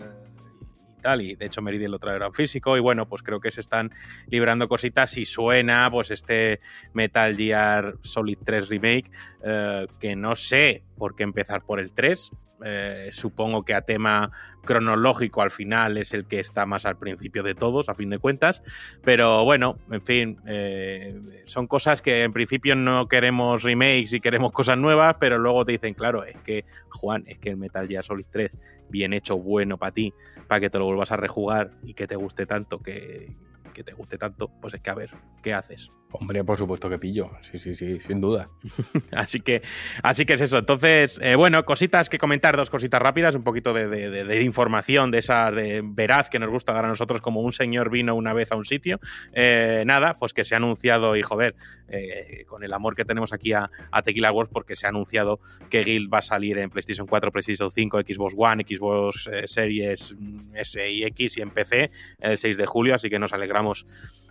[1.00, 3.60] tal, y de hecho Meridian lo traerá en físico, y bueno, pues creo que se
[3.60, 3.90] están
[4.28, 6.60] librando cositas y suena pues este
[6.92, 9.10] Metal Gear Solid 3 Remake,
[9.44, 12.30] eh, que no sé por qué empezar por el 3,
[12.64, 14.30] eh, supongo que a tema
[14.64, 18.18] cronológico al final es el que está más al principio de todos, a fin de
[18.18, 18.62] cuentas.
[19.02, 24.52] Pero bueno, en fin, eh, son cosas que en principio no queremos remakes y queremos
[24.52, 28.04] cosas nuevas, pero luego te dicen, claro, es que, Juan, es que el Metal Gear
[28.04, 28.56] Solid 3,
[28.88, 30.12] bien hecho, bueno para ti,
[30.46, 33.34] para que te lo vuelvas a rejugar y que te guste tanto, que,
[33.72, 35.10] que te guste tanto, pues es que a ver,
[35.42, 35.90] ¿qué haces?
[36.12, 37.30] Hombre, por supuesto que pillo.
[37.40, 38.48] Sí, sí, sí, sin duda.
[39.12, 39.62] así que,
[40.02, 40.58] así que es eso.
[40.58, 45.18] Entonces, eh, bueno, cositas que comentar, dos cositas rápidas, un poquito de, de, información de
[45.18, 48.50] esa de veraz que nos gusta dar a nosotros como un señor vino una vez
[48.50, 48.98] a un sitio.
[49.32, 51.54] Eh, nada, pues que se ha anunciado, y joder,
[51.88, 55.38] eh, con el amor que tenemos aquí a, a, Tequila Wars, porque se ha anunciado
[55.68, 60.14] que Guild va a salir en PlayStation 4, PlayStation 5, Xbox One, Xbox eh, Series
[60.54, 63.86] S y X y en PC el 6 de julio, así que nos alegramos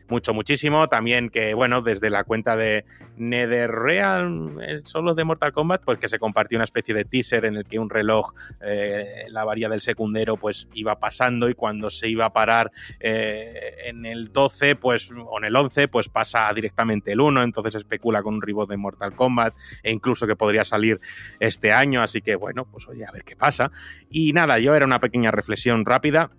[0.09, 0.87] mucho, muchísimo.
[0.89, 2.85] También que, bueno, desde la cuenta de
[3.17, 7.55] NetherReal, eh, solo de Mortal Kombat, pues que se compartió una especie de teaser en
[7.55, 12.09] el que un reloj, eh, la varía del secundero, pues iba pasando y cuando se
[12.09, 17.11] iba a parar eh, en el 12, pues, o en el 11, pues pasa directamente
[17.11, 20.99] el 1, entonces especula con un reboot de Mortal Kombat e incluso que podría salir
[21.39, 23.71] este año, así que, bueno, pues oye, a ver qué pasa.
[24.09, 26.31] Y nada, yo era una pequeña reflexión rápida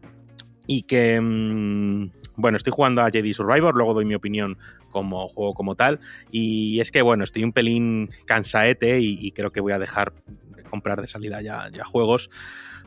[0.72, 4.56] y que, mmm, bueno, estoy jugando a Jedi Survivor, luego doy mi opinión
[4.92, 5.98] como juego como tal,
[6.30, 10.12] y es que, bueno, estoy un pelín cansaete y, y creo que voy a dejar
[10.54, 12.30] de comprar de salida ya, ya juegos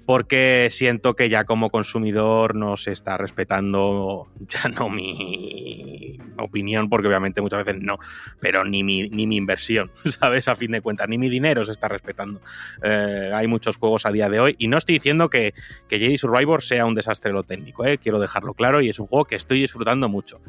[0.06, 7.08] porque siento que ya como consumidor no se está respetando ya no mi opinión, porque
[7.08, 8.00] obviamente muchas veces no,
[8.40, 10.48] pero ni mi, ni mi inversión, ¿sabes?
[10.48, 12.42] A fin de cuentas, ni mi dinero se está respetando.
[12.82, 15.54] Eh, hay muchos juegos a día de hoy y no estoy diciendo que,
[15.88, 17.98] que Jedi Survivor sea un desastre lo técnico, ¿eh?
[17.98, 20.42] quiero dejarlo claro y es un juego que estoy disfrutando mucho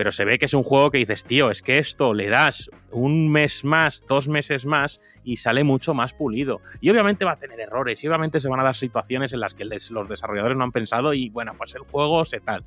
[0.00, 2.70] pero se ve que es un juego que dices, tío, es que esto le das
[2.90, 6.62] un mes más, dos meses más y sale mucho más pulido.
[6.80, 9.54] Y obviamente va a tener errores y obviamente se van a dar situaciones en las
[9.54, 12.64] que los desarrolladores no han pensado y bueno, pues el juego se tal.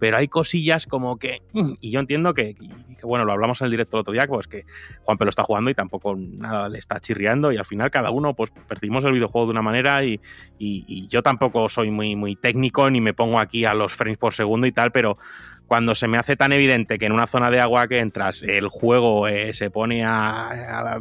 [0.00, 1.42] Pero hay cosillas como que,
[1.80, 2.56] y yo entiendo que,
[3.04, 4.64] bueno, lo hablamos en el directo el otro día, pues que
[5.04, 8.34] Juan Pelo está jugando y tampoco nada le está chirriando y al final cada uno
[8.34, 10.20] pues percibimos el videojuego de una manera y,
[10.58, 14.34] y yo tampoco soy muy, muy técnico ni me pongo aquí a los frames por
[14.34, 15.16] segundo y tal, pero
[15.66, 18.68] cuando se me hace tan evidente que en una zona de agua que entras el
[18.68, 20.98] juego eh, se pone a,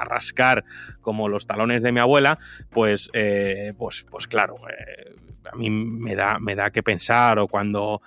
[0.00, 0.64] rascar
[1.00, 2.38] como los talones de mi abuela,
[2.70, 5.16] pues, eh, pues, pues claro, eh,
[5.52, 8.00] a mí me da, me da que pensar, o cuando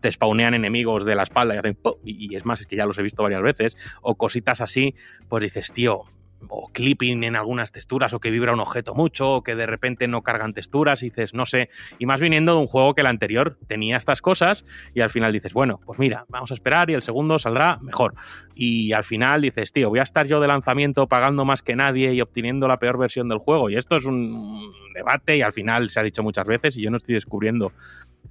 [0.00, 2.98] te spawnean enemigos de la espalda y hacen y es más, es que ya los
[2.98, 4.94] he visto varias veces, o cositas así,
[5.28, 6.04] pues dices, tío,
[6.48, 10.08] o clipping en algunas texturas o que vibra un objeto mucho o que de repente
[10.08, 11.68] no cargan texturas y dices, no sé,
[11.98, 14.64] y más viniendo de un juego que el anterior tenía estas cosas
[14.94, 18.14] y al final dices, bueno, pues mira, vamos a esperar y el segundo saldrá mejor.
[18.54, 22.14] Y al final dices, tío, voy a estar yo de lanzamiento pagando más que nadie
[22.14, 23.70] y obteniendo la peor versión del juego.
[23.70, 26.90] Y esto es un debate y al final se ha dicho muchas veces y yo
[26.90, 27.72] no estoy descubriendo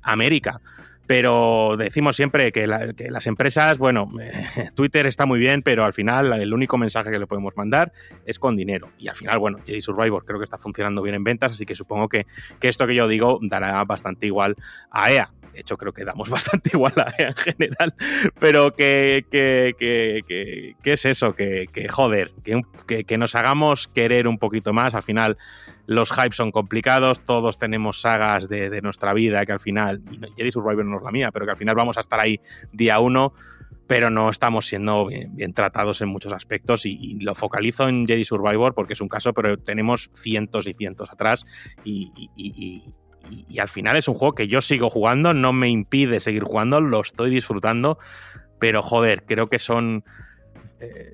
[0.01, 0.61] América
[1.05, 4.09] pero decimos siempre que, las empresas, bueno,
[4.75, 7.91] Twitter está muy bien, pero al final el único mensaje que le podemos mandar
[8.25, 8.89] es con dinero.
[8.97, 11.75] Y al final, bueno, Jedi Survivor creo que está funcionando bien en ventas, así que
[11.75, 12.25] supongo que,
[12.61, 14.55] esto que yo digo dará bastante igual
[14.89, 15.29] a EA.
[15.53, 17.93] De hecho, creo que damos bastante igual en general,
[18.39, 19.25] pero que,
[20.83, 24.95] es eso, que, joder, que, nos hagamos querer un poquito más.
[24.95, 25.37] Al final,
[25.85, 30.51] los hypes son complicados, todos tenemos sagas de, nuestra vida que al final, y Jedi
[30.51, 33.33] Survivor no es la mía, pero que al final vamos a estar ahí día uno,
[33.87, 38.73] pero no estamos siendo bien, tratados en muchos aspectos y, lo focalizo en Jedi Survivor
[38.73, 41.45] porque es un caso, pero tenemos cientos y cientos atrás
[41.83, 42.11] y
[43.59, 47.01] al final es un juego que yo sigo jugando, no me impide seguir jugando, lo
[47.01, 47.97] estoy disfrutando,
[48.59, 50.03] pero joder, creo que son...
[50.79, 51.13] Eh,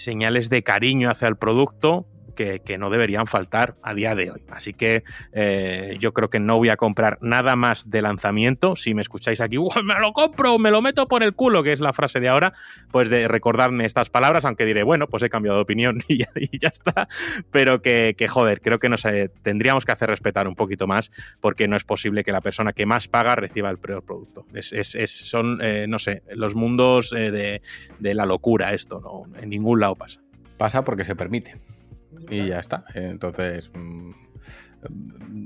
[0.00, 4.42] señales de cariño hacia el producto, que, no deberían faltar a día de hoy.
[4.50, 8.76] Así que eh, yo creo que no voy a comprar nada más de lanzamiento.
[8.76, 11.80] Si me escucháis aquí, me lo compro, me lo meto por el culo, que es
[11.80, 12.52] la frase de ahora,
[12.90, 16.68] pues de recordarme estas palabras, aunque diré, bueno, pues he cambiado de opinión y ya,
[16.68, 17.08] está.
[17.50, 19.06] Pero que, joder, creo que nos
[19.42, 22.86] tendríamos que hacer respetar un poquito más, porque no es posible que la persona que
[22.86, 24.46] más paga reciba el peor producto.
[24.54, 24.70] Es,
[25.10, 27.62] son, eh, no sé, los mundos eh, de,
[27.98, 29.24] de la locura esto, ¿no?
[29.40, 30.20] En ningún lado pasa.
[30.56, 31.56] Pasa porque se permite
[32.28, 32.84] y ya está.
[32.94, 34.10] Entonces, mm,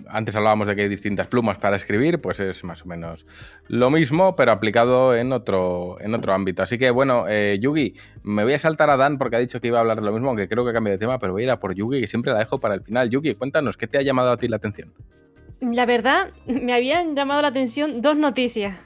[0.08, 3.26] antes hablábamos de que hay distintas plumas para escribir, pues es más o menos
[3.66, 6.62] lo mismo, pero aplicado en otro, en otro ámbito.
[6.62, 9.68] Así que bueno, eh, Yugi, me voy a saltar a Dan porque ha dicho que
[9.68, 11.44] iba a hablar de lo mismo, aunque creo que cambia de tema, pero voy a
[11.44, 13.10] ir a por Yugi, que siempre la dejo para el final.
[13.10, 14.92] Yugi, cuéntanos, ¿qué te ha llamado a ti la atención?
[15.60, 18.80] La verdad, me habían llamado la atención dos noticias.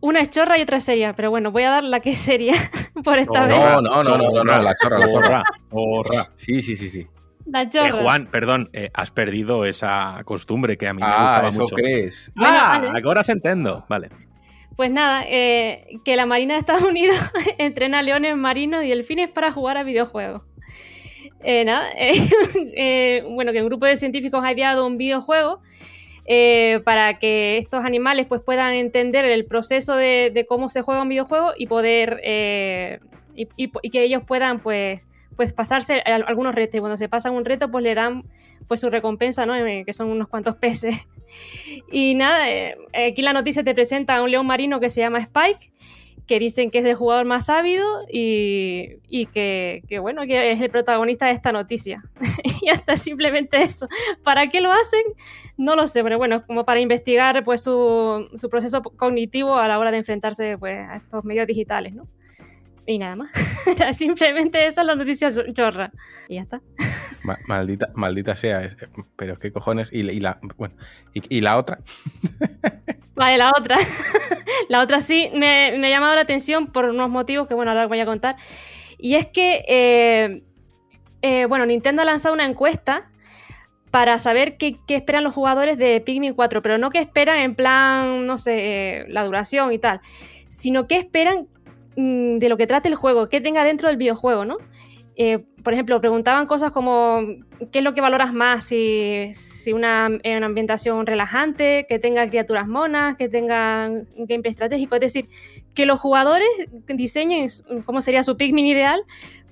[0.00, 2.18] Una es chorra y otra es seria, pero bueno, voy a dar la que es
[2.18, 2.52] seria
[3.04, 3.56] por esta vez.
[3.56, 5.44] No, no, no, no, no, la chorra, la chorra.
[5.70, 6.28] chorra.
[6.36, 7.06] Sí, sí, sí, sí.
[7.52, 11.60] Eh, Juan, perdón, eh, has perdido esa costumbre que a mí me ah, gustaba eso
[11.60, 11.76] mucho.
[11.76, 12.32] crees?
[12.40, 13.84] ah, ahora se entiendo.
[13.88, 14.08] Vale.
[14.76, 17.16] Pues nada, eh, que la Marina de Estados Unidos
[17.58, 20.42] entrena leones marinos y delfines para jugar a videojuegos.
[21.44, 21.90] nada,
[23.30, 25.60] bueno, que un grupo de científicos ha ideado un videojuego
[26.84, 31.52] para que estos animales pues, puedan entender el proceso de, cómo se juega un videojuego
[31.56, 32.20] y poder
[33.36, 35.02] y, que ellos puedan pues
[35.36, 36.80] pues pasarse algunos retos.
[36.80, 38.24] Cuando se pasan un reto, pues le dan
[38.68, 39.54] pues su recompensa, ¿no?
[39.54, 40.94] Eh, que son unos cuantos peces.
[41.90, 42.76] Y nada, eh,
[43.10, 45.72] aquí la noticia te presenta a un león marino que se llama Spike,
[46.26, 50.60] que dicen que es el jugador más ávido y, y que, que, bueno, que es
[50.60, 52.04] el protagonista de esta noticia.
[52.62, 53.88] y hasta simplemente eso.
[54.22, 55.02] ¿Para qué lo hacen?
[55.56, 59.78] No lo sé, pero bueno, como para investigar pues su, su proceso cognitivo a la
[59.78, 62.06] hora de enfrentarse pues, a estos medios digitales, ¿no?
[62.86, 63.30] Y nada más.
[63.92, 65.92] Simplemente esa es la noticia chorra.
[66.28, 66.60] Y ya está.
[67.46, 68.68] maldita, maldita sea.
[69.16, 69.88] Pero qué cojones.
[69.92, 70.74] Y, la, bueno,
[71.12, 71.80] y, la otra.
[73.14, 73.78] Vale, la otra.
[74.68, 78.00] la otra sí me, ha llamado la atención por unos motivos que, bueno, ahora voy
[78.00, 78.36] a contar.
[78.98, 80.42] Y es que, eh,
[81.22, 83.10] eh, bueno, Nintendo ha lanzado una encuesta
[83.94, 88.26] para saber qué, esperan los jugadores de Pikmin 4, pero no qué esperan en plan,
[88.26, 90.00] no sé, eh, la duración y tal,
[90.48, 91.46] sino qué esperan
[91.96, 94.58] Mm, de lo que trate el juego, que tenga dentro del videojuego, ¿no?
[95.16, 97.20] eh, por ejemplo, preguntaban cosas como
[97.70, 98.64] ¿qué es lo que valoras más?
[98.64, 99.32] Si, eh,
[99.72, 100.06] una,
[100.42, 104.96] ambientación relajante, que tenga criaturas monas, que tenga gameplay estratégico.
[104.96, 105.28] Es decir,
[105.74, 106.48] que los jugadores
[106.88, 107.48] diseñen
[107.84, 109.02] cómo sería su Pikmin ideal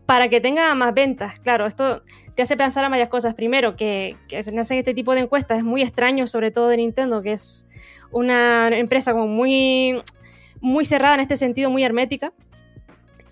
[0.05, 1.39] para que tenga más ventas.
[1.41, 2.03] Claro, esto
[2.35, 3.35] te hace pensar a varias cosas.
[3.35, 6.79] Primero, que, que se hacen este tipo de encuestas es muy extraño, sobre todo de
[6.79, 7.69] Nintendo, que es
[8.11, 10.03] una empresa como muy,
[10.63, 12.33] muy cerrada en este sentido, muy hermética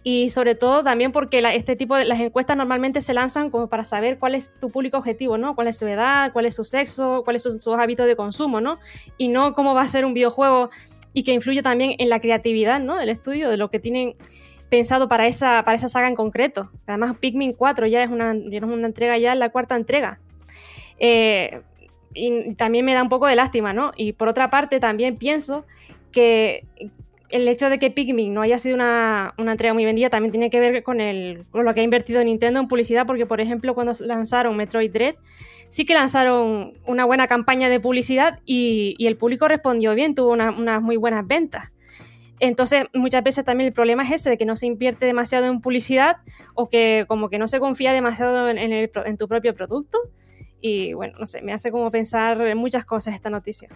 [0.02, 3.85] y sobre todo también porque este tipo de las encuestas normalmente se lanzan como para
[3.85, 5.55] saber cuál es tu público objetivo, ¿no?
[5.55, 8.78] Cuál es su edad, cuál es su sexo, cuáles son sus hábitos de consumo, ¿no?
[9.19, 10.70] Y no cómo va a ser un videojuego
[11.12, 12.97] y que influye también en la creatividad, ¿no?
[12.97, 14.15] Del estudio, de lo que tienen
[14.70, 16.70] pensado para esa, para esa saga en concreto.
[16.86, 20.19] Además, Pikmin 4 ya es una, ya es una entrega, ya la cuarta entrega.
[20.98, 21.61] Eh,
[22.15, 23.93] y también me da un poco de lástima, ¿no?
[23.97, 25.66] Y por otra parte, también pienso
[26.11, 26.66] que,
[27.31, 30.61] el hecho de que Pikmin no haya sido una, entrega muy vendida también tiene que
[30.61, 34.90] ver con, lo que ha invertido Nintendo en publicidad, porque por ejemplo cuando lanzaron Metroid
[34.90, 35.15] Dread,
[35.69, 40.82] sí que lanzaron una buena campaña de publicidad y, el público respondió bien, tuvo unas
[40.82, 41.73] muy buenas ventas.
[42.39, 45.61] Entonces, muchas veces también el problema es ese, de que no se invierte demasiado en
[45.61, 46.16] publicidad
[46.55, 49.98] o que como que no se confía demasiado en, en tu propio producto.
[50.62, 53.69] Y bueno, no sé, me hace como pensar en muchas cosas esta noticia.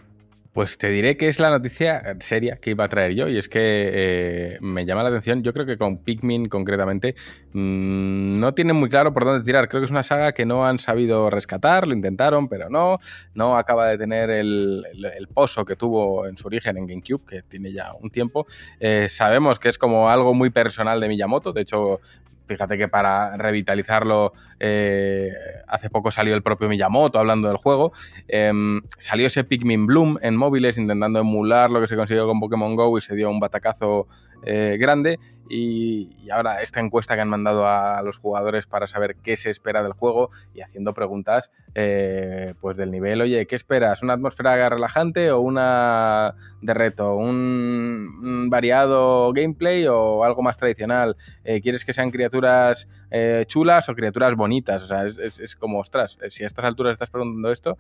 [0.55, 3.49] Pues te diré que es la noticia seria que iba a traer yo y es
[3.49, 7.17] que eh, me llama la atención, yo creo que con Pikmin concretamente
[7.53, 10.65] mmm, no tienen muy claro por dónde tirar, creo que es una saga que no
[10.65, 13.01] han sabido rescatar, lo intentaron pero no,
[13.35, 17.43] no acaba de tener el, el, pozo que tuvo en su origen en GameCube, que
[17.43, 18.47] tiene ya un tiempo,
[18.79, 22.01] eh, sabemos que es como algo muy personal de Miyamoto, de hecho
[22.47, 25.31] Fíjate que para revitalizarlo, eh,
[25.67, 27.93] hace poco salió el propio Miyamoto hablando del juego.
[28.29, 32.77] Em, salió ese Pikmin Bloom en móviles intentando emular lo que se consiguió con Pokémon
[32.77, 34.09] Go y se dio un batacazo
[34.45, 35.19] eh, grande.
[35.49, 39.83] Y, ahora esta encuesta que han mandado a los jugadores para saber qué se espera
[39.83, 44.03] del juego y haciendo preguntas eh, pues del nivel, oye, ¿qué esperas?
[44.03, 47.17] ¿Una atmósfera relajante o una de reto?
[47.17, 51.17] ¿Un, variado gameplay o algo más tradicional?
[51.45, 52.89] Eh, ¿Quieres que sean criaturas
[53.47, 54.83] chulas o criaturas bonitas.
[54.83, 57.79] O sea, es, como, ostras, si a estas alturas estás preguntando esto,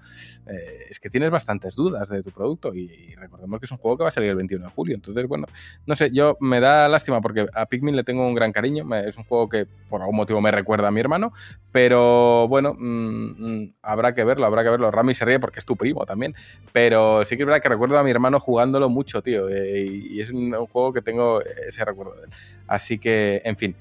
[0.89, 4.05] es que tienes bastantes dudas de tu producto y, recordemos que es un juego que
[4.05, 4.95] va a salir el 21 de julio.
[4.95, 5.47] Entonces, bueno,
[5.87, 8.85] no sé, yo me da lástima porque a Pikmin le tengo un gran cariño.
[8.97, 11.33] es un juego que por algún motivo me recuerda a mi hermano,
[11.73, 14.91] pero bueno, mm, mm, habrá que verlo, habrá que verlo.
[14.91, 16.35] Rami se ríe porque es tu primo también,
[16.73, 20.31] pero sí que es verdad que recuerdo a mi hermano jugándolo mucho, tío, y, es
[20.31, 22.31] un, un juego que tengo ese recuerdo de él.
[22.67, 23.77] Así que, en fin.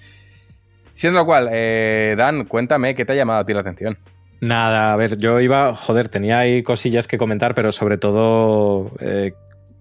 [0.94, 3.98] Siendo lo cual, eh, Dan, cuéntame qué te ha llamado a ti la atención.
[4.42, 9.34] Nada, a ver, yo iba, joder, tenía ahí cosillas que comentar, pero sobre todo eh,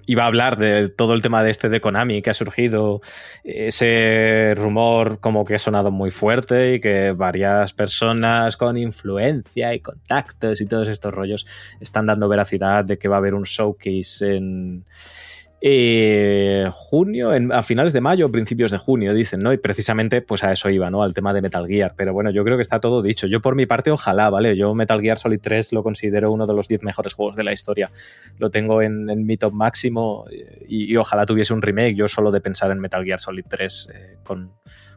[0.07, 3.01] iba a hablar de todo el tema de este de Konami que ha surgido,
[3.45, 9.81] ese rumor como que ha sonado muy fuerte y que varias personas con influencia y
[9.81, 11.47] contactos y todos estos rollos
[11.81, 14.85] están dando veracidad de que va a haber un showcase en
[15.65, 19.53] eh, junio, a finales de mayo o principios de junio, dicen, ¿no?
[19.53, 21.05] Y precisamente pues a eso iba, ¿no?
[21.05, 21.95] Al tema de Metal Gear.
[21.97, 23.29] Pero bueno, yo creo que está todo dicho.
[23.29, 24.57] Yo por mi parte, ojalá, ¿vale?
[24.57, 27.53] Yo Metal Gear Solid 3 lo considero uno de los 10 mejores juegos de la
[27.53, 27.93] historia.
[28.39, 30.25] Lo tengo en, mi top máximo
[30.67, 31.95] y, ojalá tuviese un remake.
[31.95, 34.51] Yo solo de pensar en Metal Gear Solid 3 eh, con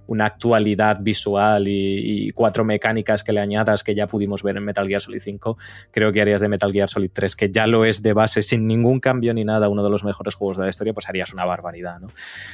[0.07, 4.87] una actualidad visual y, cuatro mecánicas que le añadas que ya pudimos ver en Metal
[4.87, 5.57] Gear Solid 5,
[5.91, 8.67] creo que harías de Metal Gear Solid 3, que ya lo es de base sin
[8.67, 11.45] ningún cambio ni nada, uno de los mejores juegos de la historia, pues harías una
[11.45, 12.07] barbaridad, ¿no?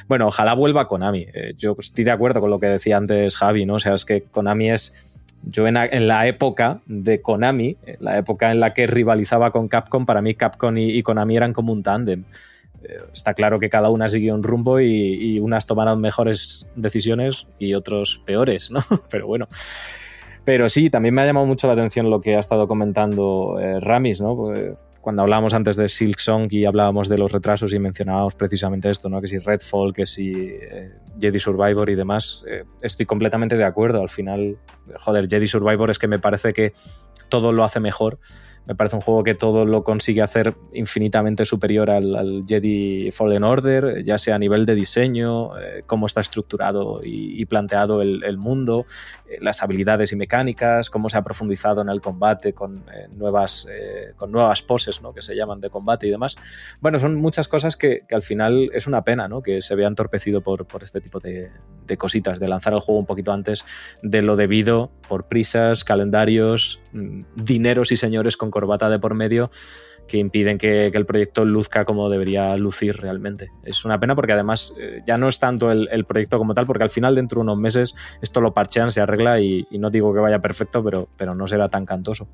[0.07, 1.27] Bueno, ojalá vuelva Konami.
[1.33, 3.75] Eh, yo estoy de acuerdo con lo que decía antes Javi, ¿no?
[3.75, 4.93] O sea, es que Konami es
[5.43, 5.73] yo en,
[6.07, 10.35] la época de Konami, en la época en la que rivalizaba con Capcom, para mí
[10.35, 12.25] Capcom y, y Konami eran como un tándem.
[12.83, 17.73] Eh, está claro que cada una siguió un rumbo y, unas tomaron mejores decisiones y
[17.73, 18.79] otros peores, ¿no?
[19.09, 19.47] Pero bueno.
[20.43, 23.79] Pero sí, también me ha llamado mucho la atención lo que ha estado comentando eh,
[23.79, 24.35] Ramis, ¿no?
[24.35, 28.89] Pues, cuando hablábamos antes de Silk Song y hablábamos de los retrasos y mencionábamos precisamente
[28.89, 29.19] esto, ¿no?
[29.19, 32.43] Que si Redfall, que si eh, Jedi Survivor y demás,
[32.83, 34.01] estoy completamente de acuerdo.
[34.01, 34.57] Al final,
[34.99, 36.73] joder, Jedi Survivor es que me parece que
[37.29, 38.19] todo lo hace mejor
[38.65, 44.03] me parece un juego que todo lo consigue hacer infinitamente superior al, Jedi Fallen Order,
[44.03, 48.85] ya sea a nivel de diseño, eh, cómo está estructurado y, planteado el, mundo,
[49.27, 53.67] eh, las habilidades y mecánicas, cómo se ha profundizado en el combate con, eh, nuevas,
[54.15, 55.13] con nuevas poses ¿no?
[55.13, 56.35] que se llaman de combate y demás.
[56.79, 59.41] Bueno, son muchas cosas que, al final es una pena ¿no?
[59.41, 61.49] que se vean entorpecido por, por este tipo de,
[61.87, 63.65] de cositas, de lanzar el juego un poquito antes
[64.01, 69.49] de lo debido, por prisas, calendarios, mm, dineros y señores con corbata de por medio
[70.07, 73.49] que impiden que, el proyecto luzca como debería lucir realmente.
[73.63, 76.83] Es una pena porque además eh, ya no es tanto el, proyecto como tal, porque
[76.83, 80.13] al final dentro de unos meses esto lo parchean, se arregla y, y no digo
[80.13, 82.27] que vaya perfecto, pero, pero no será tan cantoso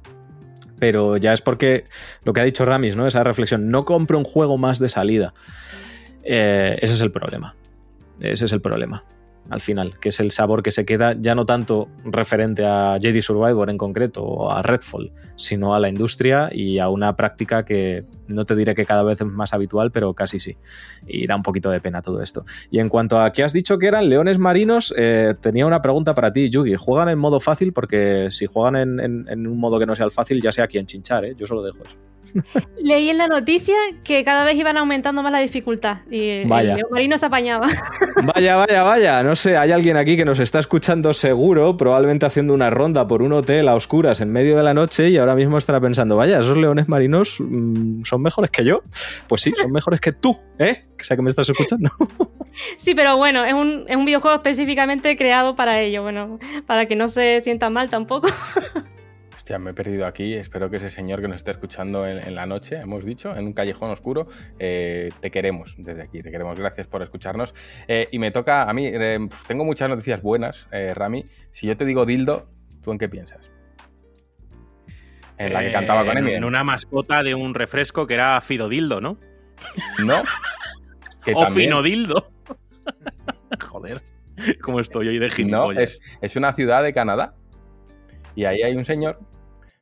[0.79, 1.85] pero ya es porque
[2.23, 3.07] lo que ha dicho Ramis, ¿no?
[3.07, 5.33] Esa reflexión, no compro un juego más de salida.
[6.23, 7.55] Eh, ese es el problema.
[8.21, 9.03] Ese es el problema
[9.49, 13.21] al final, que es el sabor que se queda ya no tanto referente a Jedi
[13.21, 18.05] Survivor en concreto o a Redfall, sino a la industria y a una práctica que
[18.27, 20.57] no te diré que cada vez es más habitual, pero casi sí.
[21.07, 22.45] Y da un poquito de pena todo esto.
[22.69, 26.13] Y en cuanto a que has dicho que eran leones marinos, eh, tenía una pregunta
[26.13, 26.75] para ti, Yugi.
[26.75, 27.73] ¿Juegan en modo fácil?
[27.73, 30.85] Porque si juegan en, un modo que no sea el fácil, ya sé a quién
[30.85, 31.35] chinchar, ¿eh?
[31.37, 31.97] Yo solo dejo eso.
[32.83, 36.75] Leí en la noticia que cada vez iban aumentando más la dificultad y Vaya.
[36.75, 37.67] el marino se apañaba.
[38.35, 39.23] Vaya, vaya, vaya.
[39.23, 43.21] No sé, hay alguien aquí que nos está escuchando seguro, probablemente haciendo una ronda por
[43.21, 46.39] un hotel a oscuras en medio de la noche y ahora mismo estará pensando, vaya,
[46.39, 48.83] esos leones marinos mm, son mejores que yo.
[49.27, 50.85] Pues sí, son mejores que tú, ¿eh?
[50.97, 51.91] Que sea que me estás escuchando.
[52.77, 56.95] Sí, pero bueno, es un, es un videojuego específicamente creado para ello, bueno, para que
[56.95, 58.29] no se sientan mal tampoco.
[59.47, 60.33] Hostia, me he perdido aquí.
[60.33, 63.45] Espero que ese señor que nos esté escuchando en, en la noche, hemos dicho, en
[63.45, 64.27] un callejón oscuro,
[64.59, 66.21] eh, te queremos desde aquí.
[66.21, 66.59] Te queremos.
[66.59, 67.55] Gracias por escucharnos.
[67.87, 69.17] Eh, y me toca, a mí, eh,
[69.47, 71.23] tengo muchas noticias buenas, Rami.
[71.53, 72.49] Si yo te digo dildo,
[72.83, 73.49] ¿tú en qué piensas?
[75.37, 78.99] En la que cantaba con Eh, en, una mascota de un refresco que era Fidodildo,
[78.99, 79.17] ¿no?
[80.03, 80.23] No.
[81.23, 82.33] Que o también- Finodildo.
[83.61, 84.01] Joder,
[84.61, 85.83] ¿cómo estoy hoy de No, gilipollas?
[85.83, 87.33] es, es una ciudad de Canadá.
[88.35, 89.19] Y ahí hay un señor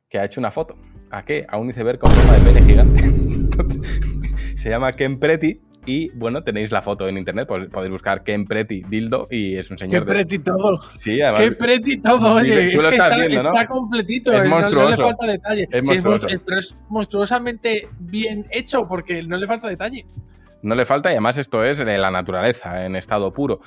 [0.08, 0.76] que ha hecho una foto.
[1.10, 1.46] ¿A qué?
[1.48, 3.02] A un iceberg con forma de pene gigante.
[4.56, 5.60] Se llama Ken Pretty.
[5.88, 7.48] Y bueno, tenéis la foto en internet.
[7.48, 9.28] pod- Podéis buscar Ken Pretty dildo.
[9.30, 10.04] Y es un señor.
[10.04, 10.78] de- pretty todo.
[10.98, 12.72] Sí, además- Qué pretty todo, oye.
[12.72, 13.48] Tú Es lo que estás está, viendo, ¿no?
[13.50, 14.32] está completito.
[14.32, 15.62] Es eh, no- No, le falta detalle.
[15.70, 16.26] Es Sí, monstruoso.
[16.26, 20.06] monstru- pero es monstruosamente bien hecho porque no le falta detalle.
[20.62, 23.60] No le falta, y además esto es la naturaleza en estado puro.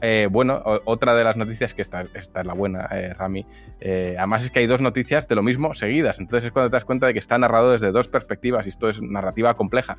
[0.00, 3.46] Eh, bueno, otra de las noticias, que esta, esta es la buena, eh, Rami,
[3.80, 6.76] eh, además es que hay dos noticias de lo mismo seguidas, entonces es cuando te
[6.76, 9.96] das cuenta de que está narrado desde dos perspectivas y esto es narrativa compleja.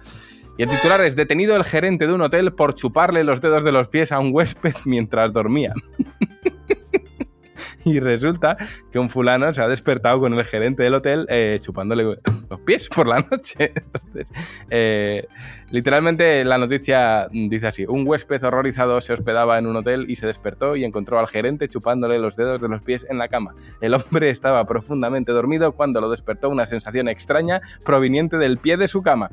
[0.57, 3.71] Y el titular es detenido el gerente de un hotel por chuparle los dedos de
[3.71, 5.73] los pies a un huésped mientras dormía.
[7.89, 8.55] Y resulta
[8.91, 12.87] que un fulano se ha despertado con el gerente del hotel eh, chupándole los pies
[12.87, 13.73] por la noche.
[13.93, 14.31] Entonces,
[14.69, 15.27] eh,
[15.71, 20.27] literalmente la noticia dice así: un huésped horrorizado se hospedaba en un hotel y se
[20.27, 23.55] despertó y encontró al gerente chupándole los dedos de los pies en la cama.
[23.81, 28.87] El hombre estaba profundamente dormido cuando lo despertó una sensación extraña proveniente del pie de
[28.87, 29.31] su cama.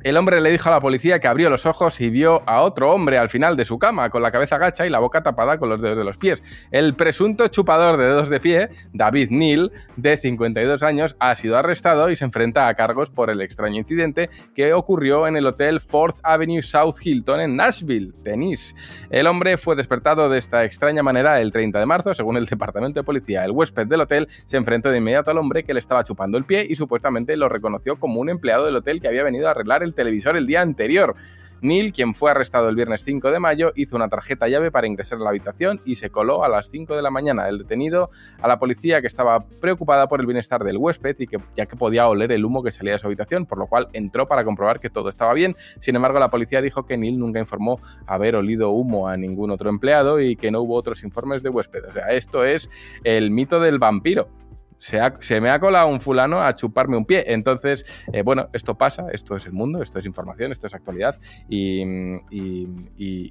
[0.00, 2.90] El hombre le dijo a la policía que abrió los ojos y vio a otro
[2.92, 5.68] hombre al final de su cama, con la cabeza gacha y la boca tapada con
[5.68, 6.42] los dedos de los pies.
[6.70, 12.10] El presunto chupador de dedos de pie, David Neal, de 52 años, ha sido arrestado
[12.10, 16.16] y se enfrenta a cargos por el extraño incidente que ocurrió en el hotel Fourth
[16.22, 18.74] Avenue South Hilton en Nashville, Tennessee.
[19.10, 22.98] El hombre fue despertado de esta extraña manera el 30 de marzo, según el departamento
[22.98, 23.44] de policía.
[23.44, 26.44] El huésped del hotel se enfrentó de inmediato al hombre que le estaba chupando el
[26.44, 29.81] pie y supuestamente lo reconoció como un empleado del hotel que había venido a arreglar
[29.82, 31.16] el televisor el día anterior.
[31.62, 35.18] Neil, quien fue arrestado el viernes 5 de mayo, hizo una tarjeta llave para ingresar
[35.18, 37.48] a la habitación y se coló a las 5 de la mañana.
[37.48, 38.10] El detenido
[38.40, 41.76] a la policía que estaba preocupada por el bienestar del huésped y que ya que
[41.76, 44.80] podía oler el humo que salía de su habitación, por lo cual entró para comprobar
[44.80, 45.54] que todo estaba bien.
[45.78, 49.70] Sin embargo, la policía dijo que Neil nunca informó haber olido humo a ningún otro
[49.70, 51.84] empleado y que no hubo otros informes de huésped.
[51.84, 52.68] O sea, esto es
[53.04, 54.28] el mito del vampiro
[54.82, 57.24] se, me ha colado un fulano a chuparme un pie.
[57.28, 61.16] Entonces, eh, bueno, esto pasa, esto es el mundo, esto es información, esto es actualidad
[61.48, 61.82] y,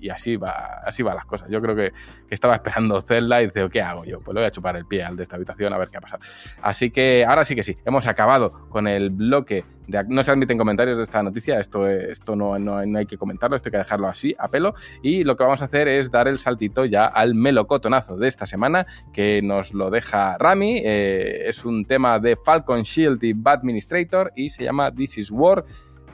[0.09, 1.49] así va así van las cosas.
[1.49, 1.91] Yo creo que,
[2.27, 4.21] que estaba esperando Zelda y dice, ¿qué hago yo?
[4.21, 6.01] Pues le voy a chupar el pie al de esta habitación a ver qué ha
[6.01, 6.23] pasado.
[6.61, 10.03] Así que ahora sí que sí, hemos acabado con el bloque de...
[10.07, 13.17] No se admiten comentarios de esta noticia, esto, es- esto no, no- no hay que
[13.17, 14.73] comentarlo, esto hay que dejarlo así, a pelo.
[15.03, 18.45] Y lo que vamos a hacer es dar el saltito ya al melocotonazo de esta
[18.45, 20.81] semana, que nos lo deja Rami.
[20.83, 25.29] eh, es un tema de Falcon Shield y Bad Administrator y se llama This is
[25.31, 25.63] War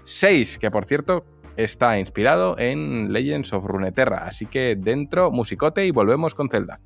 [0.04, 1.26] 6, que por cierto
[1.56, 4.26] está inspirado en Legends of Runeterra.
[4.28, 6.80] Así que dentro, musicote y volvemos con Zelda.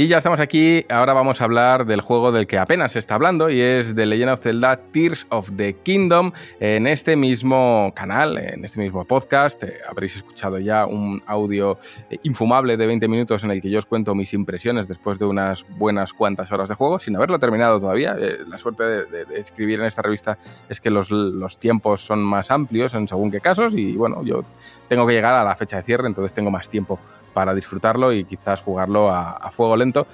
[0.00, 3.16] Y ya estamos aquí, ahora vamos a hablar del juego del que apenas se está
[3.16, 8.38] hablando y es The Legend of Zelda Tears of the Kingdom en este mismo canal,
[8.38, 9.62] en este mismo podcast.
[9.62, 11.76] Eh, habréis escuchado ya un audio
[12.08, 15.26] eh, infumable de 20 minutos en el que yo os cuento mis impresiones después de
[15.26, 18.16] unas buenas cuantas horas de juego, sin haberlo terminado todavía.
[18.18, 20.38] Eh, la suerte de, de- de escribir en esta revista
[20.70, 24.44] es que los, los tiempos son más amplios en según qué casos y bueno, yo
[24.90, 26.98] tengo que llegar a la fecha de cierre, entonces tengo más tiempo
[27.32, 30.04] para disfrutarlo y quizás jugarlo a, a fuego lento.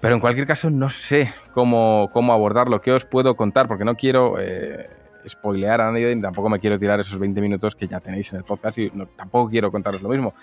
[0.00, 3.94] Pero en cualquier caso no sé cómo, cómo abordarlo, qué os puedo contar, porque no
[3.94, 4.90] quiero eh,
[5.28, 8.44] spoilear a nadie tampoco me quiero tirar esos 20 minutos que ya tenéis en el
[8.44, 10.34] podcast y no- tampoco quiero contaros lo mismo.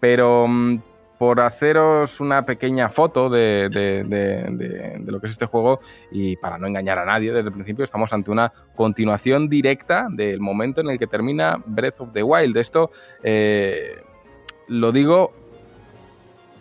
[0.00, 0.78] Pero mm,
[1.18, 5.80] por haceros una pequeña foto de, de- de- lo que es este juego
[6.10, 10.40] y para no engañar a nadie desde el principio, estamos ante una continuación directa del
[10.40, 12.56] momento en el que termina Breath of the Wild.
[12.58, 12.90] Esto
[13.22, 13.96] eh,
[14.68, 15.32] lo digo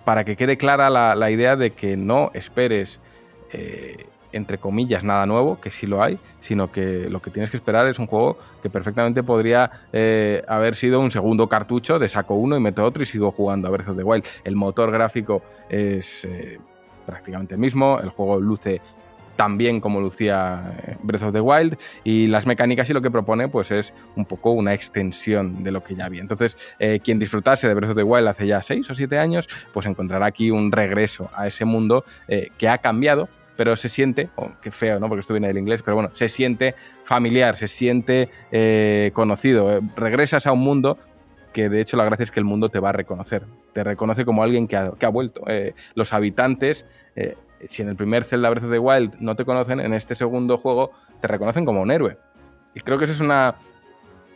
[0.05, 3.01] para que quede clara la, la idea de que no esperes,
[3.51, 4.05] eh,
[4.35, 7.87] entre comillas, nada nuevo, que sí lo hay, sino que lo que tienes que esperar
[7.87, 12.57] es un juego que perfectamente podría eh, haber sido un segundo cartucho de saco uno
[12.57, 14.25] y meto otro y sigo jugando a Breath of the Wild.
[14.43, 16.59] El motor gráfico es eh,
[17.05, 18.81] prácticamente el mismo, el juego luce
[19.37, 23.11] tan bien como lucía eh, Breath of the Wild y las mecánicas y lo que
[23.11, 26.21] propone pues es un poco una extensión de lo que ya había.
[26.21, 26.57] Entonces,
[27.03, 30.25] quien disfrutase de Breath of the Wild hace ya 6 o 7 años, pues encontrará
[30.25, 32.03] aquí un regreso a ese mundo
[32.57, 35.07] que ha cambiado, pero se siente, oh, qué feo, ¿no?
[35.07, 39.71] Porque esto viene del inglés, pero bueno, se siente familiar, se siente eh, conocido.
[39.71, 40.97] Eh, regresas a un mundo
[41.55, 44.25] que de hecho la gracia es que el mundo te va a reconocer, te reconoce
[44.25, 45.41] como alguien que ha, vuelto.
[45.47, 47.37] Eh, los habitantes, eh,
[47.69, 50.57] si en el primer Zelda Breath of the Wild no te conocen, en este segundo
[50.57, 50.91] juego
[51.21, 52.17] te reconocen como un héroe.
[52.73, 53.55] Y creo que eso es una,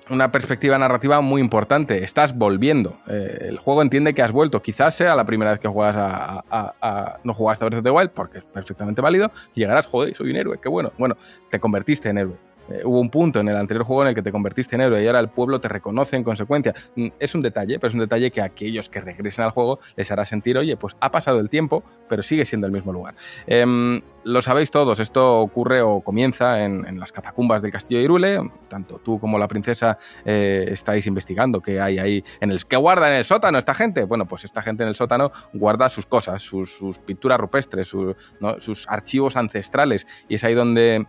[0.09, 2.03] una perspectiva narrativa muy importante.
[2.03, 2.99] Estás volviendo.
[3.07, 4.61] Eh, el juego entiende que has vuelto.
[4.61, 8.11] Quizás sea la primera vez que juegas a, no jugaste a Breath of the Wild,
[8.11, 10.91] porque es perfectamente válido, y llegarás, joder, soy un héroe, qué bueno.
[10.97, 11.15] Bueno,
[11.49, 12.48] te convertiste en héroe.
[12.69, 15.03] Eh, hubo un punto en el anterior juego en el que te convertiste en héroe
[15.03, 16.73] y ahora el pueblo te reconoce en consecuencia.
[16.95, 19.79] Mm, Es un detalle, pero es un detalle que a aquellos que regresen al juego
[19.95, 23.15] les hará sentir, oye, pues ha pasado el tiempo, pero sigue siendo el mismo lugar.
[23.47, 28.51] Em, lo sabéis todos, esto ocurre o comienza en, las catacumbas del castillo de Irule.
[28.67, 33.09] Tanto tú como la princesa eh, estáis investigando qué hay ahí en el que guarda
[33.09, 34.03] en el sótano esta gente.
[34.03, 38.87] Bueno, pues esta gente en el sótano guarda sus cosas, sus, sus pinturas rupestres, sus
[38.87, 40.05] archivos ancestrales.
[40.27, 41.05] Y es ahí donde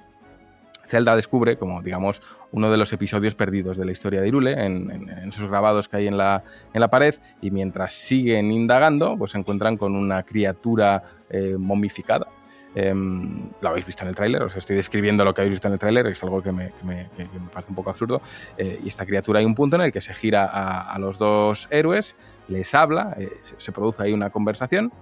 [0.90, 2.20] Zelda descubre, como digamos,
[2.52, 6.06] uno de los episodios perdidos de la historia de Irule, en, esos grabados que hay
[6.08, 6.42] en la,
[6.74, 12.26] en la pared, y mientras siguen indagando, pues se encuentran con una criatura eh, momificada.
[12.74, 15.72] Em, lo habéis visto en el tráiler, os estoy describiendo lo que habéis visto en
[15.74, 17.08] el tráiler, es algo que me, me-
[17.52, 18.20] parece un poco absurdo.
[18.56, 21.66] Eh, y esta criatura hay un punto en el que se gira a, los dos
[21.70, 22.16] héroes,
[22.48, 24.92] les habla, eh, se produce ahí una conversación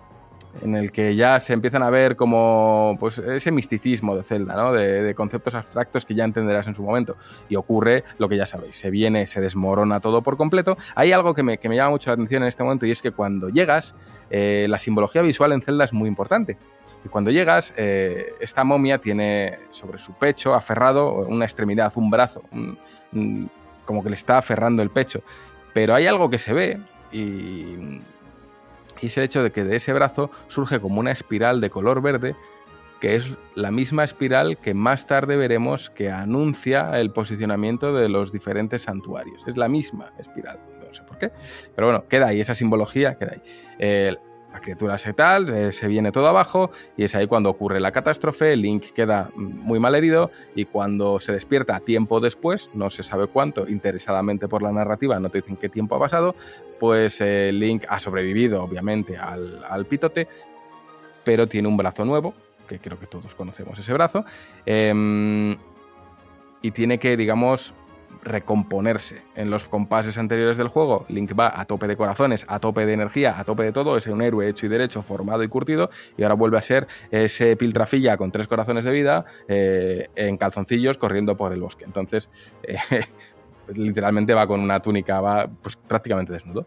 [0.62, 5.14] en el que ya se empiezan a ver como pues, ese misticismo de Zelda, de,
[5.14, 7.16] conceptos abstractos que ya entenderás en su momento.
[7.48, 10.76] Y ocurre lo que ya sabéis, se viene, se desmorona todo por completo.
[10.94, 13.02] Hay algo que me, que me llama mucho la atención en este momento y es
[13.02, 13.94] que cuando llegas,
[14.30, 16.56] eh, la simbología visual en Zelda es muy importante.
[17.04, 22.42] Y cuando llegas, eh, esta momia tiene sobre su pecho aferrado una extremidad, un brazo,
[23.84, 25.22] como que le está aferrando el pecho.
[25.72, 26.80] Pero hay algo que se ve
[27.12, 28.00] y,
[29.00, 32.02] y es el hecho de que de ese brazo surge como una espiral de color
[32.02, 32.36] verde
[33.00, 38.32] que es la misma espiral que más tarde veremos que anuncia el posicionamiento de los
[38.32, 39.46] diferentes santuarios.
[39.46, 41.30] Es la misma espiral, no sé por qué,
[41.74, 44.18] pero bueno, queda ahí, esa simbología queda ahí.
[44.58, 47.92] La criatura se tal, eh, se viene todo abajo y es ahí cuando ocurre la
[47.92, 53.28] catástrofe, Link queda muy mal herido y cuando se despierta tiempo después, no se sabe
[53.28, 56.34] cuánto, interesadamente por la narrativa, no te dicen qué tiempo ha pasado,
[56.80, 60.26] pues eh, Link ha sobrevivido obviamente al, al pitote,
[61.22, 62.34] pero tiene un brazo nuevo,
[62.66, 64.24] que creo que todos conocemos ese brazo,
[64.66, 65.56] em,
[66.62, 67.74] y tiene que, digamos,
[68.22, 69.22] recomponerse.
[69.34, 72.92] En los compases anteriores del juego, Link va a tope de corazones, a tope de
[72.92, 76.22] energía, a tope de todo, es un héroe hecho y derecho, formado y curtido, y
[76.22, 81.36] ahora vuelve a ser ese piltrafilla con tres corazones de vida eh, en calzoncillos corriendo
[81.36, 81.84] por el bosque.
[81.84, 82.30] Entonces,
[82.62, 82.78] eh,
[83.74, 86.66] literalmente va con una túnica, va pues, prácticamente desnudo.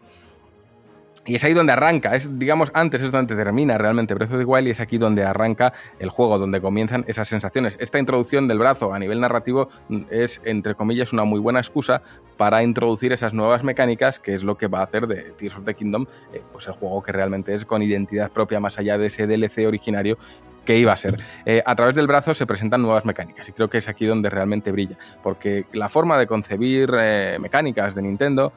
[1.25, 4.45] Y es ahí donde arranca, es, digamos, antes es donde termina realmente Breath of the
[4.45, 7.77] Wild y es aquí donde arranca el juego, donde comienzan esas sensaciones.
[7.79, 12.01] Esta introducción del brazo a nivel narrativo mm, es, entre comillas, una muy buena excusa
[12.37, 15.65] para introducir esas nuevas mecánicas, que es lo que va a hacer de Tears of
[15.65, 19.05] the Kingdom, eh, pues el juego que realmente es con identidad propia más allá de
[19.05, 20.17] ese DLC originario
[20.65, 21.21] que iba a ser.
[21.45, 24.29] Eh, a través del brazo se presentan nuevas mecánicas y creo que es aquí donde
[24.31, 28.53] realmente brilla, porque la forma de concebir eh, mecánicas de Nintendo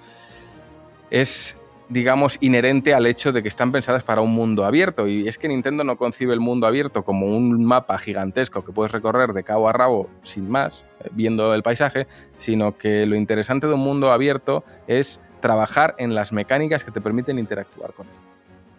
[1.10, 1.56] es
[1.88, 5.06] digamos, inherente al hecho de que están pensadas para un mundo abierto.
[5.06, 8.92] Y es que Nintendo no concibe el mundo abierto como un mapa gigantesco que puedes
[8.92, 12.06] recorrer de cabo a rabo sin más, eh, viendo el paisaje,
[12.36, 17.00] sino que lo interesante de un mundo abierto es trabajar en las mecánicas que te
[17.00, 18.12] permiten interactuar con él.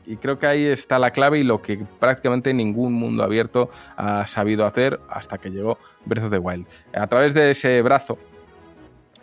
[0.07, 4.27] Y creo que ahí está la clave y lo que prácticamente ningún mundo abierto ha
[4.27, 6.68] sabido hacer hasta que llegó Breath of the Wild.
[6.94, 8.18] A través de ese brazo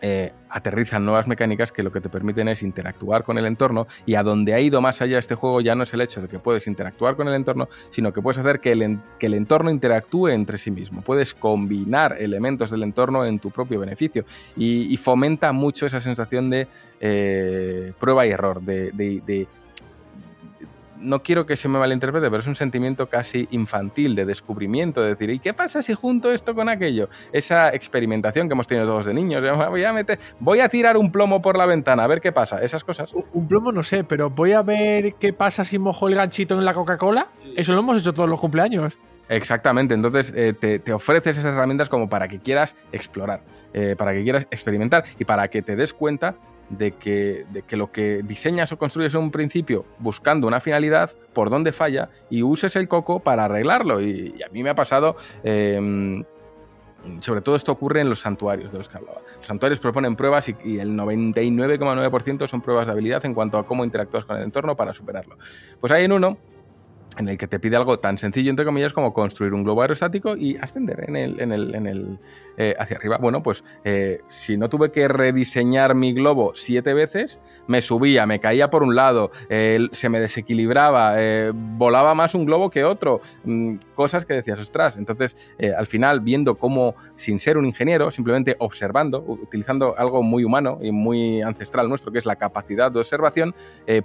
[0.00, 4.14] eh, aterrizan nuevas mecánicas que lo que te permiten es interactuar con el entorno y
[4.14, 6.38] a donde ha ido más allá este juego ya no es el hecho de que
[6.38, 10.28] puedes interactuar con el entorno, sino que puedes hacer que el, que el entorno interactúe
[10.28, 11.02] entre sí mismo.
[11.02, 14.24] Puedes combinar elementos del entorno en tu propio beneficio
[14.56, 16.68] y, fomenta mucho esa sensación de
[17.00, 18.92] eh, prueba y error, de-
[21.02, 25.08] no quiero que se me malinterprete, pero es un sentimiento casi infantil de descubrimiento, de
[25.10, 27.08] decir, ¿y qué pasa si junto esto con aquello?
[27.32, 31.12] Esa experimentación que hemos tenido todos de niños, voy a, meter, voy a tirar un
[31.12, 33.12] plomo por la ventana, a ver qué pasa, esas cosas.
[33.12, 36.54] Un- Un plomo no sé, pero voy a ver qué pasa si mojo el ganchito
[36.58, 37.26] en la Coca-Cola.
[37.56, 38.96] Eso lo hemos hecho todos los cumpleaños.
[39.28, 43.40] Exactamente, entonces eh, te, te ofreces esas herramientas como para que quieras explorar,
[43.72, 46.34] eh, para que quieras experimentar y para que te des cuenta
[46.68, 51.10] de que, de que lo que diseñas o construyes en un principio buscando una finalidad,
[51.32, 54.00] por dónde falla y uses el coco para arreglarlo.
[54.00, 55.16] Y, a mí me ha pasado...
[55.44, 56.22] eh,
[57.20, 59.20] sobre todo esto ocurre en los santuarios de los que hablaba.
[59.38, 63.66] Los santuarios proponen pruebas y, y el 99,9% son pruebas de habilidad en cuanto a
[63.66, 65.36] cómo interactúas con el entorno para superarlo.
[65.80, 66.38] Pues hay en uno
[67.18, 70.36] en el que te pide algo tan sencillo, entre comillas, como construir un globo aerostático
[70.36, 72.18] y ascender en el, en el, en el,
[72.56, 73.18] eh, hacia arriba.
[73.18, 78.40] Bueno, pues eh, si no tuve que rediseñar mi globo siete veces, me subía, me
[78.40, 83.76] caía por un lado, se me desequilibraba, eh, volaba más un globo que otro, mm,
[83.94, 84.96] cosas que decías, ostras.
[84.96, 85.36] Entonces,
[85.76, 90.92] al final, viendo cómo, sin ser un ingeniero, simplemente observando, utilizando algo muy humano y
[90.92, 93.54] muy ancestral nuestro, que es la capacidad de observación,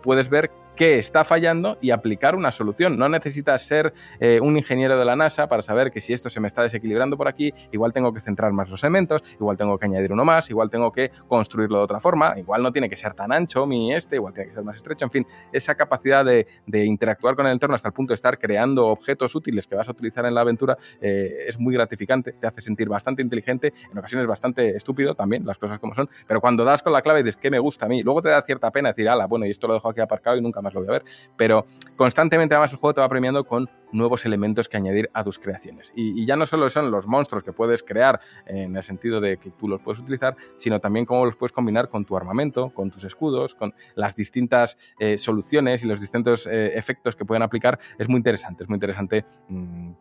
[0.01, 2.97] puedes ver qué está fallando y aplicar una solución.
[2.97, 6.39] No necesitas ser eh, un ingeniero de la NASA para saber que si esto se
[6.39, 9.85] me está desequilibrando por aquí, igual tengo que centrar más los elementos, igual tengo que
[9.87, 13.15] añadir uno más, igual tengo que construirlo de otra forma, igual no tiene que ser
[13.15, 16.47] tan ancho mi este, igual tiene que ser más estrecho, en fin, esa capacidad de,
[16.85, 19.91] interactuar con el entorno hasta el punto de estar creando objetos útiles que vas a
[19.91, 24.27] utilizar en la aventura eh, es muy gratificante, te hace sentir bastante inteligente, en ocasiones
[24.27, 27.37] bastante estúpido también, las cosas como son, pero cuando das con la clave y dices
[27.41, 29.67] que me gusta a mí, luego te da cierta pena decir, ala, bueno, y esto
[29.67, 31.65] lo dejo aquí aparcado y nunca más lo voy a ver, pero
[31.95, 35.91] constantemente además el juego te va premiando con nuevos elementos que añadir a tus creaciones.
[35.95, 39.51] Y, ya no solo son los monstruos que puedes crear en el sentido de que
[39.51, 43.03] tú los puedes utilizar, sino también cómo los puedes combinar con tu armamento, con tus
[43.03, 47.79] escudos, con las distintas eh, soluciones y los distintos eh, efectos que pueden aplicar.
[47.97, 49.25] Es muy interesante, es muy interesante.
[49.47, 49.91] mm,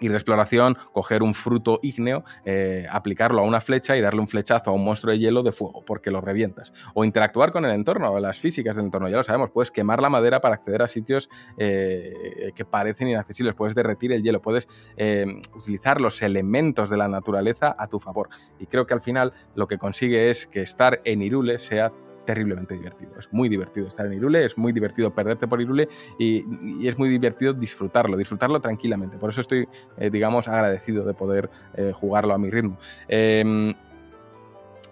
[0.00, 4.28] ir de exploración, coger un fruto ígneo, eh, aplicarlo a una flecha y darle un
[4.28, 6.72] flechazo a un monstruo de hielo de fuego, porque lo revientas.
[6.94, 10.10] O interactuar con el entorno, las físicas del entorno, ya lo sabemos, puedes quemar la
[10.10, 11.28] madera para acceder a sitios
[11.58, 17.08] eh, que parecen inaccesibles, puedes derretir el hielo, puedes eh, utilizar los elementos de la
[17.08, 18.28] naturaleza a tu favor.
[18.58, 21.92] Y creo que al final lo que consigue es que estar en Irule sea
[22.30, 23.10] terriblemente divertido.
[23.18, 27.08] Es muy divertido estar en Irule, es muy divertido perderte por Irule y, es muy
[27.08, 29.18] divertido disfrutarlo, disfrutarlo tranquilamente.
[29.18, 29.66] Por eso estoy,
[29.96, 32.78] eh, digamos, agradecido de poder eh, jugarlo a mi ritmo.
[33.08, 33.74] Eh,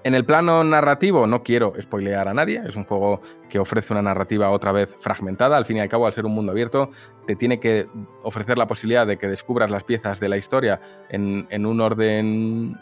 [0.05, 4.03] en el plano narrativo, no quiero spoilear a nadie, es un juego que ofrece una
[4.03, 6.91] narrativa otra vez fragmentada, al fin y al cabo, al ser un mundo abierto,
[7.25, 7.87] te tiene que
[8.25, 12.77] ofrecer la posibilidad de que descubras las piezas de la historia en un orden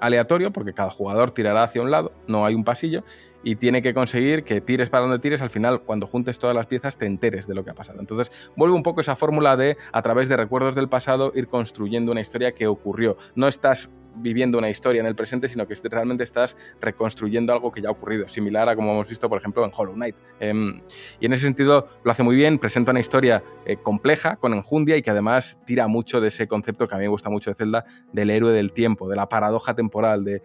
[0.00, 3.04] aleatorio, porque cada jugador tirará hacia un lado, no hay un pasillo,
[3.42, 6.66] y tiene que conseguir que tires para donde tires, al final cuando juntes todas las
[6.66, 8.00] piezas te enteres de lo que ha pasado.
[8.00, 12.12] Entonces vuelve un poco esa fórmula de a través de recuerdos del pasado ir construyendo
[12.12, 13.16] una historia que ocurrió.
[13.34, 17.80] No estás viviendo una historia en el presente, sino que realmente estás reconstruyendo algo que
[17.80, 20.16] ya ha ocurrido, similar a como hemos visto, por ejemplo, en Hollow Knight.
[20.40, 20.80] Em,
[21.20, 24.96] y en ese sentido lo hace muy bien, presenta una historia eh, compleja, con enjundia
[24.96, 27.56] y que además tira mucho de ese concepto que a mí me gusta mucho de
[27.56, 30.42] Zelda, del héroe del tiempo, de la paradoja temporal, de,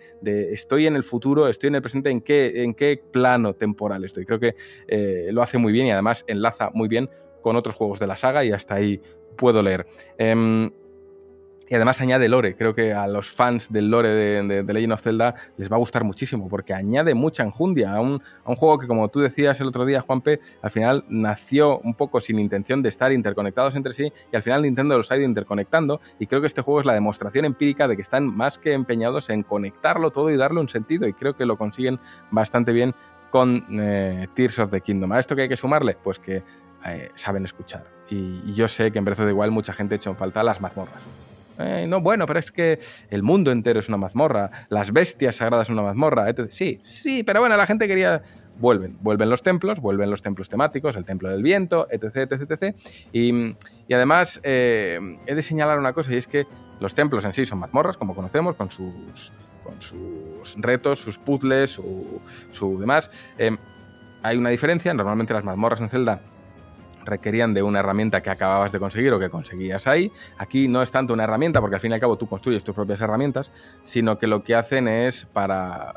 [0.53, 4.25] estoy en el futuro, estoy en el presente, ¿en qué, plano temporal estoy?
[4.25, 4.55] Creo que
[4.87, 7.09] eh, lo hace muy bien y además enlaza muy bien
[7.41, 9.01] con otros juegos de la saga y hasta ahí
[9.37, 9.85] puedo leer.
[11.67, 12.55] Y además añade lore.
[12.55, 15.79] Creo que a los fans del lore de, de, Legend of Zelda les va a
[15.79, 19.59] gustar muchísimo porque añade mucha enjundia a un, a un, juego que, como tú decías
[19.61, 23.93] el otro día, Juanpe, al final nació un poco sin intención de estar interconectados entre
[23.93, 26.01] sí y al final Nintendo los ha ido interconectando.
[26.19, 29.29] Y creo que este juego es la demostración empírica de que están más que empeñados
[29.29, 31.07] en conectarlo todo y darle un sentido.
[31.07, 31.99] Y creo que lo consiguen
[32.31, 32.93] bastante bien
[33.31, 35.11] con eh, Tears of the Kingdom.
[35.11, 35.97] ¿A esto que hay que sumarle?
[36.01, 36.43] Pues que
[36.85, 37.85] eh, saben escuchar.
[38.09, 40.61] Y, yo sé que en Breath of the Wild mucha gente hecho en falta las
[40.61, 41.24] mazmorras.
[41.59, 42.79] Eh, no, bueno, pero es que
[43.09, 46.25] el mundo entero es una mazmorra, las bestias sagradas son una mazmorra.
[46.49, 48.21] Sí, sí, pero bueno, la gente quería...
[48.57, 52.75] Vuelven, vuelven los templos, vuelven los templos temáticos, el templo del viento, etc, etc, etc.
[53.11, 53.53] Y,
[53.89, 56.47] y además eh, he de señalar una cosa, y es que
[56.79, 61.71] los templos en sí son mazmorras, como conocemos, con sus, con sus retos, sus puzzles,
[61.71, 62.21] su,
[62.53, 63.11] su demás.
[63.37, 63.57] Eh,
[64.23, 66.21] hay una diferencia, normalmente las mazmorras en Zelda
[67.05, 70.11] requerían de una herramienta que acababas de conseguir o que conseguías ahí.
[70.37, 72.75] Aquí no es tanto una herramienta, porque al fin y al cabo tú construyes tus
[72.75, 73.51] propias herramientas,
[73.83, 75.95] sino que lo que hacen es para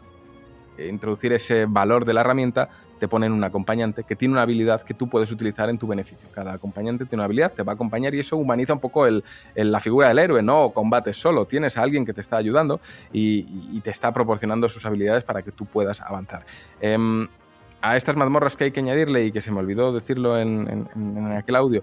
[0.78, 2.68] introducir ese valor de la herramienta,
[2.98, 6.28] te ponen un acompañante que tiene una habilidad que tú puedes utilizar en tu beneficio.
[6.34, 9.22] Cada acompañante tiene una habilidad, te va a acompañar y eso humaniza un poco el,
[9.54, 10.42] la figura del héroe.
[10.42, 12.80] No combates solo, tienes a alguien que te está ayudando
[13.12, 16.44] y, te está proporcionando sus habilidades para que tú puedas avanzar.
[16.80, 17.28] Eh,
[17.80, 21.32] a estas mazmorras que hay que añadirle y que se me olvidó decirlo en, en,
[21.32, 21.82] aquel audio,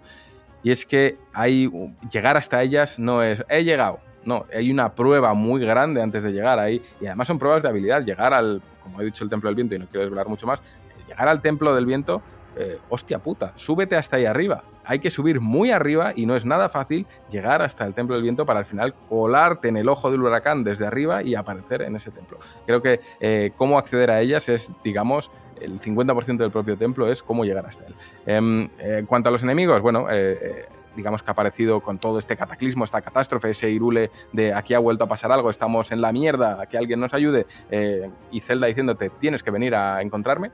[0.63, 1.69] y es que hay,
[2.11, 6.31] llegar hasta ellas no es, he llegado, no, hay una prueba muy grande antes de
[6.31, 9.49] llegar ahí, y además son pruebas de habilidad, llegar al, como he dicho, el Templo
[9.49, 10.61] del Viento, y no quiero desvelar mucho más,
[11.07, 12.21] llegar al Templo del Viento,
[12.57, 16.45] eh, hostia puta, súbete hasta ahí arriba, hay que subir muy arriba y no es
[16.45, 20.11] nada fácil llegar hasta el Templo del Viento para al final colarte en el ojo
[20.11, 22.39] del huracán desde arriba y aparecer en ese templo.
[22.65, 25.31] Creo que eh, cómo acceder a ellas es, digamos,
[25.61, 27.95] el 50% del propio templo es cómo llegar hasta él.
[28.25, 30.65] Eh, en cuanto a los enemigos, bueno, eh,
[30.95, 34.79] digamos que ha aparecido con todo este cataclismo, esta catástrofe, ese irule de aquí ha
[34.79, 38.67] vuelto a pasar algo, estamos en la mierda, que alguien nos ayude, eh, y Zelda
[38.67, 40.51] diciéndote tienes que venir a encontrarme.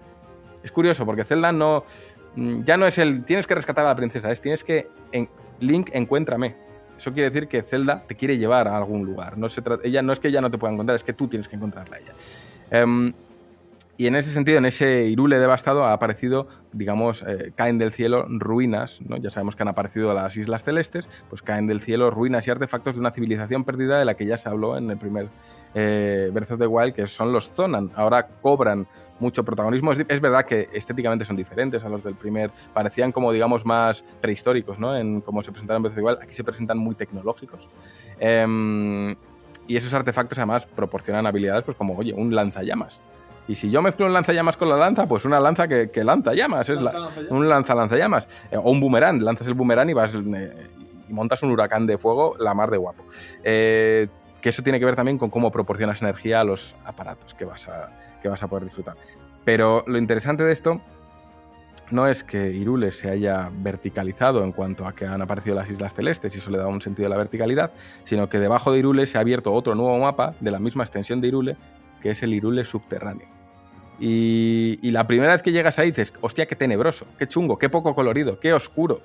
[0.63, 1.85] Es curioso porque Zelda no,
[2.35, 5.29] ya no es el tienes que rescatar a la princesa, es tienes que en,
[5.59, 6.55] Link encuéntrame.
[6.97, 9.37] Eso quiere decir que Zelda te quiere llevar a algún lugar.
[9.37, 11.47] No, se ella, no es que ella no te pueda encontrar, es que tú tienes
[11.47, 12.83] que encontrarla a ella.
[12.83, 13.13] Um,
[14.01, 18.25] y en ese sentido, en ese Irule devastado ha aparecido, digamos, eh, caen del cielo
[18.27, 19.17] ruinas, ¿no?
[19.17, 22.95] Ya sabemos que han aparecido las Islas Celestes, pues caen del cielo ruinas y artefactos
[22.95, 25.27] de una civilización perdida de la que ya se habló en el primer
[25.75, 27.91] eh, Breath of the Wild, que son los Zonan.
[27.93, 28.87] Ahora cobran
[29.19, 29.91] mucho protagonismo.
[29.91, 34.79] Es, verdad que estéticamente son diferentes a los del primer, parecían como, digamos, más prehistóricos,
[34.79, 34.97] ¿no?
[34.97, 36.23] En cómo se presentaron en Breath of the Wild.
[36.23, 37.69] Aquí se presentan muy tecnológicos.
[38.19, 39.15] Eh,
[39.67, 42.99] y esos artefactos además proporcionan habilidades, pues como, oye, un lanzallamas.
[43.47, 46.33] Y si yo mezclo un lanzallamas con la lanza, pues una lanza que, que lanza
[46.33, 48.29] llamas, es la, un lanza lanzallamas.
[48.51, 50.67] Eh, o un boomerang, lanzas el boomerang y vas eh,
[51.09, 53.03] y montas un huracán de fuego, la mar de guapo.
[53.43, 54.07] Eh,
[54.41, 57.67] que eso tiene que ver también con cómo proporcionas energía a los aparatos que vas
[57.67, 57.91] a,
[58.21, 58.95] que vas a poder disfrutar.
[59.43, 60.81] Pero lo interesante de esto
[61.91, 65.93] no es que Irule se haya verticalizado en cuanto a que han aparecido las Islas
[65.93, 67.71] Celestes y eso le da un sentido de la verticalidad,
[68.03, 71.21] sino que debajo de Irule se ha abierto otro nuevo mapa de la misma extensión
[71.21, 71.57] de Irule,
[72.01, 73.27] que es el Irule subterráneo.
[74.03, 77.93] Y, la primera vez que llegas ahí dices, hostia, qué tenebroso, qué chungo, qué poco
[77.93, 79.01] colorido, qué oscuro.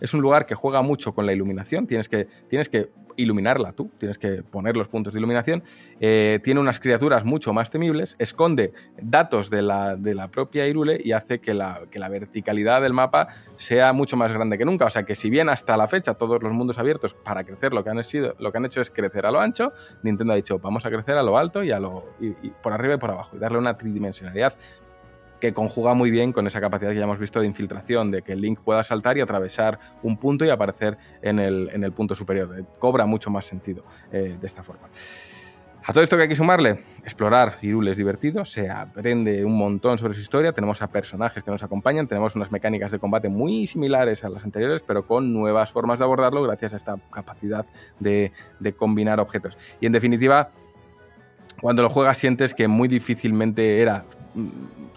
[0.00, 3.90] Es un lugar que juega mucho con la iluminación, tienes que, tienes que iluminarla tú,
[3.98, 5.62] tienes que poner los puntos de iluminación.
[6.00, 11.00] Eh, tiene unas criaturas mucho más temibles, esconde datos de la, de la propia Irule
[11.02, 14.86] y hace que la, que la, verticalidad del mapa sea mucho más grande que nunca.
[14.86, 17.82] O sea que si bien hasta la fecha todos los mundos abiertos para crecer lo
[17.82, 20.58] que han, sido, lo que han hecho es crecer a lo ancho, Nintendo ha dicho
[20.58, 23.10] vamos a crecer a lo alto y, a lo, y, y por arriba y por
[23.10, 24.54] abajo y darle una tridimensionalidad
[25.40, 28.32] que conjuga muy bien con esa capacidad que ya hemos visto de infiltración, de que
[28.32, 32.14] el Link pueda saltar y atravesar un punto y aparecer en el, en el punto
[32.14, 32.58] superior.
[32.58, 34.88] Eh, cobra mucho más sentido eh, de esta forma.
[35.88, 39.98] A todo esto que hay que sumarle, explorar Hyrule es divertido, se aprende un montón
[39.98, 43.68] sobre su historia, tenemos a personajes que nos acompañan, tenemos unas mecánicas de combate muy
[43.68, 47.64] similares a las anteriores, pero con nuevas formas de abordarlo gracias a esta capacidad
[48.00, 49.56] de, de combinar objetos.
[49.80, 50.50] Y en definitiva,
[51.60, 54.06] cuando lo juegas sientes que muy difícilmente era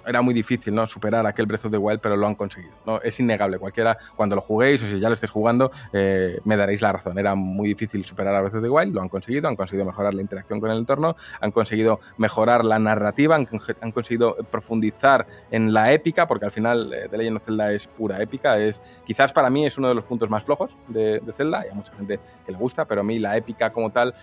[0.06, 0.88] era muy difícil ¿no?
[0.88, 2.74] superar aquel Breath of the Wild, pero lo han conseguido.
[2.86, 3.02] ¿no?
[3.02, 3.58] Es innegable.
[3.58, 7.18] Cualquiera, cuando lo juguéis o si ya lo estéis jugando, eh, me daréis la razón.
[7.18, 10.14] Era muy difícil superar a Breath of the Wild, lo han conseguido, han conseguido mejorar
[10.14, 13.48] la interacción con el entorno, han conseguido mejorar la narrativa, han,
[13.82, 17.88] han conseguido profundizar en la épica, porque al final eh, The Legend of Zelda es
[17.88, 18.58] pura épica.
[18.58, 21.70] Es, quizás para mí es uno de los puntos más flojos de, de Zelda, y
[21.70, 24.14] a mucha gente que le gusta, pero a mí la épica como tal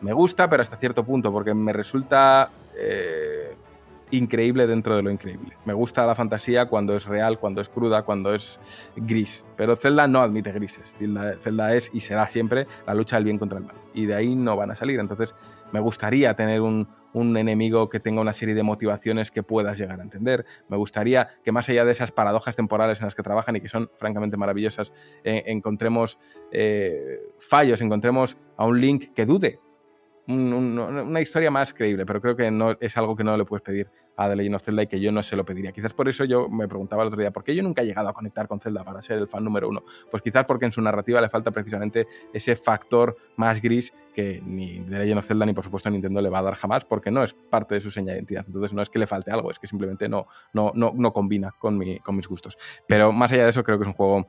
[0.00, 3.56] me gusta, pero hasta cierto punto, porque me resulta eh,
[4.10, 5.56] increíble dentro de lo increíble.
[5.64, 8.60] Me gusta la fantasía cuando es real, cuando es cruda, cuando es
[8.96, 9.44] gris.
[9.56, 10.94] Pero Zelda no admite grises.
[11.40, 13.76] Zelda, es y será siempre la lucha del bien contra el mal.
[13.94, 15.00] Y de ahí no van a salir.
[15.00, 15.34] Entonces,
[15.72, 20.00] me gustaría tener un, un enemigo que tenga una serie de motivaciones que puedas llegar
[20.00, 20.46] a entender.
[20.68, 23.68] Me gustaría que más allá de esas paradojas temporales en las que trabajan y que
[23.68, 24.92] son francamente maravillosas,
[25.24, 26.18] eh, encontremos
[26.52, 29.60] eh, fallos, encontremos a un Link que dude,
[30.28, 33.44] un- un- una historia más creíble, pero creo que no es algo que no le
[33.44, 35.72] puedes pedir a The Legend of Zelda y que yo no se lo pediría.
[35.72, 38.08] Quizás por eso yo me preguntaba el otro día, ¿por qué yo nunca he llegado
[38.08, 39.82] a conectar con Zelda para ser el fan número uno?
[40.10, 44.80] Pues quizás porque en su narrativa le falta precisamente ese factor más gris que ni
[44.80, 47.22] The Legend of Zelda ni por supuesto Nintendo le va a dar jamás porque no
[47.22, 48.44] es parte de su seña de identidad.
[48.46, 51.52] Entonces no es que le falte algo, es que simplemente no, no, no, no combina
[51.58, 52.58] con, mi, con mis gustos.
[52.86, 54.26] Pero más allá de eso creo que es un juego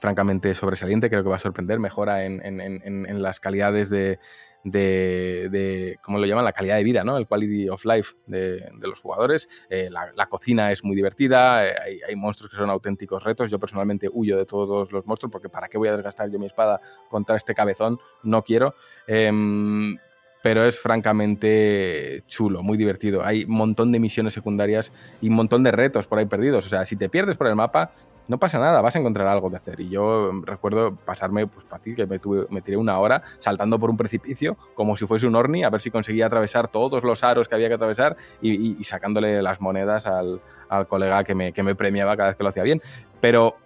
[0.00, 4.18] francamente sobresaliente, creo que va a sorprender, mejora en, en- en- en las calidades de,
[4.66, 6.44] de, de, ¿cómo lo llaman?
[6.44, 7.16] La calidad de vida, ¿no?
[7.16, 9.48] El quality of life de, los jugadores.
[9.70, 13.48] Eh, la, la cocina es muy divertida, eh, hay, hay monstruos que son auténticos retos.
[13.48, 16.46] Yo personalmente huyo de todos los monstruos porque ¿para qué voy a desgastar yo mi
[16.46, 18.00] espada contra este cabezón?
[18.24, 18.74] No quiero.
[19.06, 19.96] Em,
[20.42, 23.24] pero es francamente chulo, muy divertido.
[23.24, 26.66] Hay un montón de misiones secundarias y un montón de retos por ahí perdidos.
[26.66, 27.92] O sea, si te pierdes por el mapa,
[28.28, 29.80] no pasa nada, vas a encontrar algo que hacer.
[29.80, 33.78] Y yo em, recuerdo pasarme pues, fácil, que me, tuve- me tiré una hora saltando
[33.78, 37.22] por un precipicio, como si fuese un orni, a ver si conseguía atravesar todos los
[37.24, 40.40] aros que había que atravesar y, sacándole las monedas al,
[40.88, 42.82] colega que me, que me premiaba cada vez que lo hacía bien.
[43.20, 43.56] Pero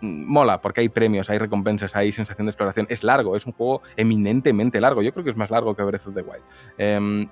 [0.00, 2.86] mm, mola, porque hay premios, hay recompensas, hay sensación de exploración.
[2.90, 5.02] Es largo, es un juego eminentemente largo.
[5.02, 6.42] Yo creo que es más largo que Breath of the Wild.
[6.78, 7.28] Em,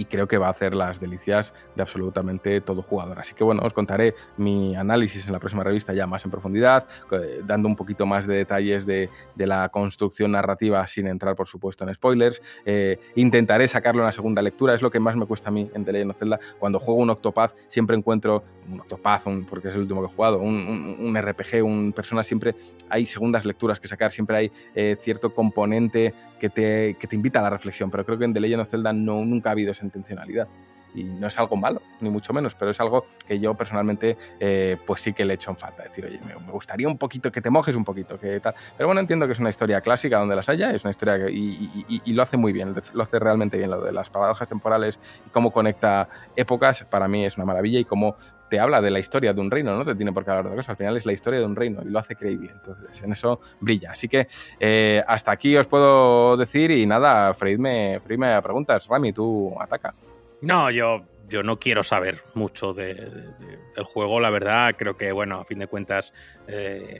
[0.00, 3.18] y creo que va a hacer las delicias de absolutamente todo jugador.
[3.18, 6.86] Así que bueno, os contaré mi análisis en la próxima revista ya más en profundidad,
[7.12, 11.46] eh, dando un poquito más de detalles de, de la construcción narrativa sin entrar, por
[11.48, 12.40] supuesto, en spoilers.
[12.64, 15.70] Eh, intentaré sacarlo en la segunda lectura, es lo que más me cuesta a mí
[15.74, 16.40] en The Legend of Zelda.
[16.58, 20.14] Cuando juego un Octopath siempre encuentro un Octopath, un- porque es el último que he
[20.16, 22.54] jugado, un, un- un RPG, un persona, siempre
[22.88, 27.38] hay segundas lecturas que sacar, siempre hay eh, cierto componente que te, que te invita
[27.38, 29.70] a la reflexión, pero creo que en The Legend of Zelda no, nunca ha habido
[29.70, 30.48] esa intencionalidad.
[30.94, 34.76] Y no es algo malo, ni mucho menos, pero es algo que yo personalmente eh,
[34.86, 35.84] pues sí que le echo en falta.
[35.84, 38.54] Decir, oye, me, gustaría un poquito, que te mojes un poquito, que tal.
[38.76, 42.12] Pero bueno, entiendo que es una historia clásica donde las haya, es una historia y,
[42.12, 45.52] lo hace muy bien, lo hace realmente bien, lo de las paradojas temporales y cómo
[45.52, 48.16] conecta épocas, para mí es una maravilla y cómo
[48.50, 50.50] te habla de la historia de un reino, no te tiene por qué hablar de
[50.50, 53.00] otra cosa, al final es la historia de un reino y lo hace creíble, entonces
[53.00, 53.92] en eso brilla.
[53.92, 54.26] Así que
[54.58, 58.86] eh, hasta aquí os puedo decir y nada, freírme, freírme a preguntas.
[58.88, 59.94] Rami, tú ataca.
[60.42, 64.74] No, yo, yo no quiero saber mucho de- de- de- del juego, la verdad.
[64.78, 66.12] Creo que, bueno, a fin de cuentas,
[66.48, 66.98] eh,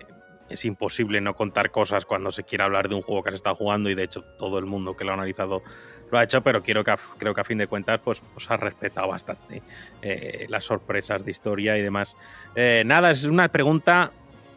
[0.48, 3.54] es imposible no contar cosas cuando se quiera hablar de un juego que has estado
[3.54, 5.62] jugando y de hecho todo el mundo que lo ha analizado
[6.10, 8.58] lo ha hecho, pero quiero que creo que a fin de cuentas pues, pues has
[8.58, 9.62] respetado bastante
[10.02, 12.16] eh, las sorpresas de historia y demás.
[12.56, 14.10] Eh, nada, es una pregunta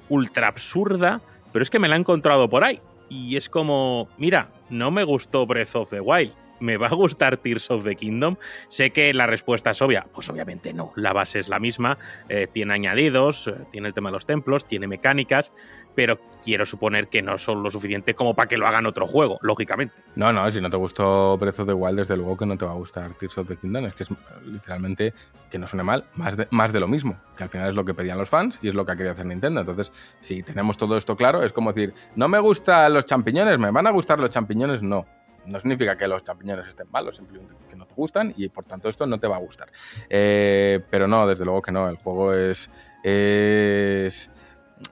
[0.10, 2.82] ultra absurda, pero es que me la he encontrado por ahí.
[3.08, 6.34] Y es como, mira, no me gustó Breath of the Wild.
[6.64, 8.38] ¿Me va a gustar Tears of the Kingdom?
[8.70, 10.08] Sé que la respuesta es obvia.
[10.14, 10.94] Pues obviamente no.
[10.96, 11.98] La base es la misma.
[12.30, 15.52] eh, tiene añadidos, eh, tiene el tema de los templos, tiene mecánicas,
[15.94, 19.40] pero quiero suponer que no son lo suficiente como para que lo hagan otro juego,
[19.42, 19.94] lógicamente.
[20.16, 22.64] No, no, si no te gustó Breath of the Wild, desde luego que no te
[22.66, 23.84] va a gustar Tears of the Kingdom.
[23.86, 24.10] Es que es
[24.46, 25.14] literalmente,
[25.52, 27.20] que no suene mal, más de, más de lo mismo.
[27.36, 29.12] Que al final es lo que pedían los fans y es lo que ha querido
[29.12, 29.60] hacer Nintendo.
[29.60, 29.92] Entonces,
[30.22, 33.86] si tenemos todo esto claro, es como decir, no me gustan los champiñones, ¿me van
[33.86, 34.82] a gustar los champiñones?
[34.82, 35.06] No.
[35.46, 38.90] No significa que los champiñones estén malos, simplemente que no te gustan y por tanto
[38.90, 39.70] esto no te va a gustar.
[40.10, 41.90] Eh, pero no, desde luego que no.
[41.90, 42.70] El juego es.
[43.04, 44.30] Es.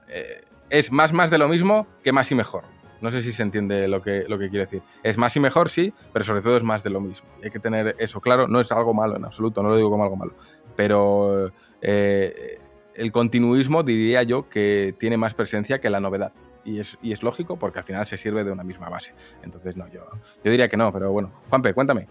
[0.08, 2.64] eh, es más, más de lo mismo que más y mejor.
[3.02, 4.82] No sé si se entiende lo que, lo que quiere decir.
[5.02, 7.28] Es más y mejor, sí, pero sobre todo es más de lo mismo.
[7.42, 8.46] Hay que tener eso claro.
[8.46, 10.34] No es algo malo en absoluto, no lo digo como algo malo.
[10.76, 12.58] Pero eh,
[12.94, 16.32] el continuismo diría yo que tiene más presencia que la novedad.
[16.64, 19.12] Y es, y es lógico porque al final se sirve de una misma base.
[19.42, 20.06] Entonces, no, yo,
[20.44, 21.32] yo diría que no, pero bueno.
[21.48, 22.06] Juanpe, cuéntame.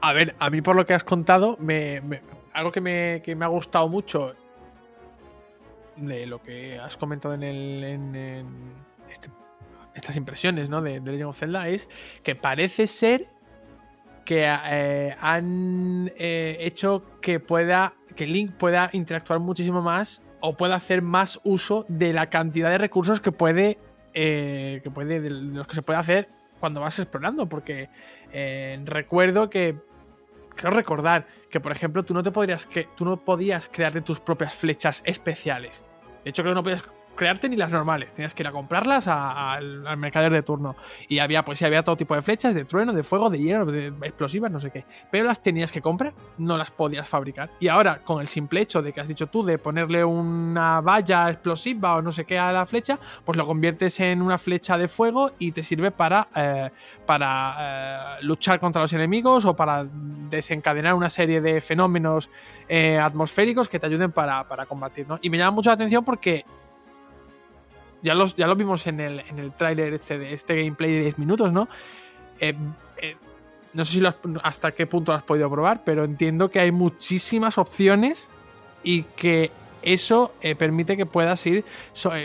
[0.00, 2.02] A ver, a mí por lo que has contado, me,
[2.52, 4.34] algo que me, que me ha gustado mucho
[5.96, 8.46] de lo que has comentado en, el, en, en
[9.10, 9.30] este-
[9.94, 10.82] estas impresiones ¿no?
[10.82, 11.88] de, de Legend of Zelda es
[12.22, 13.28] que parece ser
[14.24, 20.74] que eh, han eh, hecho que pueda que Link pueda interactuar muchísimo más o pueda
[20.76, 23.78] hacer más uso de la cantidad de recursos que puede,
[24.14, 26.28] eh, que puede de los que se puede hacer
[26.60, 27.48] cuando vas explorando.
[27.48, 27.90] Porque
[28.32, 29.76] eh, recuerdo que
[30.54, 34.20] creo recordar que, por ejemplo, tú no te podrías que tú no podías crearte tus
[34.20, 35.84] propias flechas especiales.
[36.22, 36.84] De hecho, creo que no podías
[37.14, 38.12] crearte ni las normales.
[38.12, 40.76] Tenías que ir a comprarlas al, mercader de turno.
[41.08, 43.66] Y había, pues sí, había todo tipo de flechas, de trueno, de fuego, de hielo,
[43.66, 44.84] de explosivas, no sé qué.
[45.10, 47.50] Pero las tenías que comprar, no las podías fabricar.
[47.60, 51.30] Y ahora, con el simple hecho de que has dicho tú de ponerle una valla
[51.30, 54.88] explosiva o no sé qué a la flecha, pues lo conviertes en una flecha de
[54.88, 56.70] fuego y te sirve para, eh,
[57.06, 59.86] para eh, luchar contra los enemigos o para
[60.30, 62.30] desencadenar una serie de fenómenos
[62.68, 65.18] eh, atmosféricos que te ayuden para, para combatir, ¿no?
[65.22, 66.44] Y me llama mucho la atención porque
[68.04, 71.18] ya, los, ya lo vimos en el, en el tráiler este, este gameplay de 10
[71.18, 71.68] minutos, ¿no?
[72.38, 72.54] Eh,
[73.02, 73.16] eh,
[73.72, 76.70] no sé si has- hasta qué punto lo has podido probar, pero entiendo que hay
[76.70, 78.28] muchísimas opciones
[78.84, 79.50] y que
[79.82, 81.64] eso eh, permite que puedas ir.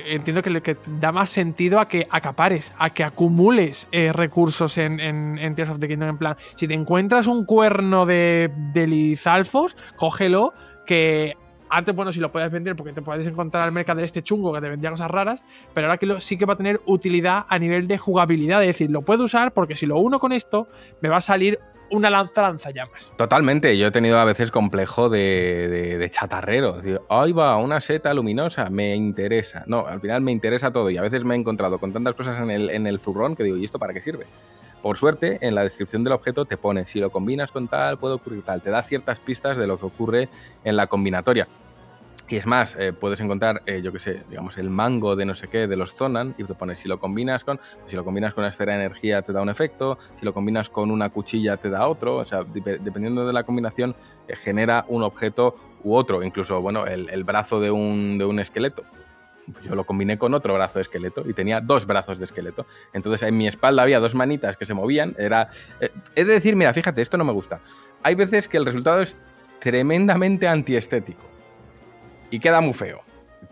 [0.08, 5.38] entiendo que, que da más sentido a que acapares, a que acumules recursos en, en,
[5.40, 6.10] en Tears of the Kingdom.
[6.10, 10.54] En plan, si te encuentras un cuerno de, de Lizalfos, cógelo,
[10.86, 11.36] que
[11.70, 14.62] antes, bueno, si lo puedes vender porque te puedes encontrar al mercader este chungo que
[14.62, 15.44] te vendía cosas raras,
[15.74, 18.68] pero ahora que lo- sí que va a tener utilidad a nivel de jugabilidad, es
[18.68, 20.68] decir, lo puedo usar porque si lo uno con esto,
[21.02, 21.60] me va a salir
[21.92, 23.12] una lanza lanzallamas.
[23.18, 26.78] Totalmente, yo he tenido a veces complejo de, de- de chatarrero.
[26.78, 29.64] Es decir, ahí va, una seta luminosa, me interesa.
[29.66, 32.40] No, al final me interesa todo y a veces me he encontrado con tantas cosas
[32.42, 34.28] en el, en el zurrón que digo, ¿y esto para qué sirve?
[34.82, 38.16] Por suerte, en la descripción del objeto te pone, si lo combinas con tal, puede
[38.16, 38.62] ocurrir tal.
[38.62, 40.30] Te da ciertas pistas de lo que ocurre
[40.64, 41.48] en la combinatoria.
[42.30, 45.34] Y es más, eh, puedes encontrar, eh, yo qué sé, digamos, el mango de no
[45.34, 48.36] sé qué, de los Zonan, y te pones, si lo combinas con, si lo combinas
[48.36, 51.58] con una esfera de energía te da un efecto, si lo combinas con una cuchilla
[51.58, 53.96] te da otro, o sea, dep- dependiendo de la combinación,
[54.28, 58.40] eh, genera un objeto u otro, incluso, bueno, el, el brazo de un, de un
[58.40, 58.84] esqueleto.
[59.54, 62.66] Pues Yo lo combiné con otro brazo de esqueleto y tenía dos brazos de esqueleto.
[62.94, 65.16] Entonces en mi espalda había dos manitas que se movían.
[65.18, 65.50] Era.
[65.80, 67.60] eh, he de decir, mira, fíjate, esto no me gusta.
[68.04, 69.16] Hay veces que el resultado es
[69.60, 71.22] tremendamente antiestético
[72.32, 73.02] y queda muy feo.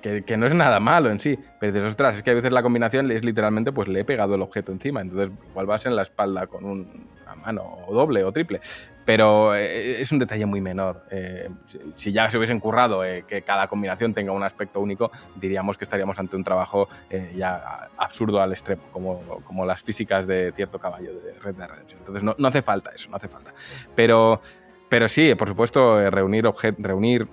[0.02, 1.40] Que, que no es nada malo en sí.
[1.60, 4.36] Pero dices, ostras, es que a veces la combinación es literalmente, pues le he pegado
[4.36, 5.02] el objeto encima.
[5.02, 8.62] Entonces, igual vas en la espalda con un- una mano o doble o triple.
[9.08, 11.06] Pero eh, es un detalle muy menor.
[11.12, 11.48] Eh,
[11.96, 15.86] si, ya se hubiesen currado eh, que cada combinación tenga un aspecto único, diríamos que
[15.86, 16.90] estaríamos ante un trabajo
[17.34, 22.00] ya absurdo al extremo, como, como las físicas de cierto caballo de Red Dead Redemption.
[22.00, 23.54] Entonces, no, no hace falta eso, no hace falta.
[23.96, 24.42] Pero,
[24.90, 26.44] pero sí, por supuesto, reunir,
[26.78, 27.30] reunir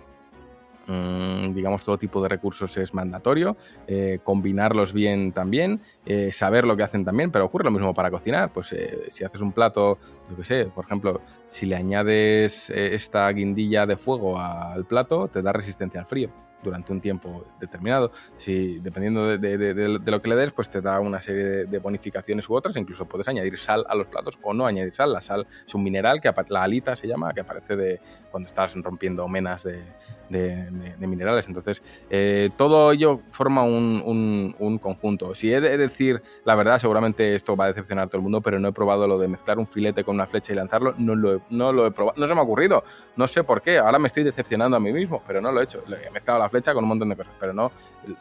[0.86, 3.56] digamos, todo tipo de recursos es mandatorio,
[3.86, 8.10] eh, combinarlos bien también, eh, saber lo que hacen también, pero ocurre lo mismo para
[8.10, 8.52] cocinar.
[8.52, 9.98] Pues eh, si haces un plato,
[10.30, 15.42] yo qué sé, por ejemplo, si le añades esta guindilla de fuego al plato, te
[15.42, 16.30] da resistencia al frío
[16.64, 18.10] durante un tiempo determinado.
[18.38, 22.48] Si, dependiendo de, de- lo que le des, pues te da una serie de, bonificaciones
[22.48, 22.74] u otras.
[22.76, 25.12] Incluso puedes añadir sal a los platos o no añadir sal.
[25.12, 28.00] La sal es un mineral que la alita se llama, que aparece de
[28.30, 29.82] cuando estás rompiendo menas de,
[30.28, 30.70] de-
[31.06, 31.46] minerales.
[31.48, 35.34] Entonces, eh, todo ello forma un, un- un conjunto.
[35.34, 38.40] Si he de decir la verdad, seguramente esto va a decepcionar a todo el mundo,
[38.40, 40.94] pero no he probado lo de mezclar un filete con una flecha y lanzarlo.
[40.98, 42.20] No lo he, no lo he probado.
[42.20, 42.84] No se me ha ocurrido.
[43.16, 43.78] No sé por qué.
[43.78, 45.82] Ahora me estoy decepcionando a mí mismo, pero no lo he hecho.
[45.86, 47.70] He mezclado la flecha con un montón de cosas, pero no,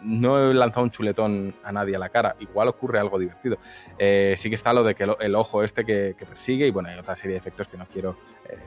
[0.03, 2.35] no he lanzado un chuletón a nadie a la cara.
[2.39, 3.57] Igual ocurre algo divertido.
[3.97, 6.89] Eh, sí que está lo de que el, ojo este que, que persigue y bueno,
[6.89, 8.17] hay otra serie de efectos que no quiero
[8.49, 8.57] eh,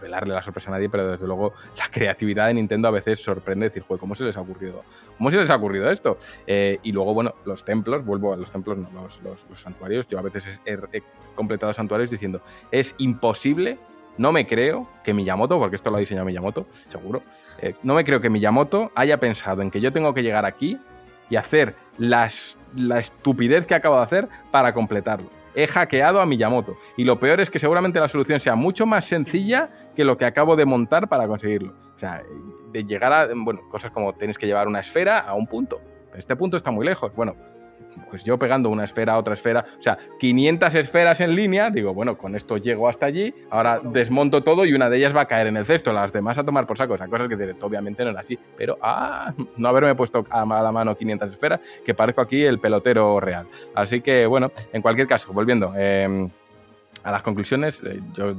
[0.00, 3.66] desvelarle la sorpresa a nadie, pero desde luego la creatividad de Nintendo a veces sorprende
[3.66, 4.82] decir, joder, ¿cómo se les ha ocurrido?
[5.18, 6.16] ¿Cómo se les ha ocurrido esto?
[6.46, 8.88] Eh, y luego, bueno, los templos, vuelvo a los templos, no,
[9.22, 10.08] los, santuarios.
[10.08, 11.02] Yo a veces he, he
[11.34, 12.40] completado santuarios diciendo,
[12.70, 13.78] es imposible,
[14.16, 17.22] no me creo que Miyamoto, porque esto lo ha diseñado Miyamoto, seguro,
[17.60, 20.78] eh, no me creo que Miyamoto haya pensado en que yo tengo que llegar aquí
[21.28, 25.28] y hacer las- la estupidez que acabo de hacer para completarlo.
[25.62, 26.76] He hackeado a Miyamoto.
[26.96, 30.24] Y lo peor es que seguramente la solución sea mucho más sencilla que lo que
[30.24, 31.74] acabo de montar para conseguirlo.
[31.94, 32.22] O sea,
[32.72, 35.80] de llegar a, bueno, cosas como tienes que llevar una esfera a un punto.
[36.06, 37.14] Pero este punto está muy lejos.
[37.14, 37.36] Bueno,
[38.08, 41.94] pues yo pegando una esfera a otra esfera, o sea, 500 esferas en línea, digo,
[41.94, 45.26] bueno, con esto llego hasta allí, ahora desmonto todo y una de ellas va a
[45.26, 48.02] caer en el cesto, las demás a tomar por saco, o sea, cosas que obviamente
[48.04, 52.20] no era así, pero, ah, no haberme puesto a la mano 500 esferas, que parezco
[52.20, 53.46] aquí el pelotero real.
[53.76, 56.28] Así que, bueno, en cualquier caso, volviendo eh,
[57.04, 58.34] a las conclusiones, eh, yo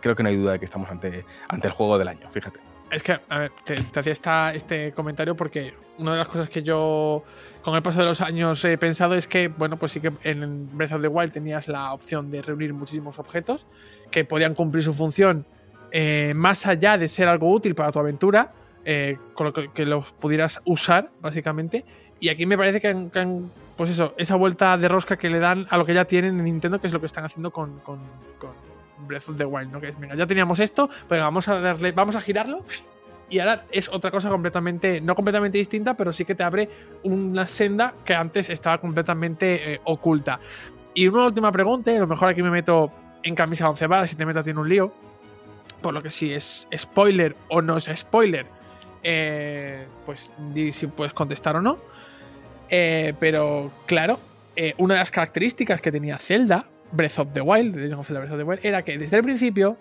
[0.00, 2.58] creo que no hay duda de que estamos ante, ante el juego del año, fíjate.
[2.90, 6.48] Es que, a ver, te, te hacía esta- este comentario porque una de las cosas
[6.48, 7.22] que yo
[7.64, 10.68] con el paso de los años he pensado es que, bueno, pues sí que en
[10.76, 13.64] Breath of the Wild tenías la opción de reunir muchísimos objetos
[14.10, 15.46] que podían cumplir su función
[15.90, 18.52] eh, más allá de ser algo útil para tu aventura,
[18.84, 21.86] eh, con lo que, los pudieras usar, básicamente.
[22.20, 25.66] Y aquí me parece que han, pues eso, esa vuelta de rosca que le dan
[25.70, 27.80] a lo que ya tienen en Nintendo, que es lo que están haciendo con,
[29.06, 29.80] Breath of the Wild, ¿no?
[29.80, 32.62] Que es, ya teníamos esto, pero vamos a darle, vamos a girarlo.
[33.34, 36.68] Y ahora es otra cosa completamente, no completamente distinta, pero sí que te abre
[37.02, 40.38] una senda que antes estaba completamente eh, oculta.
[40.94, 42.92] Y una última pregunta, a lo mejor aquí me meto
[43.24, 44.92] en camisa once varas y te meto a ti en un lío.
[45.82, 48.46] Por lo que si es spoiler o no es spoiler,
[49.02, 51.78] eh, pues di si puedes contestar o no.
[52.70, 54.20] Eh, pero claro,
[54.54, 58.44] eh, una de las características que tenía Zelda, Breath of the Wild, Breath of the
[58.44, 59.76] Wild, era que desde el principio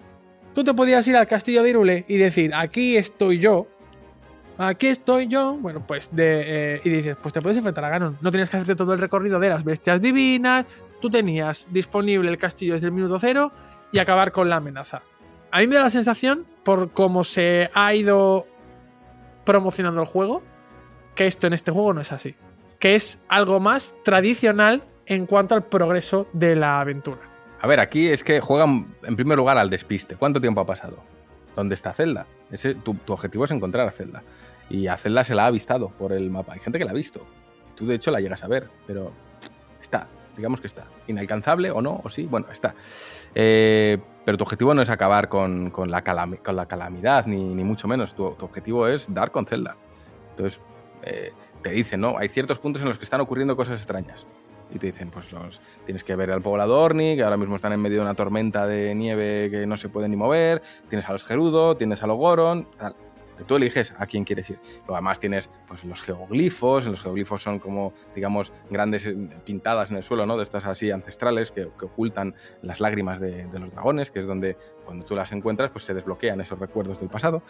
[0.54, 3.68] tú te podías ir al castillo de Irule y decir, aquí estoy yo,
[4.58, 8.18] aquí estoy yo, bueno, pues de, eh, y dices, pues te puedes enfrentar a Ganon.
[8.22, 10.66] No tenías que hacerte todo el recorrido de las bestias divinas,
[11.02, 13.52] tú tenías disponible el castillo desde el minuto cero
[13.92, 15.02] y acabar con la amenaza.
[15.52, 18.48] A mí me da la sensación, por cómo se ha ido
[19.46, 20.42] promocionando el juego,
[21.16, 22.36] que esto en este juego no es así.
[22.80, 27.33] Que es algo más tradicional en cuanto al progreso de la aventura.
[27.64, 30.18] A ver, aquí es que juegan en primer lugar al despiste.
[30.18, 30.98] ¿Cuánto tiempo ha pasado?
[31.56, 32.26] ¿Dónde está Zelda?
[32.52, 34.22] Ese, tu, objetivo es encontrar a Zelda.
[34.70, 36.56] Y a Zelda se la ha avistado por el mapa.
[36.56, 37.26] Hay gente que la ha visto.
[37.76, 39.14] Tú de hecho la llegas a ver, pero
[39.82, 40.84] está, digamos que está.
[41.08, 42.76] Inalcanzable o no, o sí, bueno, está.
[43.34, 48.14] Eh, pero tu objetivo no es acabar con, con la, calamidad, ni, ni mucho menos.
[48.14, 49.78] Tu, tu objetivo es dar con Zelda.
[50.32, 50.60] Entonces,
[51.04, 51.32] eh,
[51.62, 52.18] te dicen, ¿no?
[52.18, 54.28] Hay ciertos puntos en los que están ocurriendo cosas extrañas.
[54.74, 57.74] Y te dicen, pues los, tienes que ver al poblado Orni, que ahora mismo están
[57.74, 60.62] en medio de una tormenta de nieve que no se pueden ni mover.
[60.90, 62.96] Tienes a los Gerudo, tienes a los Goron, tal.
[63.48, 64.60] Tú eliges a quién quieres ir.
[64.80, 66.86] Luego además tienes pues, los geoglifos.
[66.86, 70.38] Los geoglifos son como, digamos, grandes eh, pintadas en el suelo, ¿no?
[70.38, 74.28] De estas así ancestrales que, que ocultan las lágrimas de, de los dragones, que es
[74.28, 74.56] donde
[74.86, 77.42] cuando tú las encuentras, pues se desbloquean esos recuerdos del pasado.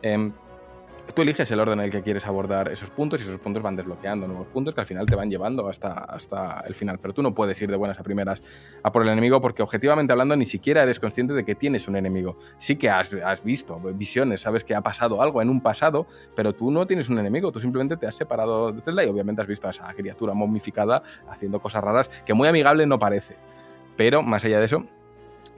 [0.00, 0.32] Em,
[1.14, 3.76] Tú eliges el orden en el que quieres abordar esos puntos y esos puntos van
[3.76, 6.98] desbloqueando nuevos puntos que al final te van llevando hasta, hasta el final.
[7.00, 8.42] Pero tú no puedes ir de buenas a primeras
[8.82, 11.96] a por el enemigo porque objetivamente hablando ni siquiera eres consciente de que tienes un
[11.96, 12.38] enemigo.
[12.56, 16.54] Sí que has, has visto visiones, sabes que ha pasado algo en un pasado, pero
[16.54, 19.48] tú no tienes un enemigo, tú simplemente te has separado de Zelda y obviamente has
[19.48, 23.36] visto a esa criatura momificada haciendo cosas raras que muy amigable no parece.
[23.96, 24.86] Pero más allá de eso,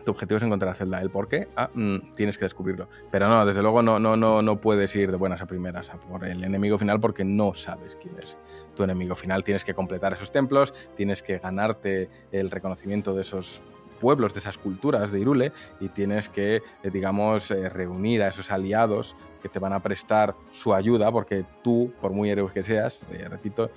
[0.05, 1.01] tu objetivo es encontrar a Zelda.
[1.01, 2.89] El por qué, ah, mm, tienes que descubrirlo.
[3.11, 6.25] Pero no, desde luego no, no, no, no puedes ir de buenas a primeras por
[6.25, 8.37] el enemigo final porque no sabes quién es
[8.75, 9.45] tu enemigo final.
[9.45, 13.63] Tienes que completar esos templos, tienes que ganarte el reconocimiento de esos
[14.05, 18.51] pueblos, de esas culturas de Irule, y tienes que, eh, digamos, eh, reunir a esos
[18.51, 23.03] aliados que te van a prestar su ayuda, porque tú, por muy héroe que seas,
[23.11, 23.71] eh, repito,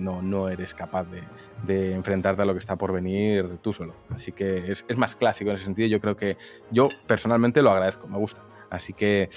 [0.00, 1.22] no, no eres capaz de,
[1.66, 3.94] de enfrentarte a lo que está por venir tú solo.
[4.10, 5.88] Así que es, es más clásico en ese sentido.
[5.88, 6.36] Yo creo que
[6.70, 8.40] yo personalmente lo agradezco, me gusta.
[8.70, 9.28] Así que,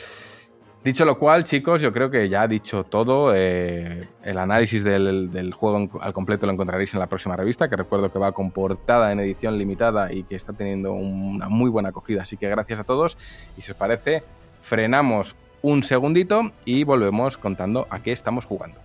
[0.85, 5.51] dicho lo cual, chicos, yo creo que ya dicho todo, eh, el análisis del, del
[5.51, 9.11] juego al completo lo encontraréis en la próxima revista, que recuerdo que va con portada
[9.11, 12.21] en edición limitada y que está teniendo una muy buena acogida.
[12.21, 13.17] Así que gracias a todos
[13.57, 14.23] y si os parece,
[14.61, 18.84] frenamos un segundito y volvemos contando a qué estamos jugando.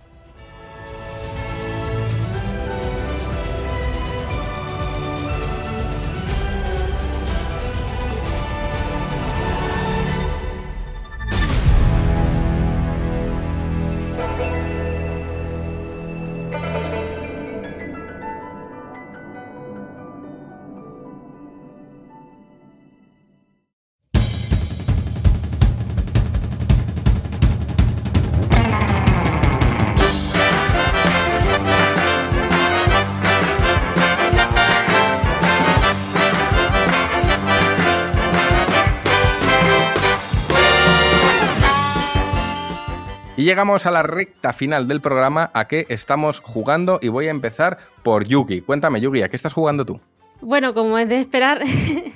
[43.51, 47.79] Llegamos a la recta final del programa a qué estamos jugando y voy a empezar
[48.01, 48.61] por Yugi.
[48.61, 49.99] Cuéntame, Yugi, ¿a qué estás jugando tú?
[50.39, 51.61] Bueno, como es de esperar,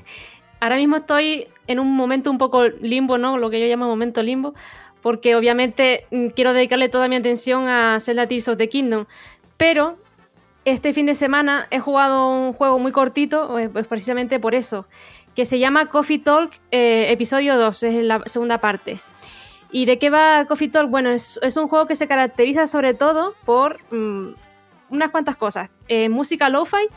[0.62, 3.38] ahora mismo estoy en un momento un poco limbo, ¿no?
[3.38, 4.54] Lo que yo llamo momento limbo,
[5.02, 9.06] porque obviamente mm, quiero dedicarle toda mi atención a Zelda Tears of the Kingdom,
[9.58, 9.98] pero
[10.64, 14.88] este fin de semana he jugado un juego muy cortito, pues precisamente por eso,
[15.36, 19.02] que se llama Coffee Talk eh, Episodio 2, es la segunda parte.
[19.76, 20.90] ¿Y de qué va Coffee Talk?
[20.90, 24.34] Bueno, es, un juego que se caracteriza sobre todo por mm,
[24.90, 25.70] unas cuantas cosas.
[25.90, 26.88] Eh, música lo-fi,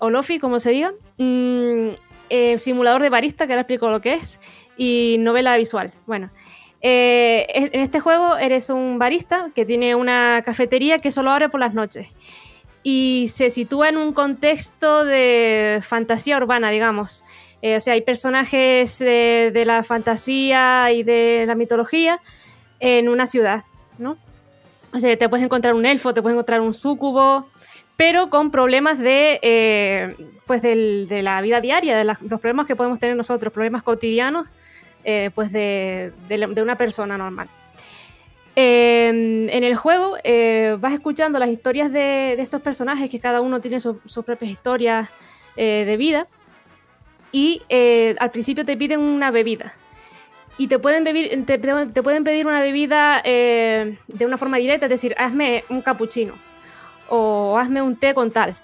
[0.00, 1.88] o lofi, como se diga, mm,
[2.28, 4.38] eh, simulador de barista, que ahora explico lo que es,
[4.76, 5.94] y novela visual.
[6.04, 6.30] Bueno,
[6.82, 11.60] eh, en este juego eres un barista que tiene una cafetería que solo abre por
[11.60, 12.12] las noches.
[12.86, 17.24] y se sitúa en un contexto de fantasía urbana, digamos.
[17.64, 22.20] Eh, o sea, hay personajes eh, de la fantasía y de la mitología
[22.78, 23.64] en una ciudad,
[23.96, 24.18] ¿no?
[24.92, 27.48] O sea, te puedes encontrar un elfo, te puedes encontrar un súcubo,
[27.96, 30.14] pero con problemas de, eh,
[30.44, 34.46] pues de la vida diaria, de los problemas que podemos tener nosotros, problemas cotidianos,
[35.34, 36.12] pues de,
[36.62, 37.48] una persona normal.
[38.56, 39.08] Eh,
[39.50, 40.18] en el juego
[40.80, 45.08] vas escuchando las historias de, estos personajes, que cada uno tiene su- sus propias historias
[45.56, 46.28] de vida,
[47.34, 49.74] y eh, al principio te piden una bebida.
[50.56, 51.44] Y te pueden, beber-
[51.92, 56.34] te, pueden pedir una bebida eh, de una forma directa, es decir, hazme un capuchino
[57.08, 58.54] o hazme un té con tal.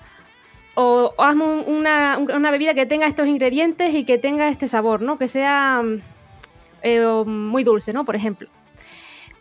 [0.77, 5.03] O, hazme un- una, una bebida que tenga estos ingredientes y que tenga este sabor,
[5.03, 5.19] ¿no?
[5.19, 5.83] Que sea
[6.83, 8.05] eh, muy dulce, ¿no?
[8.05, 8.49] Por ejemplo.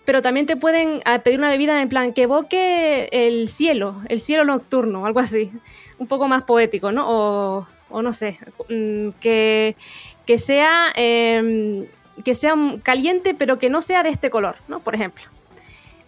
[0.06, 4.20] Pero también te pueden ah, pedir una bebida en plan que evoque el cielo, el
[4.20, 5.52] cielo nocturno, algo así.
[6.00, 7.06] Un poco más poético, ¿no?
[7.08, 8.38] O, o no sé,
[8.70, 9.76] mm, que,
[10.26, 11.86] que sea em,
[12.26, 12.54] que sea
[12.84, 14.80] caliente pero que no sea de este color, ¿no?
[14.82, 15.24] Por ejemplo.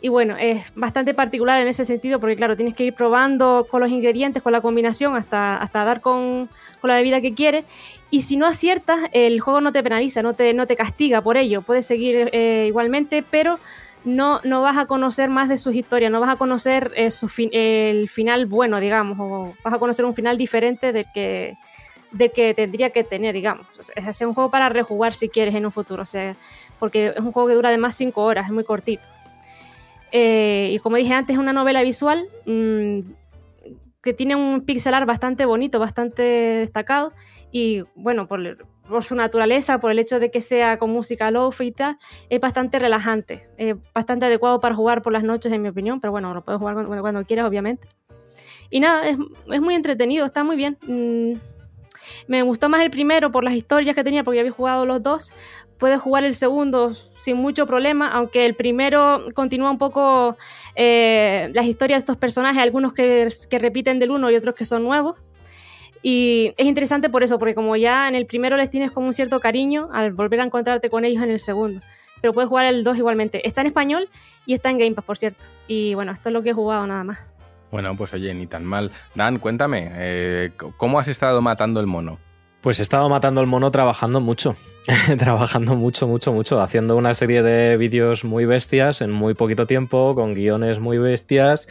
[0.04, 3.82] Y bueno, es bastante particular en ese sentido porque claro, tienes que ir probando con
[3.82, 6.50] los ingredientes, con la combinación hasta, hasta dar con,
[6.82, 7.66] con la bebida que quieres.
[8.10, 11.38] Y si no aciertas, el juego no te penaliza, no te, no te castiga por
[11.38, 11.62] ello.
[11.62, 13.60] Puedes seguir eh, igualmente, pero
[14.04, 17.30] no, no vas a conocer más de sus historias, no vas a conocer eh, su
[17.30, 21.58] fin- el final bueno, digamos, o vas a conocer un final diferente del que,
[22.12, 23.66] del que tendría que tener, digamos.
[23.78, 26.36] O sea, es un juego para rejugar si quieres en un futuro, o sea,
[26.80, 29.04] porque es un juego que dura además 5 horas, es muy cortito.
[30.12, 33.00] Eh, y como dije antes, es una novela visual mm,
[34.02, 37.14] que tiene un pixel art bastante bonito, bastante destacado.
[37.52, 41.68] Y bueno, por, por su naturaleza, por el hecho de que sea con música lofi
[41.68, 41.98] y tal,
[42.30, 43.48] es bastante relajante.
[43.58, 46.02] Es bastante adecuado para jugar por las noches, en mi opinión.
[46.02, 47.88] Pero bueno, lo puedes jugar cuando, cuando quieras, obviamente.
[48.70, 49.18] Y nada, es,
[49.52, 50.78] es muy entretenido, está muy bien.
[50.88, 51.34] Mm,
[52.28, 55.02] me gustó más el primero por las historias que tenía, porque ya había jugado los
[55.02, 55.34] dos.
[55.78, 60.38] Puedes jugar el segundo sin mucho problema, aunque el primero continúa un poco
[60.76, 64.84] eh, las historias de estos personajes, algunos que, repiten del uno y otros que son
[64.84, 65.18] nuevos.
[66.04, 69.14] Y es interesante por eso, porque como ya en el primero les tienes como un
[69.14, 71.82] cierto cariño al volver a encontrarte con ellos en el segundo.
[72.22, 73.48] Pero puedes jugar el 2 igualmente.
[73.48, 74.10] Está en español
[74.46, 75.44] y está en Game Pass, por cierto.
[75.68, 77.34] Y bueno, esto es lo que he jugado nada más.
[77.72, 78.92] Bueno, pues oye, ni tan mal.
[79.16, 82.20] Dan, cuéntame, eh, ¿cómo has estado matando el mono?
[82.62, 84.56] Pues he estado matando el mono trabajando mucho.
[85.20, 86.62] trabajando mucho, mucho, mucho.
[86.62, 91.68] Haciendo una serie de vídeos muy bestias en muy poquito tiempo, con guiones muy bestias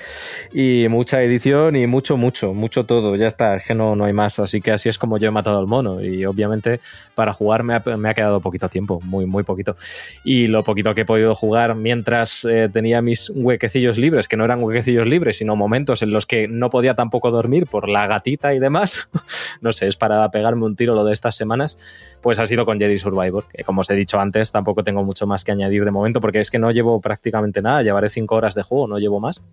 [0.53, 3.17] y mucha edición y mucho, mucho, mucho todo.
[3.17, 4.39] Ya está, es que no, no hay más.
[4.39, 6.01] Así que así es como yo he matado al mono.
[6.03, 6.81] Y obviamente
[7.15, 9.77] para jugar me ha, me ha quedado poquito tiempo, muy, muy poquito.
[10.25, 14.45] Y lo poquito que he podido jugar mientras eh, tenía mis huequecillos libres, que no
[14.45, 18.55] eran huequecillos libres, sino momentos en los que no podía tampoco dormir por la gatita
[18.55, 19.11] y demás.
[19.61, 21.79] no sé, es para pegarme un tiro lo de estas semanas,
[22.23, 25.27] pues ha sido con Jedi Survivor, que como os he dicho antes, tampoco tengo mucho
[25.27, 28.55] más que añadir de momento, porque es que no llevo prácticamente nada, llevaré cinco horas
[28.55, 29.45] de juego, no llevo más.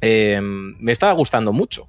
[0.00, 1.86] Eh, me estaba gustando mucho.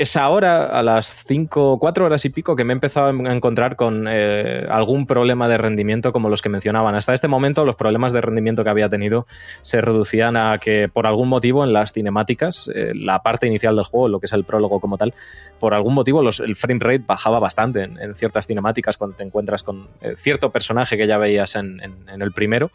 [0.00, 3.76] Es ahora, a las 5, 4 horas y pico, que me he empezado a encontrar
[3.76, 6.94] con eh, algún problema de rendimiento como los que mencionaban.
[6.94, 9.26] Hasta este momento los problemas de rendimiento que había tenido
[9.60, 13.84] se reducían a que por algún motivo en las cinemáticas, eh, la parte inicial del
[13.84, 15.12] juego, lo que es el prólogo como tal,
[15.58, 19.88] por algún motivo el frame rate bajaba bastante en, ciertas cinemáticas cuando te encuentras con
[20.00, 21.78] eh, cierto personaje que ya veías en
[22.08, 22.70] el primero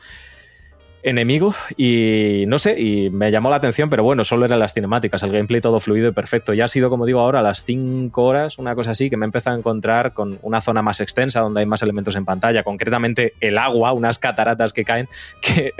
[1.05, 5.21] enemigo y no sé, y me llamó la atención, pero bueno, solo eran las cinemáticas,
[5.21, 6.53] el gameplay todo fluido y perfecto.
[6.53, 9.25] Ya ha sido, como digo ahora, a las 5 horas, una cosa así, que me
[9.25, 12.63] he empezado a encontrar con una zona más extensa donde hay más elementos en pantalla,
[12.63, 15.07] concretamente el agua, unas cataratas que caen,
[15.41, 15.73] que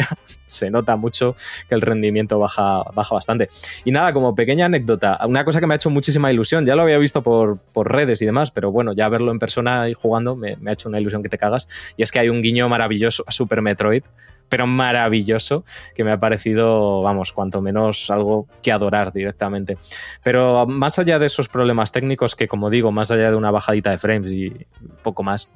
[0.45, 1.35] se nota mucho
[1.68, 3.49] que el rendimiento baja, baja bastante.
[3.84, 6.84] Y nada, como pequeña anécdota, una cosa que me ha hecho muchísima ilusión, ya lo
[6.84, 10.35] había visto por, por redes y demás, pero bueno, ya verlo en persona y jugando
[10.35, 12.69] me, me ha hecho una ilusión que te cagas, y es que hay un guiño
[12.69, 14.03] maravilloso a Super Metroid
[14.50, 15.66] pero maravilloso,
[15.96, 19.78] que me ha parecido, vamos, cuanto menos algo que adorar directamente.
[20.24, 23.92] Pero más allá de esos problemas técnicos, que como digo, más allá de una bajadita
[23.92, 24.68] de frames y
[25.02, 25.50] poco más,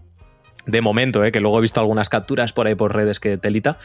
[0.66, 1.32] de momento, ¿eh?
[1.32, 3.78] que luego he visto algunas capturas por ahí por redes que telita,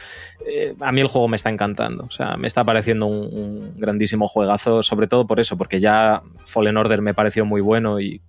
[0.45, 2.05] eh, a mí el juego me está encantando.
[2.05, 6.21] O sea, me está pareciendo un, un, grandísimo juegazo, sobre todo por eso, porque ya
[6.45, 8.21] Fallen Order me pareció muy bueno y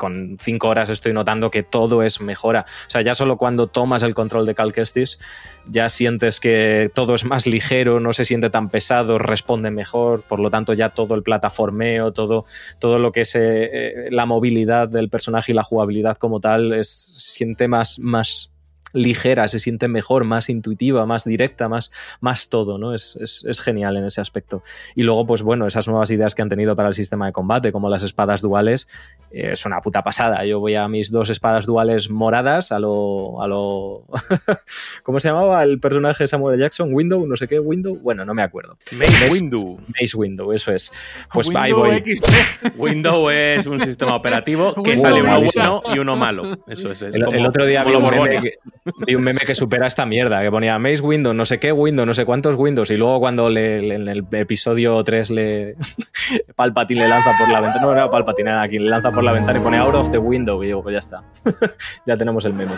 [0.00, 2.64] con cinco horas estoy notando que todo es mejora.
[2.88, 5.20] O sea, ya solo cuando tomas el control de Cal Kestis,
[5.66, 10.40] ya sientes que todo es más ligero, no se siente tan pesado, responde mejor, por
[10.40, 12.46] lo tanto ya todo el plataformeo, todo,
[12.78, 16.88] todo lo que es eh, la movilidad del personaje y la jugabilidad como tal, es,
[16.88, 18.54] siente más, más
[18.92, 22.94] ligera, se siente mejor, más intuitiva, más directa, más, más todo, ¿no?
[22.94, 24.62] Es, es- es genial en ese aspecto.
[24.94, 27.72] Y luego, pues bueno, esas nuevas ideas que han tenido para el sistema de combate,
[27.72, 28.88] como las espadas duales,
[29.30, 30.44] eh, es una puta pasada.
[30.44, 33.42] Yo voy a mis dos espadas duales moradas, a lo.
[33.42, 34.04] A lo
[35.02, 36.58] ¿Cómo se llamaba el personaje de Samuel.
[36.58, 36.92] Jackson?
[36.92, 37.26] ¿Window?
[37.26, 37.96] No sé qué, Window.
[37.96, 38.76] Bueno, no me acuerdo.
[38.92, 39.78] Mace Mace- Window.
[39.88, 40.92] Mace Window, eso es.
[41.32, 42.16] Pues ahí Windows voy.
[42.16, 42.76] XP.
[42.76, 46.58] Windows es un sistema operativo que sale uno bueno y uno malo.
[46.66, 47.02] Eso es.
[47.02, 48.54] es El, como- el otro día vi un, meme que,
[49.06, 52.06] vi un meme que supera esta mierda, que ponía Mace Window, no sé qué Window,
[52.06, 55.76] no sé cuántos Windows, y luego cuando le, le- en el episodio 3 le
[56.56, 59.32] Palpatine le lanza por la ventana, no era Palpatine, era quien le lanza por la
[59.32, 61.22] ventana y pone out of the window, y digo, pues ya está,
[62.06, 62.72] ya tenemos el meme.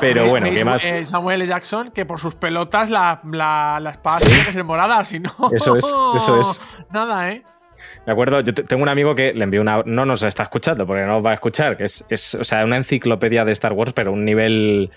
[0.00, 0.84] Pero bueno, ¿qué más?
[0.84, 1.48] eh, Samuel L.
[1.48, 5.30] Jackson, que por sus pelotas la, la, la espada tiene que ser morada, si no.
[5.54, 5.84] Eso es,
[6.16, 6.60] eso es.
[6.92, 7.44] Nada, ¿eh?
[8.04, 9.82] Me acuerdo, yo te- tengo un amigo que le envió una.
[9.86, 12.64] No nos está escuchando porque no nos va a escuchar, que es, es, o sea,
[12.64, 14.90] una enciclopedia de Star Wars, pero un nivel.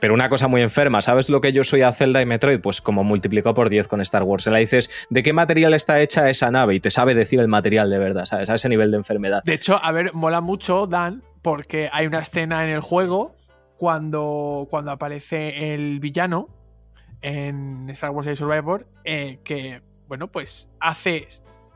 [0.00, 1.02] Pero una cosa muy enferma.
[1.02, 2.60] ¿Sabes lo que yo soy a Zelda y Metroid?
[2.60, 4.44] Pues como multiplicó por 10 con Star Wars.
[4.44, 6.74] Se le dices, ¿de qué material está hecha esa nave?
[6.74, 8.48] Y te sabe decir el material de verdad, ¿sabes?
[8.50, 9.42] A ese nivel de enfermedad.
[9.44, 13.36] De hecho, a ver, mola mucho, Dan, porque hay una escena en el juego
[13.76, 16.48] cuando, cuando aparece el villano
[17.22, 21.26] en Star Wars Survivor eh, que, bueno, pues hace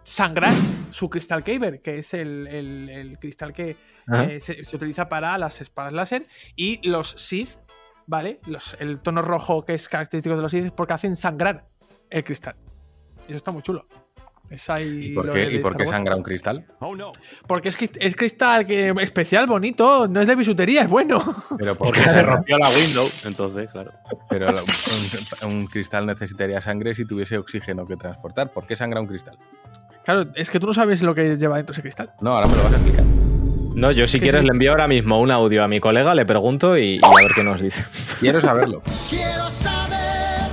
[0.02, 0.52] sangrar
[0.90, 3.76] su Crystal Caber, que es el, el- el cristal que
[4.12, 6.24] eh, se, se utiliza para las espadas láser,
[6.56, 7.48] y los Sith,
[8.06, 8.40] ¿vale?
[8.47, 11.66] Los, el tono rojo que es característico de los Sith es porque hacen sangrar
[12.10, 12.56] el cristal.
[13.26, 13.86] Y eso está muy chulo.
[14.51, 16.66] Es ahí ¿Y por qué, ¿y por qué sangra un cristal?
[17.47, 21.18] Porque es, es cristal que, especial, bonito, no es de bisutería, es bueno.
[21.56, 23.93] Pero, ¿por Porque qué se rompió la Windows, entonces, claro.
[24.28, 24.48] Pero
[25.43, 28.52] un, un cristal necesitaría sangre si tuviese oxígeno que transportar.
[28.52, 29.39] ¿Por qué sangra un cristal?
[30.05, 32.12] Claro, es que tú no sabes lo que lleva dentro ese cristal.
[32.20, 33.05] No, ahora me lo vas a explicar.
[33.74, 34.46] No, yo si quieres sí.
[34.46, 37.32] le envío ahora mismo un audio a mi colega, le pregunto y, y a ver
[37.34, 37.84] qué nos dice.
[38.20, 38.82] Quiero saberlo.
[39.10, 40.51] Quiero saber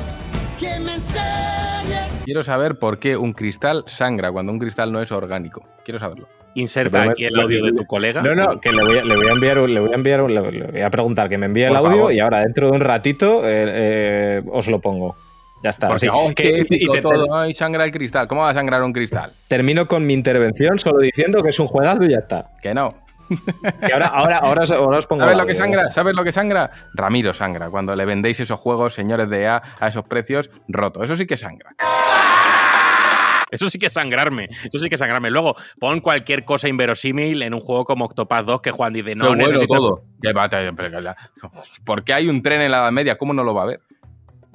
[0.60, 2.24] que me enseñes.
[2.26, 5.64] Quiero saber por qué un cristal sangra cuando un cristal no es orgánico.
[5.86, 6.28] Quiero saberlo.
[6.56, 8.22] Inserta aquí el audio de tu colega.
[8.24, 10.20] No, no, que le voy a, le voy a enviar, un- le voy a enviar,
[10.30, 12.14] le, le voy a preguntar que me envíe el audio favor.
[12.14, 15.16] y ahora dentro de un ratito eh, eh, os lo pongo.
[15.64, 15.88] Ya está.
[15.88, 16.08] Porque, sí.
[16.12, 17.34] oh, Que- qué y te- todo.
[17.36, 18.28] Ay, sangra el cristal.
[18.28, 19.32] ¿Cómo va a sangrar un cristal?
[19.48, 22.50] termino con mi intervención solo diciendo que es un juegazo y ya está.
[22.62, 22.96] Que no.
[23.86, 25.24] Que ahora, ahora, ahora, os, ahora os pongo.
[25.24, 25.92] ¿Sabes lo que sangra?
[25.92, 26.72] ¿Sabes lo que sangra?
[26.94, 27.70] Ramiro sangra.
[27.70, 31.04] Cuando le vendéis esos juegos, señores de EA, a esos precios, roto.
[31.04, 31.72] Eso sí que sangra.
[33.52, 34.46] Eso sí que es sangrarme.
[34.46, 35.30] Eso sí que es sangrarme.
[35.30, 39.28] Luego, pon cualquier cosa inverosímil en un juego como Octopath 2 que Juan dice, no,
[39.28, 40.04] bueno necesito- todo.
[40.22, 41.18] Que va, te- pero que la-
[41.84, 43.18] ¿Por qué hay un tren en la Edad Media?
[43.18, 43.82] ¿Cómo no lo va a ver?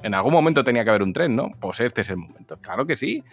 [0.01, 1.49] En algún momento tenía que haber un tren, ¿no?
[1.59, 2.57] Pues este es el momento.
[2.59, 3.23] Claro que sí.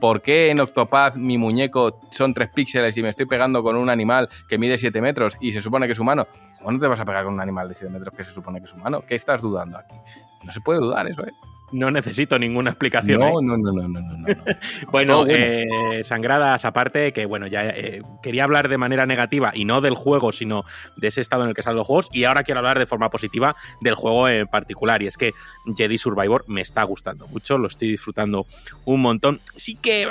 [0.00, 3.90] ¿Por qué en Octopath mi muñeco son 3 píxeles y me estoy pegando con un
[3.90, 6.26] animal que mide 7 metros y se supone que es humano?
[6.58, 8.60] ¿Cómo no te vas a pegar con un animal de 7 metros que se supone
[8.60, 9.02] que es humano?
[9.06, 9.94] ¿Qué estás dudando aquí?
[10.42, 11.32] No se puede dudar eso, ¿eh?
[11.72, 13.22] No necesito ninguna explicación.
[13.22, 13.32] ¿eh?
[13.32, 14.26] No, no, no, no, no, no, no.
[14.90, 15.32] Bueno, bueno.
[15.34, 19.94] eh, sangradas aparte, que bueno, ya eh, quería hablar de manera negativa y no del
[19.94, 20.64] juego, sino
[20.96, 22.08] de ese estado en el que salen los juegos.
[22.12, 25.02] Y ahora quiero hablar de forma positiva del juego en particular.
[25.02, 25.32] Y es que
[25.76, 28.46] Jedi Survivor me está gustando mucho, lo estoy disfrutando
[28.84, 29.40] un montón.
[29.56, 30.08] Sí que eh,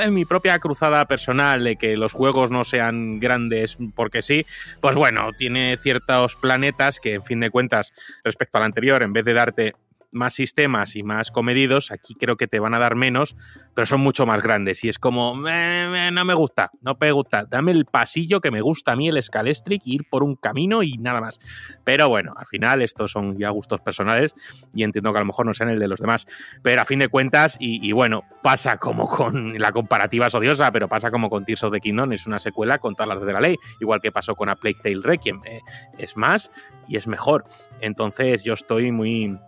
[0.00, 4.46] en mi propia cruzada personal de que los juegos no sean grandes porque sí,
[4.80, 7.92] pues bueno, tiene ciertos planetas que, en fin de cuentas,
[8.24, 9.74] respecto al anterior, en vez de darte
[10.12, 13.36] más sistemas y más comedidos, aquí creo que te van a dar menos,
[13.74, 14.84] pero son mucho más grandes.
[14.84, 17.44] Y es como, "Eh, eh, no me gusta, no me gusta.
[17.44, 20.98] Dame el pasillo que me gusta a mí, el Scalestric, ir por un camino y
[20.98, 21.40] nada más.
[21.84, 24.34] Pero bueno, al final estos son ya gustos personales
[24.74, 26.26] y entiendo que a lo mejor no sean el de los demás.
[26.62, 30.70] Pero a fin de cuentas, y, y bueno, pasa como con la comparativa es odiosa,
[30.72, 33.32] pero pasa como con Tears of the Kingdom, es una secuela con todas las de
[33.32, 35.40] la ley, igual que pasó con A Plague Tale Requiem.
[35.44, 35.60] Eh,
[35.98, 36.50] es más
[36.88, 37.44] y es mejor.
[37.80, 39.38] Entonces yo estoy muy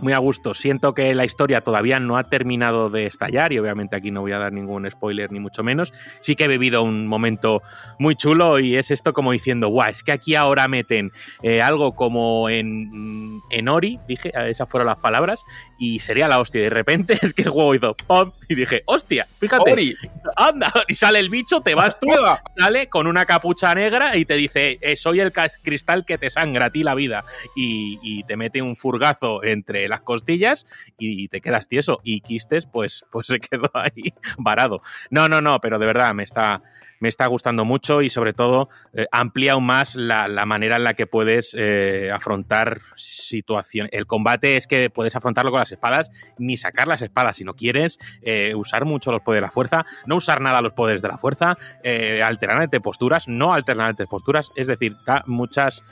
[0.00, 0.54] muy a gusto.
[0.54, 4.32] Siento que la historia todavía no ha terminado de estallar y obviamente aquí no voy
[4.32, 5.92] a dar ningún spoiler ni mucho menos.
[6.20, 7.62] Sí que he vivido un momento
[7.98, 11.12] muy chulo y es esto como diciendo, guau, es que aquí ahora meten
[11.42, 15.42] eh, algo como en, en Ori, dije, esas fueron las palabras,
[15.78, 16.60] y sería la hostia.
[16.60, 18.32] Y de repente es que el juego hizo ¡pum!
[18.48, 19.96] y dije, hostia, fíjate, Ori,
[20.36, 22.08] anda, y sale el bicho, te vas tú,
[22.56, 26.66] sale con una capucha negra y te dice, eh, soy el cristal que te sangra
[26.66, 27.24] a ti la vida.
[27.56, 30.66] Y, y te mete un furgazo entre las costillas
[30.98, 32.00] y te quedas tieso.
[32.04, 34.80] Y Quistes, pues, pues se quedó ahí varado.
[35.10, 36.62] No, no, no, pero de verdad me está,
[37.00, 40.84] me está gustando mucho y sobre todo eh, amplía aún más la, la manera en
[40.84, 43.92] la que puedes eh, afrontar situaciones.
[43.92, 47.54] El combate es que puedes afrontarlo con las espadas, ni sacar las espadas si no
[47.54, 51.08] quieres, eh, usar mucho los poderes de la fuerza, no usar nada los poderes de
[51.08, 55.82] la fuerza, eh, alternarte posturas, no alternarte posturas, es decir, da muchas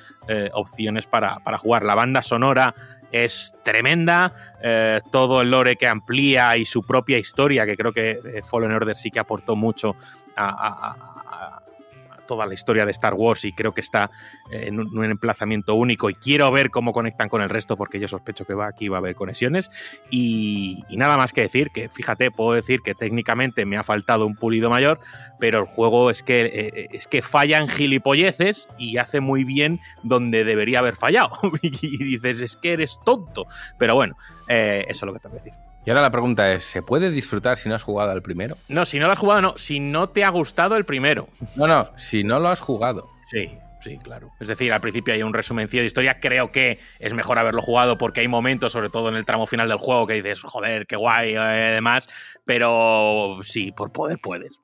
[0.54, 1.84] opciones para, para jugar.
[1.84, 2.74] La banda sonora
[3.12, 8.10] es tremenda, eh, todo el lore que amplía y su propia historia, que creo que
[8.10, 9.96] eh, Fallen Order sí que aportó mucho
[10.36, 11.15] a,
[12.26, 14.10] toda la historia de Star Wars y creo que está
[14.50, 18.08] eh, en un, emplazamiento único y quiero ver cómo conectan con el resto porque yo
[18.08, 19.70] sospecho que va, aquí va a haber conexiones.
[20.10, 24.34] Y, nada más que decir que fíjate puedo decir que técnicamente me ha faltado un
[24.34, 24.98] pulido mayor
[25.38, 29.80] pero el juego es que eh, es que falla en gilipolleces y hace muy bien
[30.02, 31.30] donde debería haber fallado.
[31.62, 33.46] Y dices es que eres tonto.
[33.78, 34.16] Pero bueno
[34.48, 37.10] eh, eso es lo que tengo que decir Y ahora la pregunta es, ¿se puede
[37.12, 38.58] disfrutar si no has jugado al primero?
[38.68, 41.68] no si no lo has jugado no si no te ha gustado el primero No,
[41.68, 43.08] no, si no lo has jugado.
[43.30, 44.32] Sí, sí, claro.
[44.40, 46.18] Es decir, al principio hay un resumencillo de historia.
[46.20, 49.68] Creo que es mejor haberlo jugado porque hay momentos, sobre todo en el tramo final
[49.68, 52.08] del juego, que dices, joder, qué guay, eh, demás.
[52.44, 54.58] Pero sí, por poder puedes.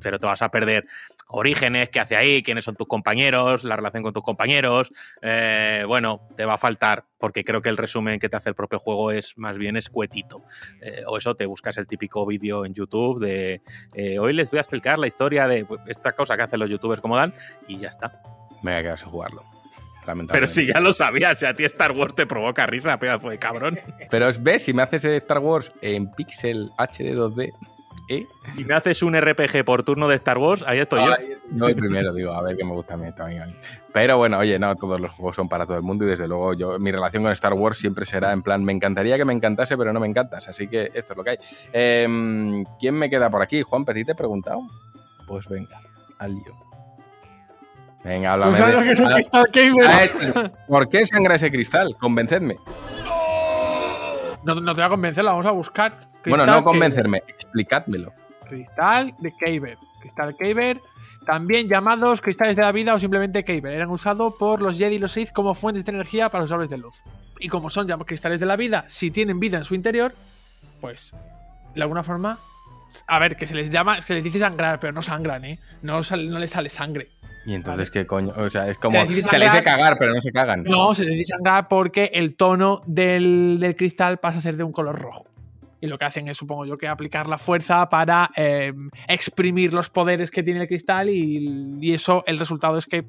[0.00, 0.86] Pero te vas a perder
[1.28, 4.92] orígenes, qué hace ahí, quiénes son tus compañeros, la relación con tus compañeros.
[5.22, 8.54] Eh, bueno, te va a faltar porque creo que el resumen que te hace el
[8.54, 10.42] propio juego es más bien escuetito.
[10.80, 13.62] Eh, o eso, te buscas el típico vídeo en YouTube de
[13.94, 16.70] eh, hoy les voy a explicar la historia de pues, esta cosa que hacen los
[16.70, 17.34] youtubers como dan
[17.66, 18.22] y ya está.
[18.62, 19.44] Me voy a quedar sin jugarlo.
[20.32, 23.38] Pero si ya lo sabías, si a ti Star Wars te provoca risa, pedazo de
[23.38, 23.80] cabrón.
[24.10, 27.52] Pero ves, si me haces Star Wars en pixel HD 2D,
[28.08, 28.26] ¿eh?
[28.56, 31.12] Y me haces un RPG por turno de Star Wars, ahí estoy yo.
[31.18, 33.56] Ay, No, el primero, digo, a ver que me gusta a mí también.
[33.92, 36.54] Pero bueno, oye, no, todos los juegos son para todo el mundo y desde luego
[36.54, 39.76] yo, mi relación con Star Wars siempre será en plan, me encantaría que me encantase,
[39.76, 41.38] pero no me encantas, así que esto es lo que hay.
[41.72, 43.62] Em, ¿Quién me queda por aquí?
[43.62, 44.60] Juan Petit, te he preguntado.
[45.26, 45.80] Pues venga,
[46.18, 46.54] al lío.
[48.04, 48.52] Venga, háblame.
[48.52, 49.86] ¿Tú sabes lo de- que es un Crystal Gamer?
[50.04, 51.96] este, ¿Por qué sangra ese cristal?
[51.98, 52.56] Convencedme.
[54.46, 55.98] No, no te voy a convencer, la vamos a buscar.
[56.24, 58.12] bueno, Crystal no convencerme, explicádmelo.
[58.48, 59.76] Cristal de Kyber.
[60.00, 60.80] Cristal Kyber,
[61.26, 63.72] también llamados cristales de la vida o simplemente Kyber.
[63.72, 66.70] Eran usados por los Jedi y los Sith como fuentes de energía para los sables
[66.70, 67.02] de luz.
[67.40, 70.14] Y como son llamados cristales de la vida, si tienen vida en su interior,
[70.80, 71.12] pues
[71.74, 72.38] de alguna forma.
[73.08, 75.58] A ver, que se les llama, se les dice sangrar, pero no sangran, ¿eh?
[75.82, 77.08] No, no les sale sangre.
[77.46, 78.34] Y entonces, ¿qué coño?
[78.36, 79.00] O sea, es como.
[79.06, 80.64] Se dice le dice cagar, pero no se cagan.
[80.64, 84.64] No, se les dice sangrar porque el tono del, del cristal pasa a ser de
[84.64, 85.26] un color rojo.
[85.80, 88.72] Y lo que hacen es, supongo yo, que aplicar la fuerza para eh,
[89.06, 93.06] exprimir los poderes que tiene el cristal y, y eso, el resultado es que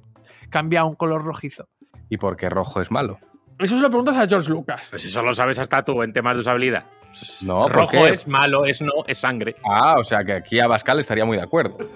[0.50, 1.68] cambia a un color rojizo.
[2.10, 3.20] ¿Y por qué rojo es malo?
[3.58, 4.88] Eso se lo preguntas a George Lucas.
[4.92, 6.86] Pues eso lo sabes hasta tú en temas de usabilidad.
[7.42, 8.14] No, ¿por Rojo qué?
[8.14, 9.56] es malo, es no, es sangre.
[9.66, 11.78] Ah, o sea que aquí Abascal estaría muy de acuerdo.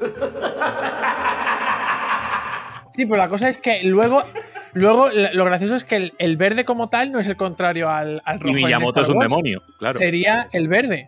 [2.92, 4.22] Sí, pero la cosa es que luego,
[4.74, 8.22] luego lo gracioso es que el, el verde como tal no es el contrario al,
[8.26, 8.58] al rojo.
[8.58, 9.98] Y Miyamoto es un demonio, claro.
[9.98, 11.08] Sería el verde.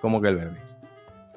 [0.00, 0.56] ¿Cómo que el verde?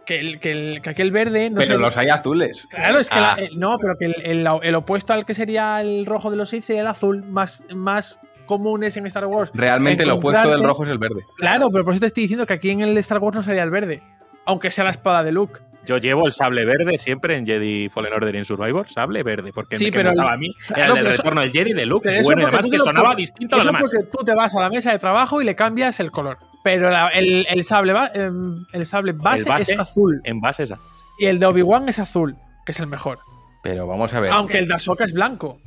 [0.06, 2.68] Que, el, que, el, que aquel verde no Pero sería- los hay azules.
[2.70, 3.36] Claro, es que Ah.
[3.38, 6.38] la- eh, no, pero que el, el- el opuesto al que sería el rojo de
[6.38, 9.50] los Sith sería el azul, más, más comunes en Star Wars.
[9.56, 11.24] Realmente lo opuesto del rojo es el verde.
[11.38, 13.64] Claro, pero por eso te estoy diciendo que aquí en el Star Wars no sería
[13.64, 14.04] el verde.
[14.46, 15.60] Aunque sea la espada de Luke.
[15.86, 19.52] Yo llevo el sable verde siempre en Jedi Fallen Order y en Survivor, sable verde,
[19.54, 21.86] porque Sí, me, pero a mí era Claro, el del eso- retorno del Jedi de
[21.86, 23.82] Luke, Pero bueno, y además que sonaba distinto a los demás.
[23.82, 26.38] porque tú te vas a la mesa de trabajo y le cambias el color.
[26.64, 30.20] Pero la- el, el sable em, el sable base, El base es azul.
[30.24, 30.80] En base esa.
[31.20, 32.36] Y el de Obi-Wan es azul,
[32.66, 33.20] que es el mejor.
[33.64, 34.32] Pero vamos a ver.
[34.32, 35.60] Aunque el de Ahsoka es blanco.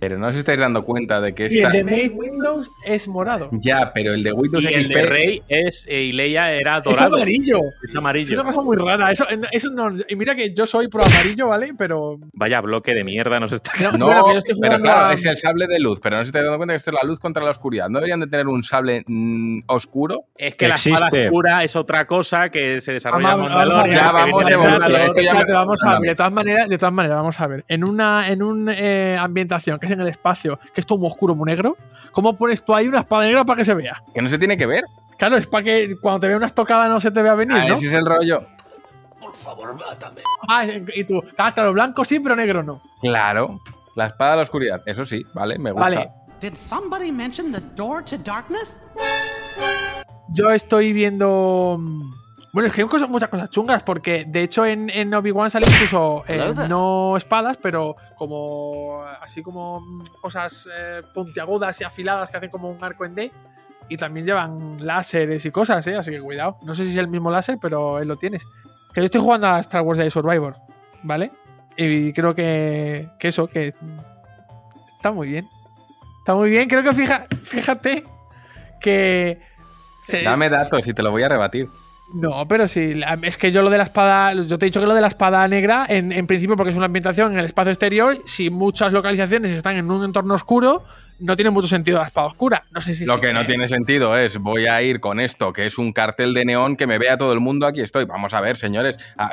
[0.00, 1.70] Pero no os estáis dando cuenta de que Y el esta.
[1.70, 3.48] de Mace Windows es morado.
[3.52, 4.94] Ya, pero el de Windows Y el XP.
[4.94, 7.16] de Rey es, eh, y Leia era Es dorado.
[7.16, 7.58] amarillo.
[7.82, 8.34] Es Es amarillo.
[8.40, 9.10] una cosa muy rara.
[9.10, 11.72] Eso, eso no, y mira que yo soy pro amarillo, ¿vale?
[11.76, 12.18] Pero.
[12.32, 15.80] Vaya bloque de mierda nos está No, estoy pero claro, a- es el sable de
[15.80, 15.98] luz.
[16.02, 17.88] Pero no se te dando cuenta que esto es la luz contra la oscuridad.
[17.88, 20.26] ¿No deberían de tener un sable mm, oscuro?
[20.36, 23.78] Es que la espada oscura es otra cosa que se desarrolla en Vamos- vamos a
[23.78, 23.96] Mandalorian.
[23.96, 24.04] ver.
[24.04, 24.80] Ya vamos de evolucionar.
[24.80, 25.08] Mandalorian.
[25.08, 25.94] Esto ya me- Espérate, vamos a ver.
[25.96, 26.08] Ándame.
[26.08, 27.64] De todas maneras, de todas maneras, vamos a ver.
[27.68, 31.08] En una, en un eh, ambientación que es en el espacio, que es todo muy
[31.08, 31.76] oscuro, muy negro,
[32.12, 34.02] ¿cómo pones tú ahí una espada negra para que se vea?
[34.14, 34.84] Que no se tiene que ver.
[35.18, 37.68] Claro, es para que cuando te vea una estocada no se te vea venir, Ah,
[37.68, 37.74] ¿no?
[37.74, 38.46] ese es el rollo.
[40.48, 42.80] Ah, y tú, ah, claro, blanco sí, pero negro no.
[43.00, 43.60] Claro.
[43.94, 44.82] La espada de la oscuridad.
[44.86, 45.88] Eso sí, vale, me gusta.
[45.88, 46.10] Vale.
[46.40, 48.84] Did somebody mention the door to darkness?
[50.28, 51.80] Yo estoy viendo.
[52.58, 55.68] Bueno, es que hay cosas- muchas cosas chungas, porque de hecho en, en Obi-Wan salen
[55.70, 59.04] incluso eh, no espadas, pero como.
[59.20, 63.32] así como mm, cosas eh, puntiagudas y afiladas que hacen como un arco en D.
[63.88, 65.94] Y también llevan láseres y cosas, ¿eh?
[65.96, 66.58] Así que cuidado.
[66.62, 68.44] No sé si es el mismo láser, pero él lo tienes.
[68.92, 70.56] Que yo estoy jugando a Star Wars Jedi Survivor,
[71.04, 71.30] ¿vale?
[71.76, 73.72] Y creo que, que eso, que
[74.96, 75.48] está muy bien.
[76.18, 76.68] Está muy bien.
[76.68, 78.02] Creo que fija, fíjate
[78.80, 79.40] que...
[80.02, 81.68] se- Dame datos y te lo voy a rebatir.
[82.14, 84.86] No, pero sí, es que yo lo de la espada, yo te he dicho que
[84.86, 87.70] lo de la espada negra, en, en principio porque es una ambientación en el espacio
[87.70, 90.84] exterior, si muchas localizaciones están en un entorno oscuro,
[91.20, 92.64] no tiene mucho sentido la espada oscura.
[92.70, 95.66] No sé si Lo que no tiene sentido es, voy a ir con esto, que
[95.66, 98.04] es un cartel de neón que me vea todo el mundo, aquí estoy.
[98.04, 99.30] Vamos a ver, señores, ah,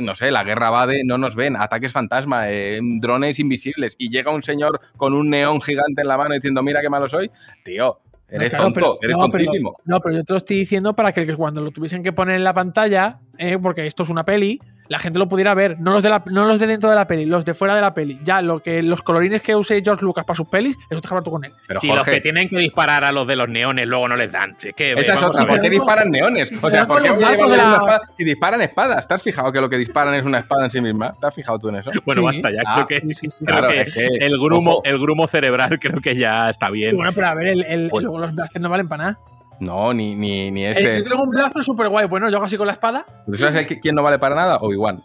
[0.00, 4.10] no sé, la guerra va de, no nos ven, ataques fantasma, eh, drones invisibles, y
[4.10, 7.30] llega un señor con un neón gigante en la mano diciendo, mira qué malo soy.
[7.62, 8.00] Tío,
[8.32, 9.72] no, eres claro, tonto, pero- eres no, pero- tontísimo.
[9.84, 12.44] no, pero yo te lo estoy diciendo para que cuando lo tuviesen que poner en
[12.44, 14.60] la pantalla, eh, porque esto es una peli,
[14.92, 17.06] la gente lo pudiera ver, no los de la- no los de dentro de la
[17.06, 18.20] peli, los de fuera de la peli.
[18.22, 21.24] Ya lo que los colorines que use George Lucas para sus pelis, eso te acabas
[21.24, 21.52] tú con él.
[21.66, 24.30] Pero si los que tienen que disparar a los de los neones luego no les
[24.30, 24.54] dan.
[24.58, 25.54] Si es que, esa es vamos otra, a ver.
[25.54, 26.48] ¿por qué disparan neones?
[26.50, 28.00] si O se sea, ¿por qué los voy a blancos llevar de una la- espada?
[28.16, 30.80] Si disparan espadas, ¿te has fijado que lo que disparan es una espada en sí
[30.80, 31.14] misma?
[31.18, 31.90] ¿Te has fijado tú en eso?
[32.04, 32.26] Bueno, Sí.
[32.26, 32.62] basta ya.
[32.66, 33.44] Ah, creo que, sí, sí, sí.
[33.46, 34.82] creo Claro, que es que, el, grumo, ojo.
[34.84, 36.96] el grumo cerebral creo que ya está bien.
[36.96, 38.08] Bueno, pero a ver, el, el- Bueno.
[38.08, 39.18] luego los blasters no valen para nada.
[39.62, 40.98] No, ni, ni, ni este.
[40.98, 42.06] yo tengo un blaster súper guay.
[42.08, 43.06] Bueno, yo hago así con la espada.
[43.26, 44.56] ¿Tú sabes el que- quién no vale para nada?
[44.60, 45.02] Obi-Wan.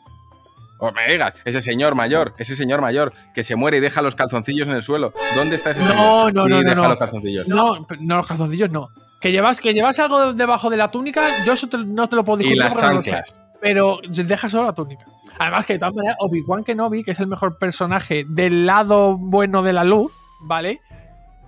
[0.79, 4.15] O me digas, ese señor mayor, ese señor mayor que se muere y deja los
[4.15, 5.13] calzoncillos en el suelo.
[5.35, 6.33] ¿Dónde está ese No, señor?
[6.33, 6.87] no, Sí, no, no, deja no.
[6.89, 7.47] los calzoncillos.
[7.47, 8.89] No, no, los calzoncillos no.
[9.21, 12.23] Que llevas, que llevas algo debajo de la túnica, yo eso te- no te lo
[12.23, 13.11] puedo Y discutir las lo sé.
[13.11, 13.35] chanclas.
[13.61, 15.05] Pero deja solo la túnica.
[15.39, 19.61] Además que de todas maneras, Obi-Wan Kenobi, que es el mejor personaje del lado bueno
[19.63, 20.79] de la luz, ¿vale?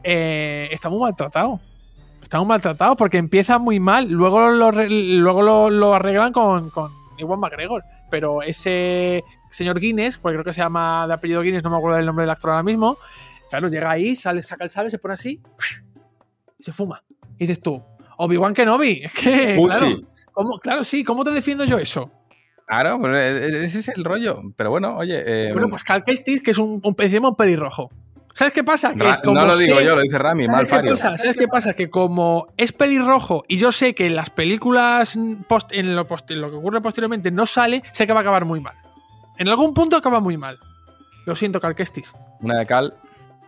[0.03, 1.59] Eh, está muy maltratado.
[2.29, 4.07] Está muy maltratado porque empieza muy mal.
[4.07, 7.83] Luego lo, luego lo, lo arreglan con, con Ewan McGregor.
[8.11, 11.97] Pero ese señor Guinness, porque creo que se llama de apellido Guinness, no me acuerdo
[11.97, 12.99] del nombre del actor ahora mismo.
[13.49, 15.41] Claro, llega ahí, sale, saca el sable, se pone así
[16.59, 17.01] y se fuma.
[17.35, 17.81] Y dices tú,
[18.17, 19.55] Obi-Wan Kenobi, es que.
[19.55, 19.79] Pucci.
[19.79, 19.97] Claro,
[20.31, 22.11] ¿cómo- claro, sí, ¿cómo te defiendo yo eso?
[22.67, 24.39] Claro, pues eh, ese es el rollo.
[24.55, 25.23] Pero bueno, oye.
[25.25, 26.95] eh, Bueno, pues Cal Kestis, que es un, un,
[27.25, 27.89] un pelirrojo.
[28.39, 28.93] ¿Sabes qué pasa?
[28.93, 31.17] Que Ra- como no lo digo sé- yo, lo dice Rami, ¿Sabes qué, pasa?
[31.17, 31.73] ¿Sabes qué pasa?
[31.73, 35.19] Que como es pelirrojo y yo sé que en las películas
[35.49, 38.21] post- en, lo post- en lo que ocurre posteriormente no sale, sé que va a
[38.21, 38.75] acabar muy mal.
[39.37, 40.57] En algún punto acaba muy mal.
[41.25, 42.13] Lo siento, Cal Kestis.
[42.39, 42.93] Una de cal.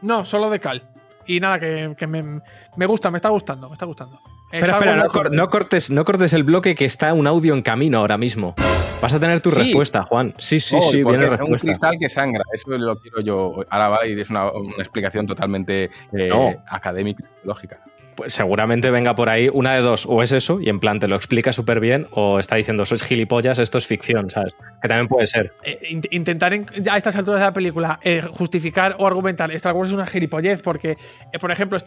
[0.02, 0.84] No, solo de Cal.
[1.26, 2.42] Y nada, que, que me,
[2.76, 4.20] me gusta, me está gustando, me está gustando.
[4.52, 5.14] Espera, Está espera, no, bueno.
[5.14, 8.54] cor- no cortes, no cortes el bloque que está un audio en camino ahora mismo.
[9.02, 9.58] Vas a tener tu Sí.
[9.60, 10.36] respuesta, Juan.
[10.38, 11.68] Sí, sí, Oh, sí, viene es un respuesta.
[11.68, 12.44] cristal que sangra.
[12.54, 13.56] Eso lo quiero yo.
[13.70, 16.54] Ahora va y es una, una explicación totalmente eh, No.
[16.68, 17.82] académica lógica.
[18.16, 21.08] Pues seguramente venga por ahí una de dos, o es eso, y en plan te
[21.08, 24.54] lo explica súper bien, o está diciendo sois gilipollas, esto es ficción, ¿sabes?
[24.82, 25.54] Que también puede ser.
[25.64, 29.74] Eh, int- intentar en- a estas alturas de la película eh, justificar o argumentar Star
[29.74, 30.98] Wars es una gilipollez porque,
[31.32, 31.78] eh, por ejemplo,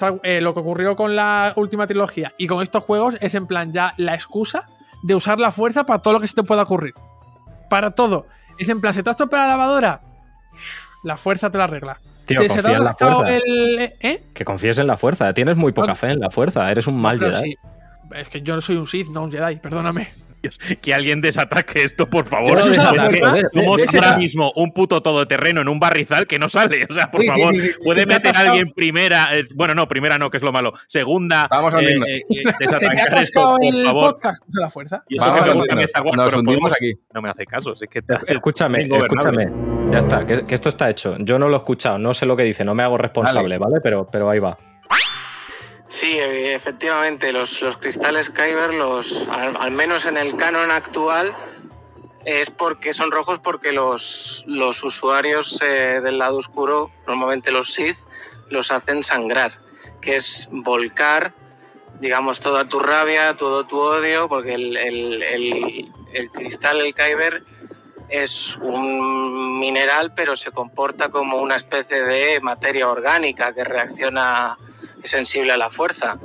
[0.41, 3.93] lo que ocurrió con la última trilogía y con estos juegos es en plan ya
[3.99, 4.67] la excusa
[5.03, 6.95] de usar la fuerza para todo lo que se te pueda ocurrir.
[7.69, 8.27] Para todo.
[8.59, 10.01] Es en plan, ¿se te ha la lavadora?
[11.03, 12.01] La fuerza te la arregla.
[12.27, 13.35] Tío, ¿Te- ¿Se te confía ha en la fuerza.
[13.37, 13.93] el.
[14.01, 14.23] ¿Eh?
[14.33, 15.33] Que confíes en la fuerza.
[15.35, 15.95] Tienes muy poca No.
[15.95, 16.71] fe en la fuerza.
[16.71, 17.35] Eres un mal Jedi.
[17.53, 17.57] sí.
[18.15, 20.09] Es que yo no soy un Sith, no un Jedi, perdóname.
[20.81, 22.59] Que alguien desataque esto, por favor.
[22.59, 26.39] No desataque, joder, somos de- de- ahora mismo un puto todoterreno en un barrizal que
[26.39, 26.87] no sale.
[26.89, 27.73] O sea, por Sí, favor, sí, sí.
[27.85, 29.37] puede meter a alguien primera.
[29.37, 30.73] eh, bueno, no, primera no, que es lo malo.
[30.89, 31.47] Segunda.
[31.51, 34.13] Vamos a eh, eh, eh, Se te ha desatacar esto, por el favor.
[34.15, 35.05] podcast de la fuerza.
[35.09, 35.81] Y eso Vamos que me gusta.
[35.83, 36.95] Star Wars, Nos pero aquí.
[37.13, 37.73] No me hace caso.
[37.73, 39.51] Es que Escúchame, escúchame.
[39.91, 41.17] Ya está, que, que esto está hecho.
[41.21, 43.81] Yo no lo he escuchado, no sé lo que dice, no me hago responsable, ¿vale?
[43.83, 44.57] Pero, pero ahí va.
[45.87, 51.33] Sí, eh, efectivamente, los, los cristales Kyber, los, al, menos en el canon actual,
[52.25, 57.99] es porque son rojos porque los, los usuarios eh, del lado oscuro, normalmente los Sith,
[58.49, 59.59] los hacen sangrar,
[60.01, 61.35] que es volcar,
[62.01, 67.45] digamos, toda tu rabia, todo tu odio, porque el- el- el cristal, el Kyber,
[68.09, 74.57] es un mineral, pero se comporta como una especie de materia orgánica que reacciona
[75.05, 76.19] es sensible a la fuerza.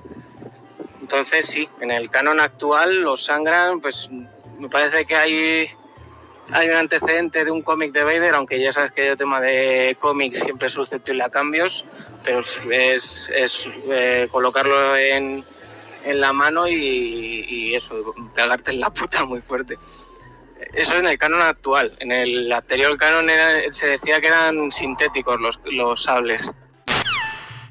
[1.02, 4.10] Entonces sí, en el canon actual los sangran, pues
[4.58, 5.68] me parece que hay,
[6.52, 9.98] hay un antecedente de un cómic de Vader, aunque ya sabes que el tema de
[10.00, 11.86] cómics siempre es susceptible a cambios,
[12.24, 15.44] pero es, es, es, eh, colocarlo en,
[16.06, 19.78] en la mano y, y eso, cagarte en la puta muy fuerte.
[20.74, 21.96] Eso en el canon actual.
[22.00, 26.52] En el anterior canon era- se decía que eran sintéticos los, los sables.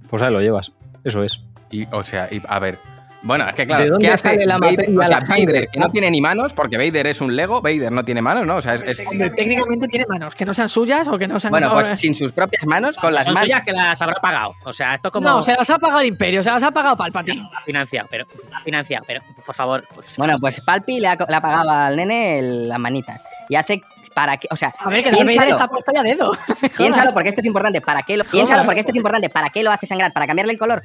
[0.08, 0.72] Pues ahí lo llevas.
[1.08, 1.40] Eso es.
[1.70, 2.78] Y, o sea, y, a ver,
[3.20, 4.88] Bueno, es que claro, ¿De dónde ¿qué hace sale la Vader?
[4.96, 5.20] O sea?
[5.28, 8.46] Vader, que no tiene ni manos, porque Vader es un Lego, Vader no tiene manos,
[8.46, 8.56] ¿no?
[8.56, 11.40] O sea, es, es- Hombre, técnicamente tiene manos, que no sean suyas o que no
[11.40, 11.50] sean.
[11.50, 13.48] bueno, pues sin sus propias manos, con las Son manos.
[13.48, 14.54] suyas que las habrá pagado.
[14.64, 15.26] O sea, esto como.
[15.28, 17.44] No, se las ha pagado el Imperio, se las ha pagado Palpatine.
[17.66, 18.24] Financiado, pero.
[18.64, 19.20] Financiado, pero.
[19.44, 19.84] Por favor.
[19.94, 23.26] pues- Bueno, pues Palpi le ha, le ha pagado al nene el- las manitas.
[23.48, 23.82] Y hace.
[24.18, 24.48] ¿Para qué?
[24.50, 25.50] O sea, A ver, que piénsalo.
[25.50, 26.36] está puesto ya dedo.
[26.76, 27.80] Piénsalo porque esto es importante.
[27.80, 29.30] ¿Para qué lo, piénsalo porque esto es importante.
[29.30, 30.12] ¿Para qué lo hace sangrar?
[30.12, 30.82] ¿Para cambiarle el color?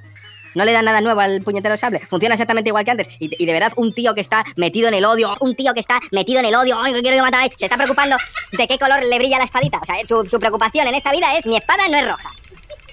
[0.53, 1.99] No le da nada nuevo al puñetero sable.
[2.07, 3.07] Funciona exactamente igual que antes.
[3.19, 5.79] Y, y de verdad, un tío que está metido en el odio, un tío que
[5.79, 8.17] está metido en el odio, ay, quiero que matar, se está preocupando
[8.51, 9.79] de qué color le brilla la espadita.
[9.81, 12.29] O sea, su, su preocupación en esta vida es mi espada no es roja.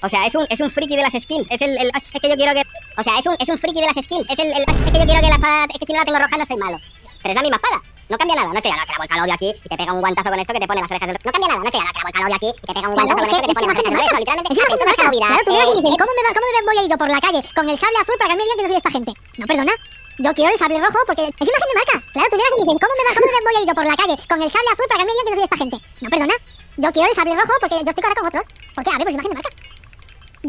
[0.03, 1.47] O sea, es un, es un friki de las skins.
[1.51, 2.63] Es el, el- Es que yo quiero que.
[2.97, 4.27] O sea, es un, es un friki de las skins.
[4.31, 5.65] Es el, el- Es que yo quiero que la espada.
[5.75, 6.79] Es que si no la tengo roja no soy malo.
[7.23, 7.83] Pero es la misma espada.
[8.11, 8.49] No cambia nada.
[8.49, 10.29] No estoy a la que la vuelta al odio aquí y te pega un guantazo
[10.31, 11.61] con esto que te pone las orejas del No cambia nada.
[11.61, 13.17] No estoy a la que la vuelta al odio aquí y te pega un guantazo
[13.17, 14.11] con esto que te pone las orejas del.
[14.11, 14.51] No, literalmente.
[14.51, 15.11] Gente toda esa marca.
[15.11, 15.27] movida.
[15.31, 17.09] Claro, tú llegas y dices, ¿cómo me, va- ¿cómo me voy a ir yo por
[17.15, 19.13] la calle con el sable azul para que me digan que yo soy esta gente?
[19.41, 19.75] No, perdona.
[20.21, 21.97] Yo quiero el sable rojo porque es imagen de marca.
[22.13, 23.87] Claro, tú llegas y dices, ¿cómo me, va- ¿cómo me voy a ir yo por
[23.89, 25.77] la calle con el sable azul para que me digan que yo soy esta gente?
[26.03, 26.37] No, perdona.
[26.83, 28.45] Yo quiero el sable rojo porque yo estoy ahora con otros.
[28.75, 28.91] ¿Por qué?
[28.91, 29.51] A ver, pues imagen de marca.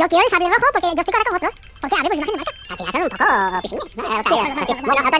[0.01, 1.53] Yo quiero el sable rojo porque yo estoy ahora con otros.
[1.81, 1.95] ¿Por qué?
[1.95, 2.53] A ver, pues imagen de marca.
[2.71, 3.25] Al final son un poco
[4.91, 5.11] Bueno,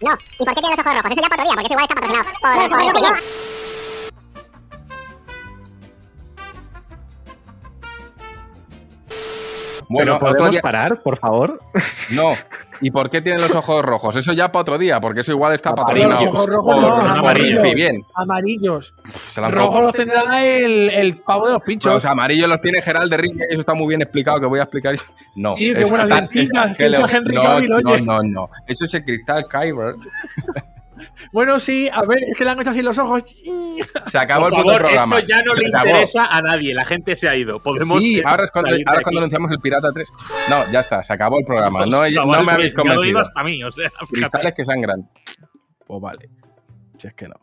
[0.00, 1.12] No, ¿y por qué tiene los ojos rojos?
[1.12, 3.20] Eso ya teoría, porque eso igual está patrocinado por, Bueno,
[9.92, 11.58] Bueno, ¿Pero podemos día- parar, por favor?
[12.10, 12.30] No.
[12.80, 14.14] ¿Y por qué tienen los ojos rojos?
[14.16, 16.28] Eso ya para otro día, porque eso igual está patrocinado.
[16.30, 17.74] ojos rojos por- no, por amarillos.
[17.74, 18.06] Bien.
[18.14, 18.94] Amarillos.
[19.36, 19.86] Han Rojo robado.
[19.88, 21.92] lo tendrá el, el pavo de los pinchos.
[21.92, 24.62] Los amarillos los tiene Gerald de Rick, eso está muy bien explicado, que voy a
[24.62, 24.94] explicar.
[25.34, 25.54] No.
[25.56, 28.50] Sí, qué buenas lentillas, no, no, no, no.
[28.66, 29.94] Eso es el cristal Kyber.
[31.32, 33.24] Bueno, sí, a ver, es que le han hecho así los ojos.
[34.08, 35.18] Se acabó Por el favor, programa.
[35.18, 35.86] esto ya no Se le acabó.
[35.86, 36.74] interesa a nadie.
[36.74, 37.62] La gente se ha ido.
[37.62, 38.02] Podemos.
[38.02, 40.08] Sí, ahora es, cuando, ahora anunciamos el Pirata 3.
[40.48, 41.86] No, ya está, se acabó el programa.
[41.86, 43.18] No, no me habéis convencido.
[43.20, 43.90] hasta mí, o sea.
[44.10, 45.08] Cristales que sangran.
[45.86, 46.28] Pues vale.
[46.98, 47.34] Si es que no.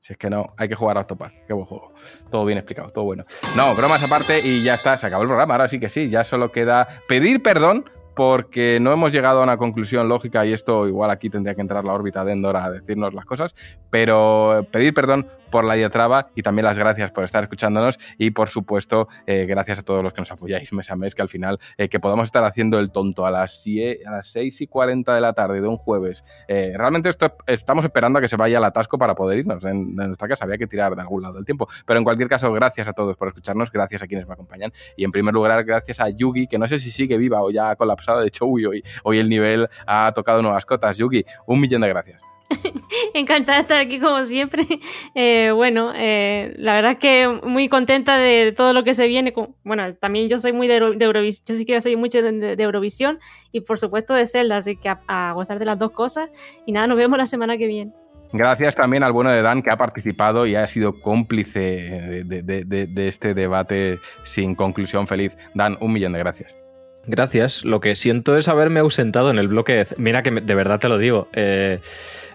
[0.00, 1.32] Si es que no, hay que jugar a Octopath.
[1.46, 1.92] Qué buen juego.
[2.30, 3.24] Todo bien explicado, todo bueno.
[3.56, 5.54] No, bromas aparte y ya está, se acabó el programa.
[5.54, 9.56] Ahora sí que sí, ya solo queda pedir perdón porque no hemos llegado a una
[9.56, 13.14] conclusión lógica y esto igual aquí tendría que entrar la órbita de Endor a decirnos
[13.14, 13.54] las cosas,
[13.90, 18.48] pero pedir perdón por la diatraba y también las gracias por estar escuchándonos y por
[18.48, 21.60] supuesto eh, gracias a todos los que nos apoyáis mes a mes, que al final
[21.76, 25.14] eh, que podamos estar haciendo el tonto a las, sie- a las 6 y 40
[25.14, 26.24] de la tarde de un jueves.
[26.48, 29.64] Eh, realmente esto, estamos esperando a que se vaya el atasco para poder irnos.
[29.64, 31.68] En, nuestra casa había que tirar de algún lado el tiempo.
[31.86, 35.04] Pero en cualquier caso, gracias a todos por escucharnos, gracias a quienes me acompañan y
[35.04, 37.76] en primer lugar gracias a Yugi, que no sé si sigue viva o ya ha
[37.76, 38.20] colapsado.
[38.20, 40.96] De hecho, hoy, hoy el nivel ha tocado nuevas cotas.
[40.96, 42.31] Yugi, un millón de gracias.
[43.14, 44.66] Encantada de estar aquí como siempre.
[45.14, 49.32] Eh, bueno, eh, la verdad es que muy contenta de todo lo que se viene.
[49.32, 53.18] con- Bueno, también yo soy muy de, Euro- de Eurovisión, yo sí mucho de, Eurovisión
[53.52, 56.30] y por supuesto de Zelda, así que a, gozar de las dos cosas.
[56.66, 57.92] Y nada, nos vemos la semana que viene.
[58.32, 63.34] Gracias también al bueno de Dan que ha participado y ha sido cómplice de este
[63.34, 65.36] debate sin conclusión feliz.
[65.54, 66.61] Dan, un millón de gracias.
[67.06, 67.64] Gracias.
[67.64, 69.86] Lo que siento es haberme ausentado en el bloque.
[69.96, 71.28] Mira que de verdad te lo digo.
[71.32, 71.80] eh,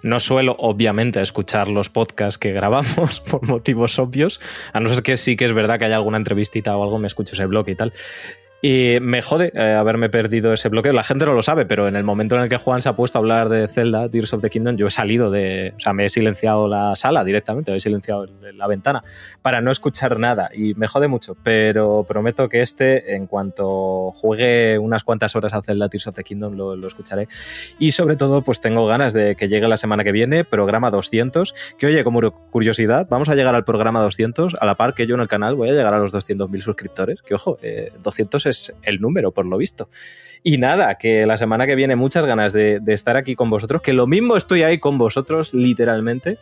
[0.04, 4.40] no suelo, obviamente, escuchar los podcasts que grabamos por motivos obvios.
[4.74, 7.08] A no ser que sí que es verdad que haya alguna entrevistita o algo, me
[7.08, 7.94] escucho ese bloque y tal.
[8.62, 10.92] Y me jode eh, haberme perdido ese bloqueo.
[10.92, 12.96] La gente no lo sabe, pero en el momento en el que Juan se ha
[12.96, 15.74] puesto a hablar de Zelda, Tears of the Kingdom, yo he salido de.
[15.78, 19.04] O sea, me he silenciado la sala directamente, he silenciado la ventana
[19.44, 20.50] para no escuchar nada.
[20.54, 25.62] Y me jode mucho, pero prometo que este, en cuanto juegue unas cuantas horas a
[25.62, 27.28] Zelda Tears of the Kingdom, lo, lo escucharé.
[27.78, 31.54] Y sobre todo, pues tengo ganas de que llegue la semana que viene, programa 200.
[31.78, 35.14] Que oye, como curiosidad, vamos a llegar al programa 200, a la par que yo
[35.14, 37.22] en el canal voy a llegar a los 200.000 suscriptores.
[37.22, 39.90] Que ojo, eh, 200 es el número, por lo visto.
[40.44, 43.94] Y nada, que la semana que viene muchas ganas de, estar aquí con vosotros, que
[43.94, 46.38] lo mismo estoy ahí con vosotros, literalmente,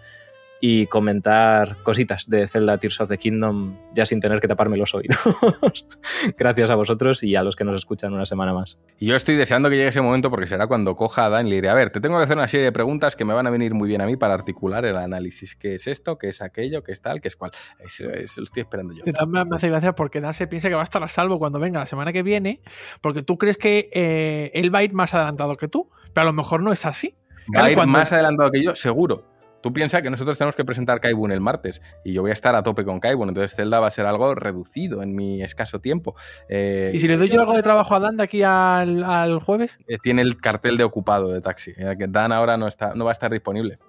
[0.61, 4.95] y comentar cositas de Zelda Tears of the Kingdom ya sin tener que taparme los
[4.95, 5.17] oídos.
[6.38, 8.80] Gracias a vosotros y a los que nos escuchan una semana más.
[9.00, 11.50] Y yo estoy deseando que llegue ese momento porque será cuando coja a Dan y
[11.51, 13.48] le diré, a ver, te tengo que hacer una serie de preguntas que me van
[13.48, 15.56] a venir muy bien a mí para articular el análisis.
[15.56, 16.17] ¿Qué es esto?
[16.17, 16.84] ¿Qué es aquello?
[16.84, 17.22] ¿Qué es tal?
[17.22, 17.51] ¿Qué es cual?
[17.80, 19.03] Eso, eso lo estoy esperando yo.
[19.06, 21.38] Y también me hace gracia porque Dan se piensa que va a estar a salvo
[21.38, 22.61] cuando venga la semana que viene,
[23.01, 26.25] porque tú crees que eh, él va a ir más adelantado que tú, pero a
[26.25, 27.16] lo mejor no es así.
[27.50, 29.35] Va Claro, a ir cuando- más adelantado que yo, seguro.
[29.66, 32.56] Tú piensas que nosotros tenemos que presentar Kaibun el martes y yo voy a estar
[32.56, 36.14] a tope con Kaibun, entonces Zelda va a ser algo reducido en mi escaso tiempo.
[36.48, 39.40] Eh, ¿Y si le doy yo algo de trabajo a Dan de aquí al, al
[39.40, 39.80] jueves?
[39.88, 43.06] eh, tiene el cartel de ocupado de taxi, eh, que Dan ahora no, está, no
[43.06, 43.80] va a estar disponible.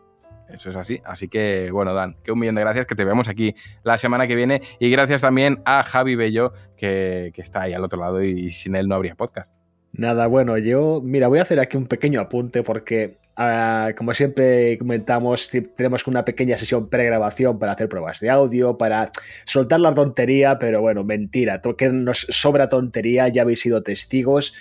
[0.48, 1.02] Eso es así.
[1.04, 4.26] Así que, bueno, Dan, que un millón de gracias, que te vemos aquí la semana
[4.26, 4.62] que viene.
[4.80, 8.76] Y gracias también a Javi Bello, que, que está ahí al otro lado y sin
[8.76, 9.54] él no habría podcast.
[9.92, 14.78] Nada, bueno, yo, mira, voy a hacer aquí un pequeño apunte porque, ah, como siempre
[14.78, 19.10] comentamos, tenemos una pequeña sesión pregrabación para hacer pruebas de audio, para
[19.44, 24.54] soltar la tontería, pero bueno, mentira, que nos sobra tontería, ya habéis sido testigos.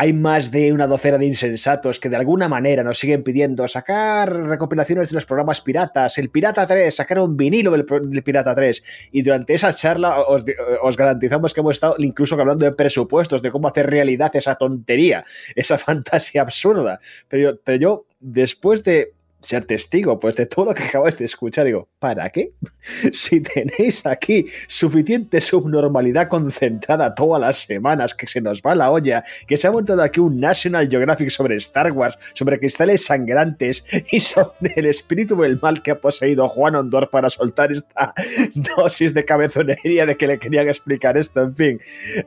[0.00, 4.32] Hay más de una docena de insensatos que de alguna manera nos siguen pidiendo sacar
[4.32, 7.84] recopilaciones de los programas piratas, el Pirata 3, sacar un vinilo del,
[8.22, 9.08] Pirata 3.
[9.10, 13.66] Y durante esa charla os, garantizamos que hemos estado incluso hablando de presupuestos, de cómo
[13.66, 15.24] hacer realidad esa tontería,
[15.56, 17.00] esa fantasía absurda.
[17.26, 21.66] Pero, pero yo, después de ser testigo pues de todo lo que acabáis de escuchar,
[21.66, 22.52] digo, ¿para qué?
[23.12, 29.22] Si tenéis aquí suficiente subnormalidad concentrada todas las semanas, que se nos va la olla,
[29.46, 34.20] que se ha montado aquí un National Geographic sobre Star Wars, sobre cristales sangrantes y
[34.20, 38.14] sobre el espíritu del mal que ha poseído Juan Ondor para soltar esta
[38.76, 41.80] dosis de cabezonería de que le querían explicar esto, en fin.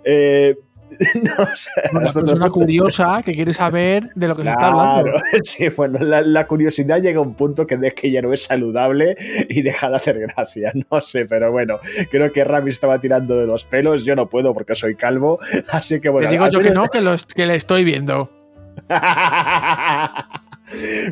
[0.03, 0.55] Eh,
[1.23, 1.31] no
[1.91, 5.11] Una persona otro punto- curiosa que quiere saber de lo que se está hablando.
[5.43, 8.43] Sí, bueno, la, la curiosidad llega a un punto que, de que ya no es
[8.43, 9.15] saludable
[9.49, 11.79] y deja de hacer gracia, no sé, pero bueno,
[12.09, 15.39] creo que Rami estaba tirando de los pelos, yo no puedo porque soy calvo,
[15.69, 16.27] así que bueno.
[16.27, 16.99] Le digo yo que no, que,
[17.35, 18.29] que le estoy viendo.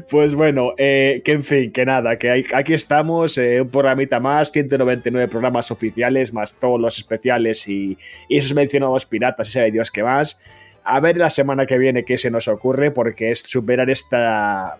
[0.09, 4.51] Pues bueno, eh, que en fin, que nada, que aquí estamos, eh, un programita más,
[4.51, 7.97] 199 programas oficiales, más todos los especiales y,
[8.27, 10.39] y esos mencionados piratas, y sabe Dios qué más.
[10.83, 14.77] A ver la semana que viene qué se nos ocurre, porque es superar esta,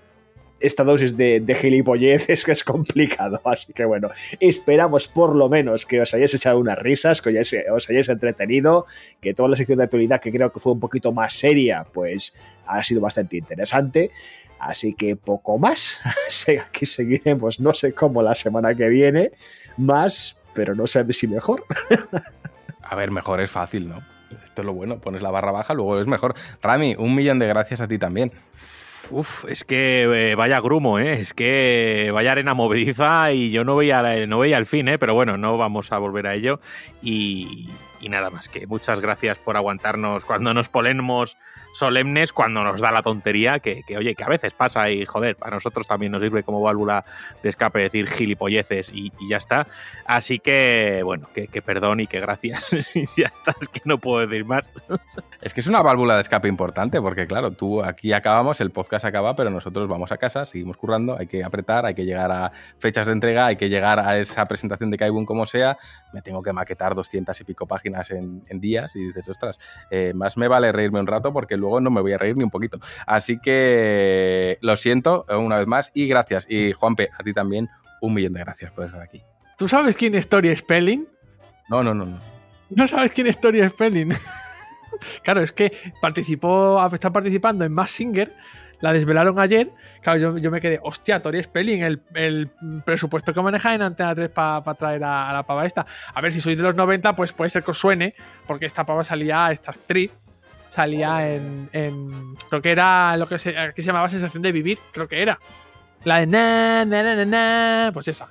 [0.59, 3.41] esta dosis de, de gilipollez es que es complicado.
[3.43, 4.09] Así que bueno,
[4.39, 8.85] esperamos por lo menos que os hayáis echado unas risas, que os os hayáis entretenido,
[9.21, 12.37] que toda la sección de actualidad, que creo que fue un poquito más seria, pues
[12.65, 14.11] ha sido bastante interesante.
[14.59, 16.01] Así que poco más.
[16.65, 19.31] Aquí seguiremos, no sé cómo la semana que viene,
[19.77, 21.63] más, pero no sé si mejor.
[22.83, 24.01] A ver, mejor es fácil, ¿no?
[24.45, 26.33] Esto es lo bueno, pones la barra baja, luego es mejor.
[26.61, 28.31] Rami, un millón de gracias a ti también.
[29.11, 31.13] Uf, es que eh, vaya grumo, ¿eh?
[31.13, 34.99] Es que vaya arena movediza y yo no veía, la- no veía el fin, ¿eh?
[34.99, 36.59] Pero bueno, no vamos a volver a ello.
[37.01, 37.69] Y,
[38.01, 41.37] y nada más que muchas gracias por aguantarnos cuando nos ponemos
[41.79, 45.35] solemnes, cuando nos da la tontería, que, que, oye, que a veces pasa y joder,
[45.35, 47.05] para nosotros también nos sirve como válvula
[47.41, 49.65] de escape decir gilipolleces y, ya está.
[50.05, 52.69] Así que, bueno, que, que perdón y que gracias.
[53.17, 54.69] ya está, es que no puedo decir más.
[55.41, 59.05] Es que es una válvula de escape importante, porque claro, tú aquí acabamos, el podcast
[59.05, 62.51] acaba, pero nosotros vamos a casa, seguimos currando, hay que apretar, hay que llegar a
[62.77, 65.77] fechas de entrega, hay que llegar a esa presentación de Kaibun como sea,
[66.13, 69.57] me tengo que maquetar 200 y pico páginas en, en días y dices, ostras,
[69.91, 72.43] eh, más me vale reírme un rato porque luego no me voy a reír ni
[72.43, 72.79] un poquito.
[73.05, 76.45] Así que lo siento eh, una vez más y gracias.
[76.49, 77.69] Y Juanpe, a ti también
[78.01, 79.21] un millón de gracias por estar aquí.
[79.57, 81.07] ¿Tú sabes quién es Tori Spelling?
[81.69, 82.19] No, no, no, no.
[82.69, 84.13] ¿No sabes quién es Tori Spelling?
[85.23, 88.33] claro, es que participó, está participando en Mass Singer,
[88.79, 89.71] la desvelaron ayer.
[90.01, 92.49] Claro, yo, yo me quedé, hostia, Tori Spelling, el, el
[92.85, 95.85] presupuesto que maneja en Antena 3 para traer a, a la pava esta.
[96.13, 98.15] A ver, si sois de los 90, pues puede ser que os suene,
[98.47, 100.15] porque esta pava salía, esta actriz,
[100.69, 101.67] salía en,
[102.47, 105.39] creo que era lo que se, aquí se llamaba Sensación de Vivir, creo que era.
[106.05, 108.29] La de na, na, na, na, pues esa.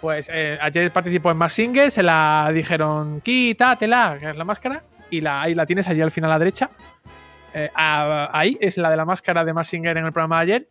[0.00, 4.82] Pues eh, ayer participó en Mass Singer, se la dijeron, quítatela, que es la máscara,
[5.10, 6.70] y la, ahí la tienes allí al final a la derecha.
[7.54, 10.68] Eh, ahí es la de la máscara de Mass Singer en el programa de ayer.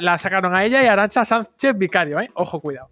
[0.00, 2.30] La sacaron a ella y a Arancha Sánchez Vicario, ¿eh?
[2.34, 2.88] Ojo, cuidado.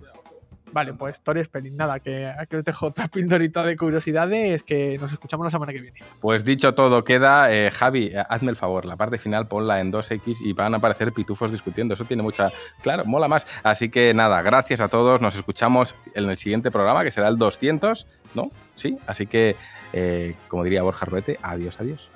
[0.76, 5.10] Vale, pues Tori Spelling, nada, que aquí os dejo otra pindorita de curiosidades que nos
[5.10, 5.98] escuchamos la semana que viene.
[6.20, 7.50] Pues dicho todo, queda.
[7.50, 10.76] eh, Javi, eh, hazme el favor, la parte final ponla en 2X y van a
[10.76, 11.94] aparecer pitufos discutiendo.
[11.94, 12.52] Eso tiene mucha.
[12.82, 13.46] Claro, mola más.
[13.62, 15.18] Así que nada, gracias a todos.
[15.22, 18.50] Nos escuchamos en el siguiente programa, que será el 200, ¿no?
[18.74, 19.56] Sí, así que,
[19.94, 22.10] eh, como diría Borja Ruete, adiós, adiós.